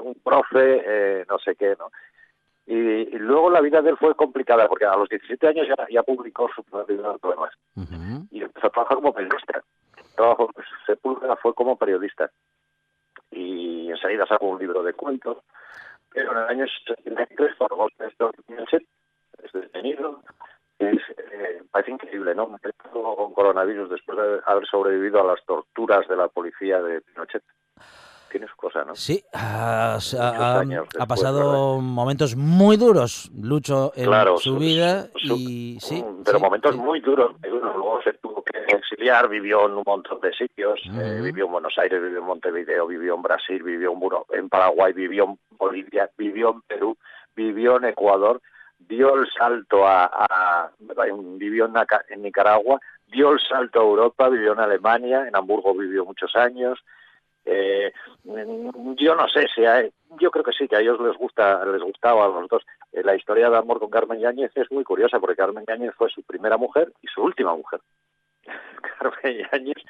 un 0.00 0.14
profe 0.24 0.82
eh, 0.86 1.24
no 1.28 1.38
sé 1.38 1.54
qué 1.56 1.76
no 1.78 1.90
Y, 2.66 3.18
luego 3.18 3.50
la 3.50 3.60
vida 3.60 3.82
de 3.82 3.90
él 3.90 3.96
fue 3.96 4.14
complicada, 4.14 4.66
porque 4.68 4.84
a 4.86 4.96
los 4.96 5.08
17 5.08 5.46
años 5.48 5.68
ya, 5.68 5.76
ya 5.90 6.02
publicó 6.02 6.48
su 6.54 6.62
libro 6.88 7.12
de 7.12 7.18
poemas. 7.18 7.52
Y 8.30 8.42
empezó 8.42 8.66
a 8.66 8.70
trabajar 8.70 8.96
como 8.96 9.12
periodista. 9.12 9.62
Trabajo, 10.16 10.50
pues, 10.52 10.66
Sepúlveda 10.86 11.36
fue 11.36 11.54
como 11.54 11.76
periodista. 11.76 12.30
Y 13.30 13.90
enseguida 13.90 14.26
sacó 14.26 14.46
un 14.46 14.58
libro 14.58 14.82
de 14.82 14.94
cuentos. 14.94 15.38
Pero 16.10 16.32
en 16.32 16.38
el 16.38 16.48
año 16.48 16.66
73, 16.86 17.56
por 17.56 17.74
golpe 17.74 18.04
de 18.04 18.86
es 19.42 19.52
detenido. 19.52 20.22
Es, 20.78 20.98
eh, 21.32 21.62
parece 21.70 21.92
increíble, 21.92 22.34
¿no? 22.34 22.48
Con 22.92 23.32
coronavirus 23.32 23.90
después 23.90 24.18
de 24.18 24.40
haber 24.46 24.66
sobrevivido 24.66 25.20
a 25.20 25.34
las 25.34 25.44
torturas 25.44 26.06
de 26.08 26.16
la 26.16 26.28
policía 26.28 26.82
de 26.82 27.00
Pinochet 27.00 27.42
tiene 28.30 28.46
su 28.48 28.56
cosa, 28.56 28.84
¿no? 28.84 28.94
Sí, 28.94 29.22
ha, 29.32 29.98
pasado 31.08 31.80
momentos 31.80 32.36
muy 32.36 32.76
duros, 32.76 33.30
Lucho, 33.40 33.92
en 33.94 34.10
su 34.38 34.56
vida. 34.56 35.08
y, 35.22 35.78
sí, 35.80 36.04
pero 36.24 36.40
momentos 36.40 36.76
muy 36.76 37.00
duros. 37.00 37.34
Luego 37.42 38.00
se 38.02 38.12
tuvo 38.14 38.42
que 38.42 38.45
exiliar, 38.86 39.28
vivió 39.28 39.66
en 39.66 39.72
un 39.72 39.82
montón 39.84 40.20
de 40.20 40.32
sitios. 40.32 40.80
Eh, 40.98 41.20
vivió 41.22 41.46
en 41.46 41.52
Buenos 41.52 41.76
Aires, 41.78 42.00
vivió 42.02 42.18
en 42.18 42.24
Montevideo, 42.24 42.86
vivió 42.86 43.14
en 43.14 43.22
Brasil, 43.22 43.62
vivió 43.62 43.92
en, 43.92 44.38
en 44.38 44.48
Paraguay, 44.48 44.92
vivió 44.92 45.24
en 45.24 45.38
Bolivia, 45.58 46.10
vivió 46.16 46.50
en 46.50 46.62
Perú, 46.62 46.96
vivió 47.34 47.76
en 47.76 47.86
Ecuador, 47.86 48.40
dio 48.78 49.14
el 49.16 49.28
salto 49.30 49.86
a. 49.86 50.04
a 50.04 50.70
vivió 50.78 51.66
en 51.66 52.22
Nicaragua, 52.22 52.80
dio 53.06 53.32
el 53.32 53.40
salto 53.40 53.80
a 53.80 53.84
Europa, 53.84 54.28
vivió 54.28 54.52
en 54.52 54.60
Alemania, 54.60 55.26
en 55.26 55.36
Hamburgo 55.36 55.74
vivió 55.74 56.04
muchos 56.04 56.34
años. 56.36 56.78
Eh, 57.48 57.92
yo 58.24 59.14
no 59.14 59.28
sé 59.28 59.46
si 59.54 59.62
yo 60.20 60.30
creo 60.32 60.42
que 60.42 60.50
sí 60.50 60.66
que 60.66 60.76
a 60.76 60.80
ellos 60.80 61.00
les 61.00 61.16
gusta 61.16 61.64
les 61.64 61.80
gustaba 61.80 62.24
a 62.24 62.28
los 62.28 62.48
dos 62.48 62.66
eh, 62.92 63.04
la 63.04 63.14
historia 63.14 63.48
de 63.48 63.56
amor 63.56 63.78
con 63.78 63.88
Carmen 63.88 64.18
Yáñez 64.18 64.50
es 64.56 64.68
muy 64.72 64.82
curiosa 64.82 65.20
porque 65.20 65.36
Carmen 65.36 65.64
Yáñez 65.64 65.94
fue 65.94 66.10
su 66.10 66.24
primera 66.24 66.56
mujer 66.56 66.92
y 67.02 67.06
su 67.06 67.22
última 67.22 67.54
mujer 67.54 67.80
Carmen 68.98 69.46
Yáñez 69.50 69.84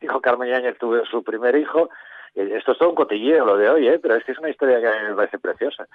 dijo 0.00 0.20
Carmen 0.20 0.50
Yáñez 0.50 0.78
tuvo 0.78 1.04
su 1.06 1.22
primer 1.22 1.56
hijo 1.56 1.90
esto 2.34 2.72
es 2.72 2.78
todo 2.78 2.90
un 2.90 2.94
cotilleo 2.94 3.44
lo 3.44 3.56
de 3.56 3.68
hoy 3.68 3.88
¿eh? 3.88 3.98
pero 3.98 4.14
es 4.14 4.24
que 4.24 4.32
es 4.32 4.38
una 4.38 4.50
historia 4.50 4.80
que 4.80 5.08
me 5.08 5.14
parece 5.14 5.38
preciosa 5.38 5.86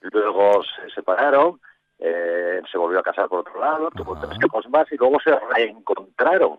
luego 0.00 0.62
se 0.62 0.90
separaron 0.90 1.60
eh, 1.98 2.62
se 2.70 2.78
volvió 2.78 3.00
a 3.00 3.02
casar 3.02 3.28
por 3.28 3.40
otro 3.40 3.60
lado 3.60 3.90
tuvo 3.90 4.18
tres 4.18 4.38
hijos 4.44 4.68
más 4.68 4.90
y 4.92 4.96
luego 4.96 5.18
se 5.20 5.38
reencontraron 5.54 6.58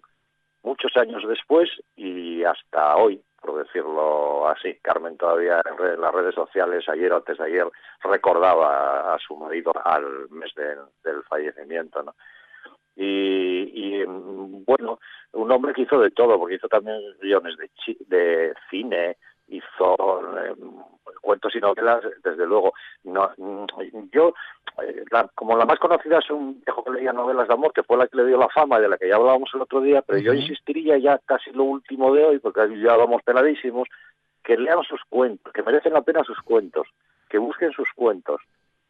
muchos 0.64 0.96
años 0.98 1.24
después 1.28 1.70
y 1.96 2.44
hasta 2.44 2.98
hoy 2.98 3.22
por 3.42 3.58
decirlo 3.58 4.48
así. 4.48 4.76
Carmen 4.82 5.18
todavía 5.18 5.62
en, 5.66 6.00
las 6.00 6.14
redes 6.14 6.36
sociales, 6.36 6.88
ayer 6.88 7.12
o 7.12 7.18
antes 7.18 7.38
de 7.38 7.46
ayer, 7.46 7.68
recordaba 8.04 9.14
a, 9.14 9.20
su 9.20 9.36
marido 9.36 9.74
al 9.84 10.30
mes 10.30 10.54
del 10.56 11.24
fallecimiento, 11.24 12.04
¿no? 12.04 12.16
Y, 13.04 14.04
bueno, 14.06 15.00
un 15.34 15.52
hombre 15.52 15.74
que 15.74 15.82
hizo 15.82 16.00
de 16.00 16.12
todo, 16.12 16.38
porque 16.38 16.56
hizo 16.56 16.68
también 16.68 17.00
guiones 17.20 17.56
de, 17.58 17.70
de 18.08 18.54
cine, 18.70 19.18
hizo 19.48 20.22
eh, 20.38 20.54
cuentos 21.22 21.56
y 21.56 21.60
novelas, 21.60 22.04
desde 22.24 22.46
luego. 22.46 22.74
No, 23.04 23.32
yo, 24.12 24.34
eh, 24.84 25.04
como 25.36 25.58
la 25.58 25.66
más 25.66 25.80
conocida 25.80 26.20
es 26.20 26.30
un 26.30 26.62
viejo 26.62 26.84
que 26.84 26.92
leía 26.92 27.14
novelas 27.14 27.48
de 27.48 27.54
amor, 27.54 27.74
que 27.74 27.84
fue 27.84 27.98
la 27.98 28.08
que 28.08 28.18
le 28.18 28.28
dio 28.28 28.38
la 28.38 28.50
fama 28.50 28.80
de 28.80 28.90
la 28.90 28.98
que 28.98 29.10
ya 29.10 29.16
hablábamos 29.16 29.50
el 29.54 29.62
otro 29.62 29.82
día, 29.82 30.02
pero 30.02 30.20
yo 30.20 30.34
insistiría 30.34 30.98
ya 30.98 31.20
casi 31.26 31.52
lo 31.52 31.64
último 31.64 32.14
de 32.14 32.24
hoy, 32.24 32.40
porque 32.40 32.62
ya 32.82 32.96
vamos 32.96 33.22
peladísimos, 33.24 33.88
que 34.44 34.58
lean 34.58 34.84
sus 34.84 35.02
cuentos, 35.10 35.52
que 35.54 35.64
merecen 35.64 35.94
la 35.94 36.02
pena 36.02 36.24
sus 36.24 36.40
cuentos, 36.42 36.88
que 37.30 37.38
busquen 37.38 37.72
sus 37.72 37.90
cuentos, 37.96 38.42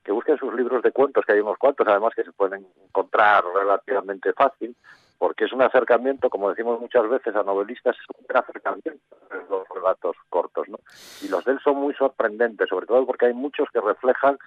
que 0.03 0.11
busquen 0.11 0.37
sus 0.37 0.53
libros 0.53 0.81
de 0.83 0.91
cuentos, 0.91 1.25
que 1.25 1.33
hay 1.33 1.39
unos 1.39 1.57
cuantos 1.57 1.87
además 1.87 2.13
que 2.15 2.23
se 2.23 2.31
pueden 2.31 2.65
encontrar 2.87 3.43
relativamente 3.53 4.33
fácil, 4.33 4.75
porque 5.17 5.45
es 5.45 5.53
un 5.53 5.61
acercamiento, 5.61 6.29
como 6.29 6.49
decimos 6.49 6.79
muchas 6.79 7.07
veces 7.07 7.35
a 7.35 7.43
novelistas, 7.43 7.95
es 7.95 8.05
un 8.09 8.35
acercamiento 8.35 9.05
los 9.51 9.67
relatos 9.69 10.15
cortos, 10.29 10.67
¿no? 10.69 10.79
Y 11.21 11.27
los 11.27 11.45
de 11.45 11.53
él 11.53 11.59
son 11.63 11.77
muy 11.77 11.93
sorprendentes, 11.93 12.69
sobre 12.69 12.87
todo 12.87 13.05
porque 13.05 13.27
hay 13.27 13.33
muchos 13.33 13.69
que 13.71 13.81
reflejan 13.81 14.39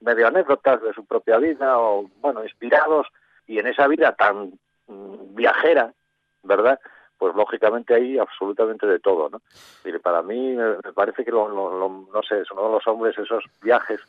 medio 0.00 0.28
anécdotas 0.28 0.80
de 0.82 0.92
su 0.92 1.04
propia 1.04 1.38
vida 1.38 1.78
o, 1.78 2.08
bueno, 2.20 2.44
inspirados 2.44 3.08
y 3.46 3.58
en 3.58 3.66
esa 3.66 3.88
vida 3.88 4.14
tan 4.14 4.52
mm, 4.86 5.34
viajera, 5.34 5.92
¿verdad? 6.42 6.78
Pues 7.18 7.34
lógicamente 7.34 7.94
hay 7.94 8.18
absolutamente 8.18 8.86
de 8.86 8.98
todo, 9.00 9.28
¿no? 9.28 9.42
Y 9.84 9.98
para 9.98 10.22
mí 10.22 10.54
me, 10.54 10.92
parece 10.94 11.24
que, 11.24 11.30
lo, 11.30 11.48
no 11.50 12.22
sé, 12.22 12.40
es 12.40 12.50
uno 12.50 12.66
de 12.66 12.72
los 12.72 12.86
hombres, 12.86 13.18
esos 13.18 13.44
viajes, 13.60 14.00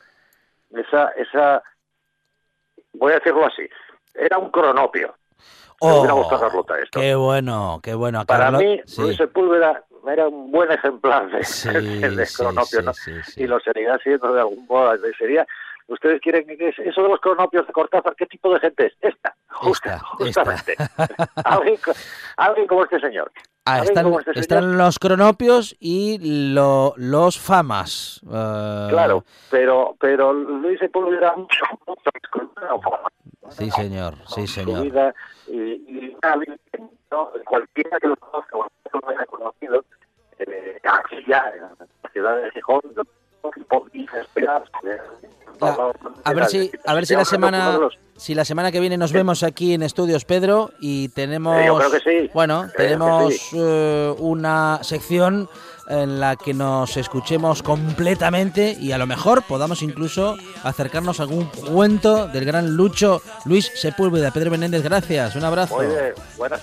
esa, 0.76 1.10
esa, 1.18 1.64
voy 2.94 3.12
a 3.12 3.16
decirlo 3.16 3.46
así, 3.46 3.68
era 4.14 4.38
un 4.38 4.52
cronopio, 4.52 5.16
Oh, 5.84 6.04
qué 6.92 7.16
bueno, 7.16 7.80
qué 7.82 7.96
bueno. 7.96 8.24
Para 8.24 8.52
mí, 8.52 8.80
Luis 9.00 9.18
Sepúlveda 9.18 9.84
era 10.08 10.28
un 10.28 10.52
buen 10.52 10.72
ejemplar 10.72 11.28
de, 11.32 11.40
cronopio, 12.38 12.84
¿no? 12.84 12.92
y 13.36 13.48
lo 13.48 13.60
sería 13.60 13.98
siendo 13.98 14.32
de 14.32 14.42
algún 14.42 14.68
modo. 14.68 14.96
Sería, 15.18 15.46
ustedes 15.88 16.22
quieren 16.22 16.46
que 16.46 16.70
eso 16.70 17.02
de 17.02 17.10
los 17.10 17.20
cronopios 17.20 17.66
de 17.66 17.74
Cortázar, 17.74 18.16
¿qué 18.16 18.28
tipo 18.28 18.54
de 18.54 18.60
gente 18.60 18.86
es? 18.86 18.94
Esta, 19.02 19.36
justa, 19.50 19.98
justamente. 19.98 20.76
alguien, 22.38 22.68
como 22.68 22.84
este 22.84 23.00
señor. 23.00 23.32
Ah, 23.66 23.84
están, 23.84 24.12
este 24.14 24.40
están, 24.40 24.78
los 24.78 24.98
cronopios 24.98 25.76
y 25.80 26.18
lo, 26.54 26.94
los 26.98 27.40
famas. 27.40 28.20
Uh... 28.24 28.90
Claro, 28.90 29.24
pero 29.52 29.96
pero 30.00 30.34
Luis 30.34 30.80
Sepúlveda 30.80 31.36
mucho, 31.36 31.66
mucho 31.86 32.12
Sí, 33.50 33.70
señor, 33.70 34.16
sí, 34.28 34.48
señor. 34.48 35.14
y, 35.48 35.58
y 35.58 36.18
¿no? 37.12 37.30
cualquiera 37.46 38.00
que 38.00 38.08
lo 38.08 38.16
conozca 38.16 38.58
o 38.58 38.68
no 38.94 39.00
lo 39.02 39.10
haya 39.10 39.26
conocido, 39.26 39.84
eh, 40.40 40.80
aquí 40.84 41.18
ya, 41.28 41.52
en 41.56 41.62
la 41.62 42.10
ciudad 42.12 42.42
de 42.42 42.52
Gijón, 42.52 42.82
a 46.24 46.34
ver 46.34 46.46
si 46.48 46.72
a 46.86 46.94
ver 46.94 47.06
si 47.06 47.16
la 47.16 47.26
semana 47.26 47.80
si 48.18 48.34
la 48.36 48.46
semana 48.46 48.72
que 48.72 48.80
viene 48.80 48.98
nos 48.98 49.12
vemos 49.12 49.44
aquí 49.44 49.74
en 49.74 49.84
Estudios 49.84 50.26
Pedro 50.26 50.72
y 50.80 51.10
tenemos 51.10 51.58
bueno 52.34 52.68
tenemos 52.76 53.34
eh, 53.54 54.16
una 54.20 54.80
sección 54.84 55.50
en 55.90 56.20
la 56.20 56.36
que 56.36 56.54
nos 56.54 56.96
escuchemos 56.98 57.62
completamente 57.64 58.78
y 58.80 58.92
a 58.92 58.98
lo 58.98 59.08
mejor 59.08 59.44
podamos 59.44 59.82
incluso 59.82 60.38
acercarnos 60.64 61.20
a 61.20 61.24
algún 61.24 61.46
cuento 61.46 62.28
del 62.28 62.46
gran 62.46 62.76
Lucho 62.76 63.22
Luis 63.46 63.72
Sepúlveda. 63.76 64.32
Pedro 64.32 64.52
Menéndez, 64.52 64.84
gracias, 64.84 65.36
un 65.36 65.44
abrazo. 65.44 65.76
Muy 65.76 65.88
buenas 66.38 66.62